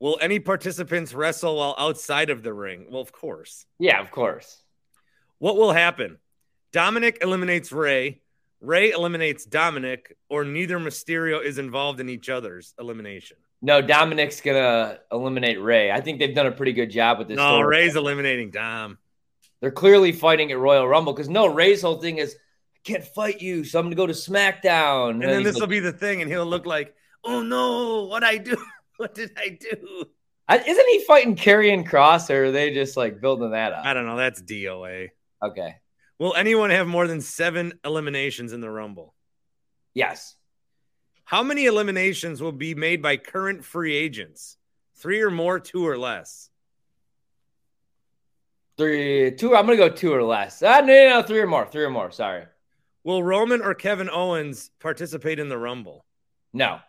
Will 0.00 0.18
any 0.20 0.38
participants 0.38 1.14
wrestle 1.14 1.56
while 1.56 1.74
outside 1.78 2.28
of 2.28 2.42
the 2.42 2.52
ring? 2.52 2.86
Well, 2.90 3.00
of 3.00 3.12
course. 3.12 3.64
Yeah, 3.78 4.00
of 4.00 4.10
course. 4.10 4.62
What 5.38 5.56
will 5.56 5.72
happen? 5.72 6.18
Dominic 6.72 7.18
eliminates 7.22 7.72
Rey, 7.72 8.20
Rey 8.64 8.90
eliminates 8.90 9.44
Dominic, 9.44 10.16
or 10.28 10.44
neither 10.44 10.78
Mysterio 10.78 11.42
is 11.42 11.58
involved 11.58 12.00
in 12.00 12.08
each 12.08 12.28
other's 12.28 12.74
elimination. 12.78 13.36
No, 13.62 13.80
Dominic's 13.80 14.40
gonna 14.40 14.98
eliminate 15.10 15.60
Rey. 15.60 15.90
I 15.90 16.00
think 16.00 16.18
they've 16.18 16.34
done 16.34 16.46
a 16.46 16.52
pretty 16.52 16.72
good 16.72 16.90
job 16.90 17.18
with 17.18 17.28
this. 17.28 17.36
No, 17.36 17.56
story. 17.56 17.78
Rey's 17.78 17.96
eliminating 17.96 18.50
Dom. 18.50 18.98
They're 19.60 19.70
clearly 19.70 20.12
fighting 20.12 20.52
at 20.52 20.58
Royal 20.58 20.86
Rumble 20.86 21.12
because 21.12 21.28
no, 21.28 21.46
Rey's 21.46 21.82
whole 21.82 21.96
thing 21.96 22.18
is 22.18 22.34
I 22.34 22.80
can't 22.84 23.04
fight 23.04 23.40
you, 23.40 23.64
so 23.64 23.78
I'm 23.78 23.86
gonna 23.86 23.96
go 23.96 24.06
to 24.06 24.12
SmackDown. 24.12 25.10
And, 25.10 25.22
and 25.24 25.32
then 25.32 25.42
this 25.42 25.54
will 25.54 25.62
like, 25.62 25.70
be 25.70 25.80
the 25.80 25.92
thing, 25.92 26.20
and 26.20 26.30
he'll 26.30 26.46
look 26.46 26.66
like, 26.66 26.94
oh 27.24 27.42
no, 27.42 28.04
what 28.04 28.22
I 28.22 28.36
do? 28.36 28.56
what 28.98 29.14
did 29.14 29.32
I 29.36 29.58
do? 29.60 30.06
I, 30.46 30.58
isn't 30.58 30.88
he 30.88 31.04
fighting 31.04 31.36
Karrion 31.36 31.88
Kross, 31.88 32.28
or 32.28 32.46
are 32.46 32.52
they 32.52 32.74
just 32.74 32.96
like 32.96 33.20
building 33.20 33.52
that 33.52 33.72
up? 33.72 33.86
I 33.86 33.94
don't 33.94 34.06
know. 34.06 34.16
That's 34.16 34.42
DOA. 34.42 35.08
Okay. 35.42 35.76
Will 36.18 36.34
anyone 36.34 36.70
have 36.70 36.86
more 36.86 37.06
than 37.06 37.20
seven 37.20 37.78
eliminations 37.84 38.52
in 38.52 38.60
the 38.60 38.70
Rumble? 38.70 39.14
Yes. 39.94 40.36
How 41.24 41.42
many 41.42 41.66
eliminations 41.66 42.40
will 42.40 42.52
be 42.52 42.74
made 42.74 43.02
by 43.02 43.16
current 43.16 43.64
free 43.64 43.94
agents? 43.94 44.56
Three 44.96 45.22
or 45.22 45.30
more, 45.30 45.58
two 45.58 45.86
or 45.86 45.98
less? 45.98 46.50
Three, 48.76 49.32
two. 49.32 49.54
I'm 49.54 49.66
gonna 49.66 49.76
go 49.76 49.88
two 49.88 50.12
or 50.12 50.22
less. 50.22 50.62
Ah, 50.62 50.80
no, 50.80 50.86
no, 50.86 51.08
no, 51.10 51.22
three 51.22 51.40
or 51.40 51.46
more. 51.46 51.66
Three 51.66 51.84
or 51.84 51.90
more. 51.90 52.10
Sorry. 52.10 52.44
Will 53.04 53.22
Roman 53.22 53.62
or 53.62 53.74
Kevin 53.74 54.10
Owens 54.10 54.70
participate 54.80 55.38
in 55.38 55.48
the 55.48 55.58
Rumble? 55.58 56.04
No. 56.52 56.80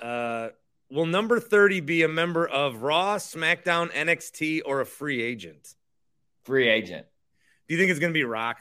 Uh, 0.00 0.48
will 0.90 1.06
number 1.06 1.38
30 1.38 1.80
be 1.80 2.02
a 2.02 2.08
member 2.08 2.46
of 2.46 2.82
Raw, 2.82 3.16
SmackDown, 3.16 3.92
NXT, 3.92 4.62
or 4.64 4.80
a 4.80 4.86
free 4.86 5.22
agent? 5.22 5.75
Free 6.46 6.68
agent. 6.68 7.06
Do 7.68 7.74
you 7.74 7.80
think 7.80 7.90
it's 7.90 8.00
going 8.00 8.12
to 8.12 8.18
be 8.18 8.24
Rock? 8.24 8.58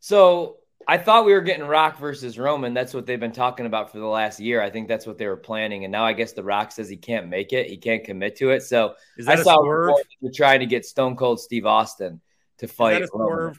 So 0.00 0.58
I 0.86 0.98
thought 0.98 1.24
we 1.24 1.32
were 1.32 1.40
getting 1.40 1.66
Rock 1.66 1.98
versus 1.98 2.38
Roman. 2.38 2.74
That's 2.74 2.92
what 2.92 3.06
they've 3.06 3.18
been 3.18 3.32
talking 3.32 3.64
about 3.64 3.90
for 3.90 3.98
the 3.98 4.06
last 4.06 4.38
year. 4.38 4.60
I 4.60 4.68
think 4.68 4.86
that's 4.86 5.06
what 5.06 5.16
they 5.16 5.26
were 5.26 5.38
planning. 5.38 5.84
And 5.84 5.92
now 5.92 6.04
I 6.04 6.12
guess 6.12 6.32
The 6.32 6.42
Rock 6.42 6.72
says 6.72 6.88
he 6.88 6.96
can't 6.98 7.28
make 7.28 7.54
it. 7.54 7.68
He 7.68 7.78
can't 7.78 8.04
commit 8.04 8.36
to 8.36 8.50
it. 8.50 8.62
So 8.62 8.94
Is 9.16 9.24
that 9.24 9.38
I 9.38 9.42
saw 9.42 9.56
swerve? 9.56 9.94
they're 10.20 10.30
trying 10.30 10.60
to 10.60 10.66
get 10.66 10.84
Stone 10.84 11.16
Cold 11.16 11.40
Steve 11.40 11.64
Austin 11.64 12.20
to 12.58 12.68
fight. 12.68 13.02
Roman. 13.14 13.54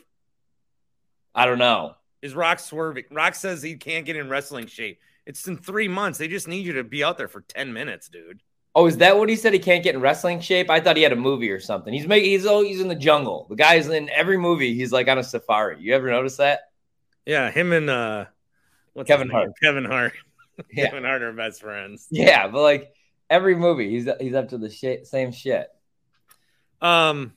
I 1.33 1.47
don't 1.47 1.57
know. 1.57 1.95
Is 2.21 2.35
Rock 2.35 2.59
swerving? 2.59 3.05
Rock 3.11 3.33
says 3.33 3.63
he 3.63 3.75
can't 3.75 4.05
get 4.05 4.15
in 4.15 4.29
wrestling 4.29 4.67
shape. 4.67 4.99
It's 5.25 5.47
in 5.47 5.57
three 5.57 5.87
months. 5.87 6.19
They 6.19 6.27
just 6.27 6.47
need 6.47 6.65
you 6.65 6.73
to 6.73 6.83
be 6.83 7.03
out 7.03 7.17
there 7.17 7.27
for 7.27 7.41
10 7.41 7.73
minutes, 7.73 8.09
dude. 8.09 8.41
Oh, 8.77 8.87
is 8.87 8.97
that 8.97 9.17
what 9.17 9.29
he 9.29 9.37
said? 9.37 9.53
He 9.53 9.59
can't 9.59 9.83
get 9.83 9.95
in 9.95 10.01
wrestling 10.01 10.41
shape. 10.41 10.69
I 10.69 10.81
thought 10.81 10.97
he 10.97 11.03
had 11.03 11.13
a 11.13 11.17
movie 11.17 11.49
or 11.49 11.61
something. 11.61 11.93
He's 11.93 12.07
making. 12.07 12.31
He's 12.31 12.45
oh, 12.45 12.61
he's 12.61 12.81
in 12.81 12.89
the 12.89 12.95
jungle. 12.95 13.47
The 13.49 13.55
guy's 13.55 13.87
in 13.87 14.09
every 14.09 14.37
movie. 14.37 14.75
He's 14.75 14.91
like 14.91 15.07
on 15.07 15.17
a 15.17 15.23
safari. 15.23 15.79
You 15.79 15.95
ever 15.95 16.09
notice 16.09 16.37
that? 16.37 16.71
Yeah, 17.25 17.49
him 17.49 17.71
and 17.71 17.89
uh 17.89 18.25
what's 18.93 19.07
Kevin? 19.07 19.29
Hart. 19.29 19.51
Kevin 19.61 19.85
Hart. 19.85 20.13
Yeah. 20.71 20.85
Kevin 20.85 21.03
Hart 21.03 21.21
are 21.21 21.33
best 21.33 21.59
friends. 21.59 22.07
Yeah, 22.09 22.47
but 22.47 22.61
like 22.61 22.93
every 23.29 23.55
movie, 23.55 23.89
he's 23.89 24.07
he's 24.21 24.35
up 24.35 24.47
to 24.49 24.57
the 24.57 24.69
shit, 24.69 25.05
same 25.05 25.33
shit. 25.33 25.67
Um 26.81 27.33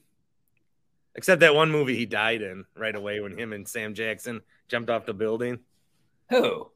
except 1.16 1.40
that 1.40 1.52
one 1.52 1.72
movie 1.72 1.96
he 1.96 2.06
died 2.06 2.42
in 2.42 2.64
right 2.76 2.94
away 2.94 3.18
when 3.18 3.36
him 3.36 3.52
and 3.52 3.66
Sam 3.66 3.94
Jackson 3.94 4.40
jumped 4.68 4.88
off 4.88 5.04
the 5.04 5.14
building. 5.14 5.58
Who? 6.30 6.70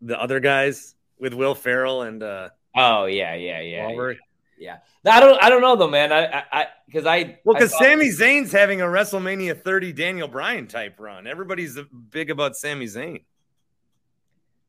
The 0.00 0.20
other 0.20 0.40
guys 0.40 0.96
with 1.16 1.32
Will 1.32 1.54
Ferrell 1.54 2.02
and 2.02 2.24
uh 2.24 2.48
Oh 2.78 3.06
yeah, 3.06 3.34
yeah, 3.34 3.60
yeah, 3.60 3.88
yeah. 3.88 4.12
Yeah. 4.58 4.78
I 5.06 5.20
don't, 5.20 5.42
I 5.42 5.48
don't 5.50 5.62
know 5.62 5.76
though, 5.76 5.88
man. 5.88 6.12
I, 6.12 6.44
I, 6.50 6.66
because 6.86 7.06
I, 7.06 7.38
Well, 7.44 7.54
because 7.54 7.76
Sami 7.78 8.08
Zayn's 8.08 8.52
having 8.52 8.80
a 8.80 8.84
WrestleMania 8.84 9.62
30 9.62 9.92
Daniel 9.92 10.28
Bryan 10.28 10.66
type 10.66 10.98
run. 10.98 11.26
Everybody's 11.26 11.78
big 12.10 12.30
about 12.30 12.56
Sami 12.56 12.86
Zayn. 12.86 13.22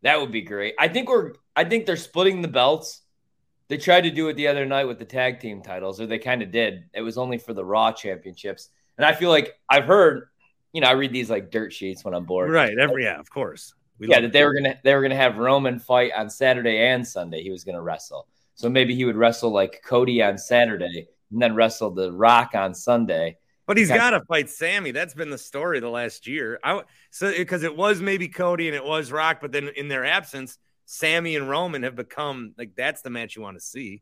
that 0.03 0.19
would 0.19 0.31
be 0.31 0.41
great. 0.41 0.75
I 0.79 0.87
think 0.87 1.09
we're, 1.09 1.33
I 1.55 1.63
think 1.63 1.85
they're 1.85 1.97
splitting 1.97 2.41
the 2.41 2.47
belts. 2.47 3.01
They 3.67 3.77
tried 3.77 4.01
to 4.01 4.11
do 4.11 4.29
it 4.29 4.35
the 4.35 4.47
other 4.47 4.65
night 4.65 4.85
with 4.85 4.99
the 4.99 5.05
tag 5.05 5.39
team 5.39 5.61
titles, 5.61 5.99
or 6.01 6.07
they 6.07 6.19
kind 6.19 6.41
of 6.41 6.51
did. 6.51 6.85
It 6.93 7.01
was 7.01 7.17
only 7.17 7.37
for 7.37 7.53
the 7.53 7.63
Raw 7.63 7.91
championships, 7.91 8.69
and 8.97 9.05
I 9.05 9.13
feel 9.13 9.29
like 9.29 9.59
I've 9.69 9.85
heard, 9.85 10.29
you 10.73 10.81
know, 10.81 10.87
I 10.87 10.93
read 10.93 11.13
these 11.13 11.29
like 11.29 11.51
dirt 11.51 11.71
sheets 11.73 12.03
when 12.03 12.13
I'm 12.13 12.25
bored. 12.25 12.49
Right. 12.51 12.75
Every 12.79 13.03
yeah, 13.03 13.19
of 13.19 13.29
course. 13.29 13.73
We 13.99 14.07
yeah, 14.07 14.21
that 14.21 14.31
they 14.31 14.43
were 14.43 14.53
gonna 14.53 14.79
they 14.83 14.95
were 14.95 15.01
gonna 15.01 15.15
have 15.15 15.37
Roman 15.37 15.77
fight 15.77 16.11
on 16.15 16.29
Saturday 16.29 16.77
and 16.87 17.05
Sunday. 17.05 17.43
He 17.43 17.51
was 17.51 17.63
gonna 17.63 17.81
wrestle, 17.81 18.27
so 18.55 18.69
maybe 18.69 18.95
he 18.95 19.05
would 19.05 19.17
wrestle 19.17 19.51
like 19.51 19.81
Cody 19.85 20.23
on 20.23 20.37
Saturday 20.37 21.07
and 21.31 21.41
then 21.41 21.53
wrestle 21.55 21.91
the 21.91 22.11
Rock 22.11 22.51
on 22.55 22.73
Sunday. 22.73 23.37
But 23.67 23.77
he's 23.77 23.89
got 23.89 24.11
to 24.11 24.21
fight 24.21 24.49
Sami. 24.49 24.89
That's 24.89 25.13
been 25.13 25.29
the 25.29 25.37
story 25.37 25.79
the 25.79 25.89
last 25.89 26.25
year. 26.25 26.59
I 26.63 26.81
so 27.11 27.31
because 27.31 27.61
it 27.61 27.77
was 27.77 28.01
maybe 28.01 28.27
Cody 28.27 28.67
and 28.67 28.75
it 28.75 28.83
was 28.83 29.11
Rock, 29.11 29.39
but 29.41 29.51
then 29.51 29.69
in 29.75 29.89
their 29.89 30.05
absence, 30.05 30.57
Sami 30.85 31.35
and 31.35 31.47
Roman 31.47 31.83
have 31.83 31.95
become 31.95 32.55
like 32.57 32.71
that's 32.75 33.03
the 33.03 33.11
match 33.11 33.35
you 33.35 33.43
want 33.43 33.57
to 33.57 33.63
see. 33.63 34.01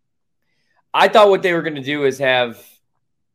I 0.93 1.10
thought 1.10 1.30
what 1.30 1.41
they 1.41 1.52
were 1.52 1.64
gonna 1.64 1.84
do 1.84 2.06
is 2.06 2.18
have 2.20 2.66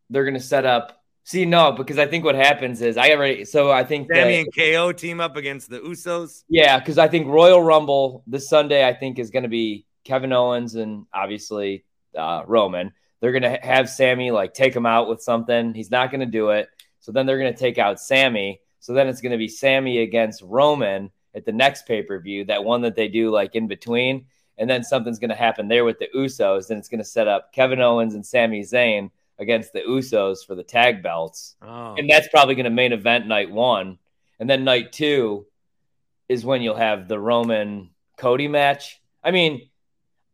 they're 0.09 0.25
gonna 0.25 0.41
set 0.41 0.65
up. 0.65 1.01
See, 1.25 1.45
no, 1.45 1.73
because 1.73 1.99
I 1.99 2.07
think 2.07 2.25
what 2.25 2.35
happens 2.35 2.83
is 2.83 2.97
I 2.97 3.11
already. 3.12 3.45
So 3.45 3.70
I 3.70 3.85
think 3.85 4.09
Sami 4.12 4.20
that- 4.23 4.45
and 4.45 4.55
KO 4.55 4.93
team 4.93 5.20
up 5.20 5.37
against 5.37 5.70
the 5.70 5.79
Usos. 5.81 6.43
Yeah, 6.49 6.79
because 6.79 6.99
I 6.99 7.09
think 7.09 7.29
Royal 7.29 7.62
Rumble 7.62 8.25
this 8.27 8.49
Sunday, 8.49 8.87
I 8.87 8.93
think, 8.93 9.18
is 9.18 9.31
going 9.31 9.45
to 9.45 9.49
be 9.49 9.87
Kevin 10.05 10.33
Owens 10.33 10.75
and 10.75 11.07
obviously 11.14 11.85
uh, 12.16 12.43
Roman. 12.47 12.93
They're 13.20 13.33
going 13.33 13.43
to 13.43 13.59
have 13.62 13.89
Sami 13.89 14.33
like 14.33 14.53
take 14.53 14.75
him 14.75 14.85
out 14.85 15.09
with 15.09 15.23
something. 15.23 15.75
He's 15.75 15.93
not 15.93 16.11
going 16.11 16.20
to 16.20 16.27
do 16.27 16.51
it. 16.51 16.68
So 16.99 17.12
then 17.12 17.25
they're 17.25 17.39
going 17.39 17.53
to 17.53 17.59
take 17.59 17.79
out 17.79 18.01
Sami. 18.01 18.61
So 18.81 18.93
then 18.93 19.07
it's 19.07 19.20
going 19.20 19.33
to 19.33 19.39
be 19.39 19.49
Sami 19.49 19.99
against 19.99 20.43
Roman 20.43 21.11
at 21.35 21.45
the 21.45 21.53
next 21.53 21.87
pay 21.87 22.03
per 22.03 22.18
view, 22.20 22.45
that 22.47 22.64
one 22.64 22.83
that 22.83 22.97
they 22.97 23.07
do 23.07 23.31
like 23.31 23.55
in 23.55 23.68
between. 23.68 24.27
And 24.59 24.68
then 24.68 24.83
something's 24.83 25.20
going 25.20 25.31
to 25.31 25.37
happen 25.37 25.68
there 25.68 25.85
with 25.85 26.01
the 26.01 26.09
Usos. 26.14 26.70
And 26.70 26.79
it's 26.79 26.89
going 26.89 26.99
to 26.99 27.05
set 27.05 27.29
up 27.29 27.53
Kevin 27.53 27.81
Owens 27.81 28.14
and 28.14 28.27
Sami 28.27 28.62
Zayn 28.62 29.11
against 29.43 29.72
the 29.72 29.80
Usos 29.80 30.47
for 30.47 30.55
the 30.55 30.62
tag 30.64 31.03
belts. 31.03 31.57
Oh, 31.61 31.95
And 31.99 32.09
that's 32.09 32.28
probably 32.28 32.55
going 32.55 32.64
to 32.64 32.70
main 32.70 32.93
event 32.93 33.26
night 33.26 33.51
one. 33.51 33.99
And 34.40 34.49
then 34.49 34.64
night 34.64 34.93
two 34.93 35.47
is 36.28 36.45
when 36.45 36.62
you'll 36.62 36.76
have 36.76 37.09
the 37.09 37.20
Roman 37.20 37.90
Cody 38.16 38.49
match. 38.49 39.01
I 39.22 39.30
mean, 39.30 39.68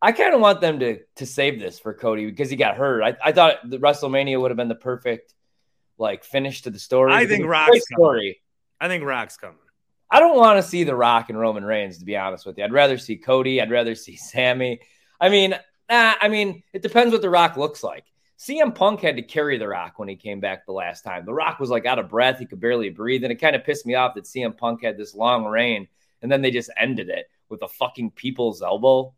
I 0.00 0.12
kind 0.12 0.34
of 0.34 0.40
want 0.40 0.60
them 0.60 0.78
to 0.78 1.00
to 1.16 1.26
save 1.26 1.58
this 1.58 1.78
for 1.78 1.92
Cody 1.92 2.26
because 2.26 2.50
he 2.50 2.56
got 2.56 2.76
hurt. 2.76 3.02
I, 3.02 3.16
I 3.22 3.32
thought 3.32 3.68
the 3.68 3.78
WrestleMania 3.78 4.40
would 4.40 4.50
have 4.50 4.56
been 4.56 4.68
the 4.68 4.74
perfect 4.76 5.34
like 5.98 6.22
finish 6.22 6.62
to 6.62 6.70
the 6.70 6.78
story. 6.78 7.12
I 7.12 7.26
think 7.26 7.44
Rock's 7.46 7.80
story. 7.92 8.40
I 8.80 8.86
think 8.86 9.04
Rock's 9.04 9.36
coming. 9.36 9.58
I 10.10 10.20
don't 10.20 10.36
want 10.36 10.62
to 10.62 10.68
see 10.68 10.84
The 10.84 10.94
Rock 10.94 11.28
and 11.28 11.38
Roman 11.38 11.64
Reigns, 11.64 11.98
to 11.98 12.04
be 12.04 12.16
honest 12.16 12.46
with 12.46 12.56
you. 12.56 12.64
I'd 12.64 12.72
rather 12.72 12.96
see 12.96 13.16
Cody. 13.16 13.60
I'd 13.60 13.70
rather 13.70 13.94
see 13.94 14.16
Sami. 14.32 14.80
I 15.20 15.28
mean, 15.28 15.50
nah, 15.90 16.14
I 16.20 16.28
mean, 16.28 16.62
it 16.72 16.82
depends 16.82 17.12
what 17.12 17.22
The 17.22 17.30
Rock 17.30 17.56
looks 17.56 17.82
like. 17.82 18.04
CM 18.38 18.74
Punk 18.74 19.00
had 19.00 19.16
to 19.16 19.22
carry 19.22 19.58
The 19.58 19.66
Rock 19.68 19.98
when 19.98 20.08
he 20.08 20.16
came 20.16 20.38
back 20.40 20.64
the 20.64 20.72
last 20.72 21.02
time. 21.02 21.24
The 21.24 21.34
Rock 21.34 21.58
was 21.58 21.70
like 21.70 21.86
out 21.86 21.98
of 21.98 22.08
breath. 22.08 22.38
He 22.38 22.46
could 22.46 22.60
barely 22.60 22.88
breathe. 22.88 23.24
And 23.24 23.32
it 23.32 23.40
kind 23.40 23.56
of 23.56 23.64
pissed 23.64 23.84
me 23.84 23.94
off 23.94 24.14
that 24.14 24.24
CM 24.24 24.56
Punk 24.56 24.84
had 24.84 24.96
this 24.96 25.14
long 25.14 25.44
reign 25.44 25.88
and 26.22 26.30
then 26.30 26.42
they 26.42 26.50
just 26.50 26.70
ended 26.76 27.08
it 27.08 27.28
with 27.48 27.62
a 27.62 27.68
fucking 27.68 28.12
people's 28.12 28.62
elbow. 28.62 29.14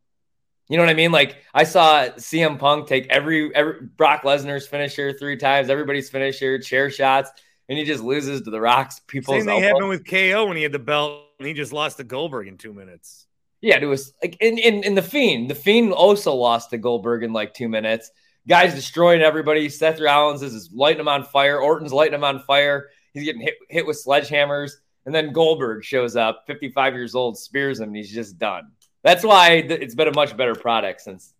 You 0.68 0.77
know 0.77 0.85
what 0.85 0.91
I 0.91 0.95
mean? 0.95 1.11
Like 1.12 1.39
I 1.53 1.64
saw 1.64 2.05
CM 2.16 2.59
Punk 2.59 2.87
take 2.87 3.09
every 3.09 3.55
every 3.55 3.83
Brock 3.97 4.23
Lesnar's 4.23 4.66
finisher 4.66 5.12
three 5.12 5.37
times, 5.37 5.68
everybody's 5.68 6.09
finisher, 6.09 6.59
chair 6.61 6.91
shots, 6.91 7.31
and 7.68 7.77
he 7.77 7.85
just 7.85 8.05
loses 8.05 8.43
to 8.43 8.51
the 8.51 8.61
Rock's 8.61 9.01
people's 9.01 9.39
Same 9.39 9.47
thing 9.47 9.64
elbow. 9.64 9.66
happened 9.66 9.89
with 9.89 10.07
KO 10.07 10.47
when 10.47 10.57
he 10.57 10.62
had 10.62 10.73
the 10.73 10.79
belt 10.79 11.25
and 11.39 11.49
he 11.49 11.55
just 11.55 11.73
lost 11.73 11.97
to 11.97 12.05
Goldberg 12.05 12.47
in 12.47 12.57
two 12.57 12.73
minutes. 12.73 13.27
Yeah, 13.61 13.79
it 13.79 13.87
was 13.87 14.12
like 14.23 14.37
in, 14.41 14.59
in 14.59 14.85
in 14.85 14.95
the 14.95 15.03
Fiend. 15.03 15.51
The 15.51 15.57
Fiend 15.57 15.93
also 15.93 16.35
lost 16.35 16.71
to 16.71 16.79
Goldberg 16.79 17.25
in 17.25 17.33
like 17.33 17.53
two 17.53 17.68
minutes. 17.68 18.11
Guys 18.49 18.74
destroying 18.74 19.20
everybody. 19.20 19.68
Seth 19.68 20.01
Rollins 20.01 20.43
is 20.43 20.70
lighting 20.72 21.01
him 21.01 21.09
on 21.09 21.24
fire. 21.24 21.59
Orton's 21.59 21.93
lighting 21.93 22.14
him 22.14 22.24
on 22.24 22.41
fire. 22.41 22.88
He's 23.12 23.24
getting 23.24 23.43
hit 23.43 23.55
hit 23.68 23.86
with 23.86 24.03
sledgehammers, 24.03 24.72
and 25.05 25.14
then 25.14 25.32
Goldberg 25.32 25.84
shows 25.84 26.16
up, 26.16 26.45
55 26.47 26.95
years 26.95 27.14
old, 27.14 27.38
spears 27.38 27.80
him, 27.80 27.88
and 27.88 27.97
he's 27.97 28.12
just 28.12 28.38
done. 28.38 28.70
That's 29.03 29.24
why 29.24 29.53
it's 29.53 29.95
been 29.95 30.09
a 30.09 30.14
much 30.14 30.36
better 30.36 30.55
product 30.55 31.01
since 31.01 31.34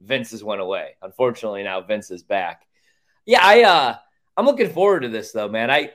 Vince 0.00 0.30
has 0.30 0.44
went 0.44 0.60
away. 0.60 0.96
Unfortunately, 1.02 1.62
now 1.62 1.80
Vince 1.80 2.10
is 2.10 2.22
back. 2.22 2.66
Yeah, 3.26 3.40
I 3.42 3.62
uh 3.62 3.96
I'm 4.36 4.46
looking 4.46 4.70
forward 4.70 5.00
to 5.00 5.08
this 5.08 5.32
though, 5.32 5.48
man. 5.48 5.70
I 5.70 5.92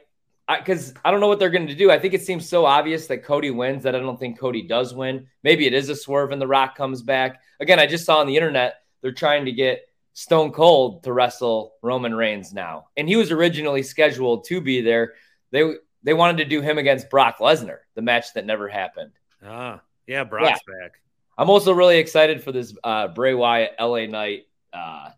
because 0.48 0.94
I, 1.06 1.12
don't 1.12 1.22
know 1.22 1.30
what 1.30 1.40
they're 1.40 1.50
going 1.50 1.68
to 1.68 1.76
do. 1.76 1.90
I 1.90 1.98
think 1.98 2.14
it 2.14 2.22
seems 2.22 2.48
so 2.50 2.66
obvious 2.66 3.08
that 3.08 3.24
Cody 3.24 3.50
wins 3.50 3.84
that 3.84 3.96
I 3.96 4.00
don't 4.00 4.20
think 4.20 4.38
Cody 4.38 4.62
does 4.62 4.94
win. 4.94 5.28
Maybe 5.42 5.66
it 5.66 5.74
is 5.74 5.88
a 5.88 5.96
swerve 5.96 6.32
and 6.32 6.42
The 6.42 6.48
Rock 6.48 6.76
comes 6.76 7.02
back. 7.02 7.42
Again, 7.62 7.80
I 7.80 7.88
just 7.88 8.06
saw 8.06 8.20
on 8.20 8.28
the 8.28 8.36
internet 8.36 8.82
they're 9.02 9.14
trying 9.14 9.46
to 9.46 9.54
get 9.54 9.88
Stone 10.14 10.52
Cold 10.52 11.04
to 11.04 11.14
wrestle 11.14 11.74
Roman 11.82 12.14
Reigns 12.14 12.54
now, 12.54 12.88
and 12.96 13.08
he 13.08 13.16
was 13.16 13.32
originally 13.32 13.84
scheduled 13.84 14.46
to 14.46 14.62
be 14.62 14.82
there. 14.82 15.14
They 15.52 15.76
they 16.04 16.14
wanted 16.14 16.38
to 16.38 16.46
do 16.46 16.62
him 16.62 16.78
against 16.78 17.10
Brock 17.10 17.40
Lesnar, 17.40 17.80
the 17.96 18.02
match 18.02 18.34
that 18.34 18.46
never 18.46 18.68
happened. 18.68 19.12
Ah, 19.44 19.82
yeah, 20.08 20.24
Brock's 20.24 20.62
back. 20.82 20.94
I'm 21.38 21.50
also 21.50 21.74
really 21.74 21.98
excited 21.98 22.44
for 22.44 22.52
this 22.52 22.76
uh, 22.84 23.08
Bray 23.08 23.34
Wyatt 23.34 23.74
LA 23.80 24.06
Knight 24.06 24.44
uh, 24.72 25.10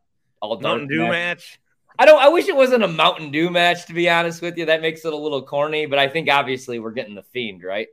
all 0.41 0.59
Mountain 0.59 0.87
Dew 0.87 1.07
match. 1.07 1.59
I 1.97 2.05
don't. 2.05 2.21
I 2.21 2.29
wish 2.29 2.47
it 2.47 2.55
wasn't 2.55 2.83
a 2.83 2.87
Mountain 2.87 3.31
Dew 3.31 3.49
match. 3.49 3.85
To 3.87 3.93
be 3.93 4.09
honest 4.09 4.41
with 4.41 4.57
you, 4.57 4.65
that 4.67 4.81
makes 4.81 5.05
it 5.05 5.13
a 5.13 5.17
little 5.17 5.43
corny. 5.43 5.85
But 5.85 5.99
I 5.99 6.07
think 6.07 6.29
obviously 6.29 6.79
we're 6.79 6.91
getting 6.91 7.15
the 7.15 7.23
Fiend, 7.23 7.63
right? 7.63 7.87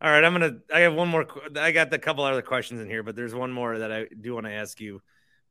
All 0.00 0.10
right, 0.10 0.24
I'm 0.24 0.32
gonna. 0.32 0.58
I 0.72 0.80
have 0.80 0.94
one 0.94 1.08
more. 1.08 1.26
I 1.56 1.72
got 1.72 1.92
a 1.92 1.98
couple 1.98 2.24
other 2.24 2.42
questions 2.42 2.80
in 2.80 2.88
here, 2.88 3.02
but 3.02 3.16
there's 3.16 3.34
one 3.34 3.52
more 3.52 3.78
that 3.78 3.92
I 3.92 4.06
do 4.20 4.34
want 4.34 4.46
to 4.46 4.52
ask 4.52 4.80
you 4.80 5.00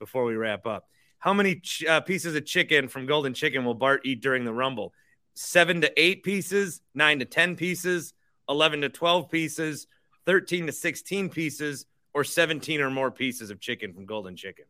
before 0.02 0.26
we 0.26 0.34
wrap 0.36 0.66
up. 0.66 0.90
How 1.20 1.32
many 1.34 1.58
ch- 1.58 1.86
uh, 1.86 2.02
pieces 2.02 2.36
of 2.36 2.44
chicken 2.46 2.88
from 2.88 3.06
Golden 3.06 3.34
Chicken 3.36 3.64
will 3.64 3.76
Bart 3.76 4.02
eat 4.04 4.20
during 4.22 4.44
the 4.44 4.52
Rumble? 4.52 4.94
Seven 5.36 5.80
to 5.82 6.02
eight 6.02 6.24
pieces, 6.24 6.82
nine 6.96 7.20
to 7.20 7.26
ten 7.26 7.56
pieces, 7.56 8.14
eleven 8.50 8.82
to 8.82 8.90
twelve 8.90 9.30
pieces, 9.30 9.86
thirteen 10.26 10.66
to 10.66 10.72
sixteen 10.72 11.30
pieces, 11.30 11.86
or 12.16 12.24
seventeen 12.24 12.82
or 12.82 12.90
more 12.90 13.12
pieces 13.12 13.52
of 13.52 13.60
chicken 13.62 13.94
from 13.94 14.06
Golden 14.08 14.36
Chicken. 14.36 14.66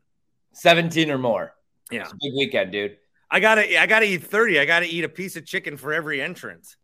Seventeen 0.52 1.10
or 1.10 1.18
more. 1.18 1.54
Yeah, 1.90 2.02
It's 2.02 2.12
a 2.12 2.16
big 2.22 2.34
weekend, 2.38 2.72
dude. 2.74 2.98
I 3.32 3.40
gotta. 3.40 3.80
I 3.82 3.86
gotta 3.88 4.06
eat 4.06 4.24
thirty. 4.24 4.60
I 4.60 4.66
gotta 4.66 4.86
eat 4.86 5.06
a 5.06 5.10
piece 5.10 5.38
of 5.38 5.46
chicken 5.46 5.78
for 5.78 5.94
every 5.94 6.22
entrance. 6.22 6.76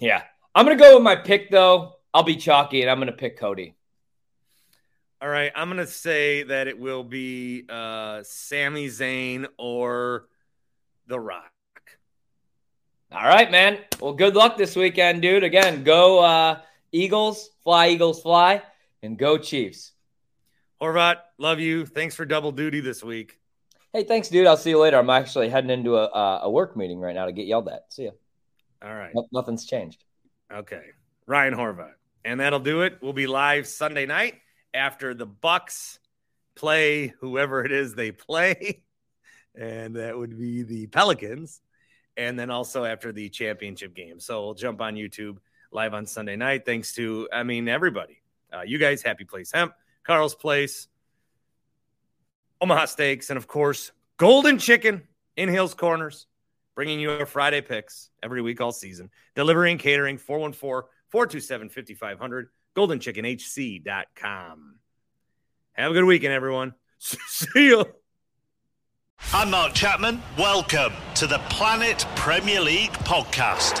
Yeah, 0.00 0.22
I'm 0.54 0.66
gonna 0.66 0.76
go 0.76 0.96
with 0.96 1.04
my 1.04 1.14
pick 1.16 1.50
though. 1.50 1.94
I'll 2.12 2.24
be 2.24 2.34
chalky, 2.36 2.82
and 2.82 2.90
I'm 2.90 2.98
gonna 2.98 3.12
pick 3.12 3.38
Cody. 3.38 3.76
All 5.24 5.30
right, 5.30 5.50
I'm 5.56 5.70
gonna 5.70 5.86
say 5.86 6.42
that 6.42 6.68
it 6.68 6.78
will 6.78 7.02
be 7.02 7.64
uh 7.70 8.22
Sami 8.24 8.88
Zayn 8.88 9.46
or 9.56 10.26
The 11.06 11.18
Rock. 11.18 11.50
All 13.10 13.24
right, 13.24 13.50
man. 13.50 13.78
Well, 14.00 14.12
good 14.12 14.34
luck 14.34 14.58
this 14.58 14.76
weekend, 14.76 15.22
dude. 15.22 15.42
Again, 15.42 15.82
go 15.82 16.22
uh, 16.22 16.60
Eagles, 16.92 17.48
fly 17.62 17.88
Eagles, 17.88 18.20
fly, 18.20 18.60
and 19.02 19.16
go 19.16 19.38
Chiefs. 19.38 19.92
Horvat, 20.78 21.16
love 21.38 21.58
you. 21.58 21.86
Thanks 21.86 22.14
for 22.14 22.26
double 22.26 22.52
duty 22.52 22.80
this 22.80 23.02
week. 23.02 23.38
Hey, 23.94 24.04
thanks, 24.04 24.28
dude. 24.28 24.46
I'll 24.46 24.58
see 24.58 24.68
you 24.68 24.78
later. 24.78 24.98
I'm 24.98 25.08
actually 25.08 25.48
heading 25.48 25.70
into 25.70 25.96
a, 25.96 26.04
uh, 26.04 26.40
a 26.42 26.50
work 26.50 26.76
meeting 26.76 27.00
right 27.00 27.14
now 27.14 27.24
to 27.24 27.32
get 27.32 27.46
yelled 27.46 27.68
at. 27.68 27.90
See 27.90 28.04
ya. 28.04 28.10
All 28.82 28.94
right. 28.94 29.14
No- 29.14 29.26
nothing's 29.32 29.64
changed. 29.64 30.04
Okay. 30.52 30.82
Ryan 31.26 31.54
Horvat. 31.54 31.94
And 32.26 32.40
that'll 32.40 32.60
do 32.60 32.82
it. 32.82 32.98
We'll 33.00 33.14
be 33.14 33.26
live 33.26 33.66
Sunday 33.66 34.04
night 34.04 34.34
after 34.74 35.14
the 35.14 35.26
Bucks 35.26 35.98
play 36.54 37.14
whoever 37.20 37.64
it 37.64 37.72
is 37.72 37.94
they 37.94 38.12
play. 38.12 38.82
And 39.56 39.94
that 39.94 40.18
would 40.18 40.36
be 40.36 40.64
the 40.64 40.88
Pelicans. 40.88 41.60
And 42.16 42.36
then 42.36 42.50
also 42.50 42.84
after 42.84 43.12
the 43.12 43.28
championship 43.28 43.94
game. 43.94 44.18
So 44.18 44.44
we'll 44.44 44.54
jump 44.54 44.80
on 44.80 44.96
YouTube 44.96 45.36
live 45.70 45.94
on 45.94 46.06
Sunday 46.06 46.34
night. 46.34 46.66
Thanks 46.66 46.92
to, 46.94 47.28
I 47.32 47.44
mean, 47.44 47.68
everybody. 47.68 48.20
Uh, 48.52 48.62
you 48.62 48.78
guys, 48.78 49.02
Happy 49.02 49.24
Place 49.24 49.52
Hemp, 49.52 49.72
Carl's 50.04 50.34
Place, 50.34 50.88
Omaha 52.60 52.86
Steaks, 52.86 53.30
and 53.30 53.36
of 53.36 53.46
course, 53.46 53.92
Golden 54.16 54.58
Chicken 54.58 55.02
in 55.36 55.48
Hales 55.48 55.74
Corners, 55.74 56.26
bringing 56.74 57.00
you 57.00 57.10
our 57.10 57.26
Friday 57.26 57.60
picks 57.60 58.10
every 58.22 58.42
week 58.42 58.60
all 58.60 58.72
season. 58.72 59.10
Delivering, 59.34 59.78
catering, 59.78 60.18
414 60.18 60.88
427 61.10 61.68
5500, 61.68 62.48
goldenchickenhc.com. 62.76 64.74
Have 65.72 65.90
a 65.90 65.94
good 65.94 66.04
weekend, 66.04 66.32
everyone. 66.32 66.74
See 66.98 67.66
you. 67.68 67.84
I'm 69.32 69.50
Mark 69.50 69.74
Chapman. 69.74 70.22
Welcome 70.38 70.92
to 71.16 71.26
the 71.26 71.38
Planet 71.50 72.06
Premier 72.14 72.60
League 72.60 72.92
podcast. 72.92 73.80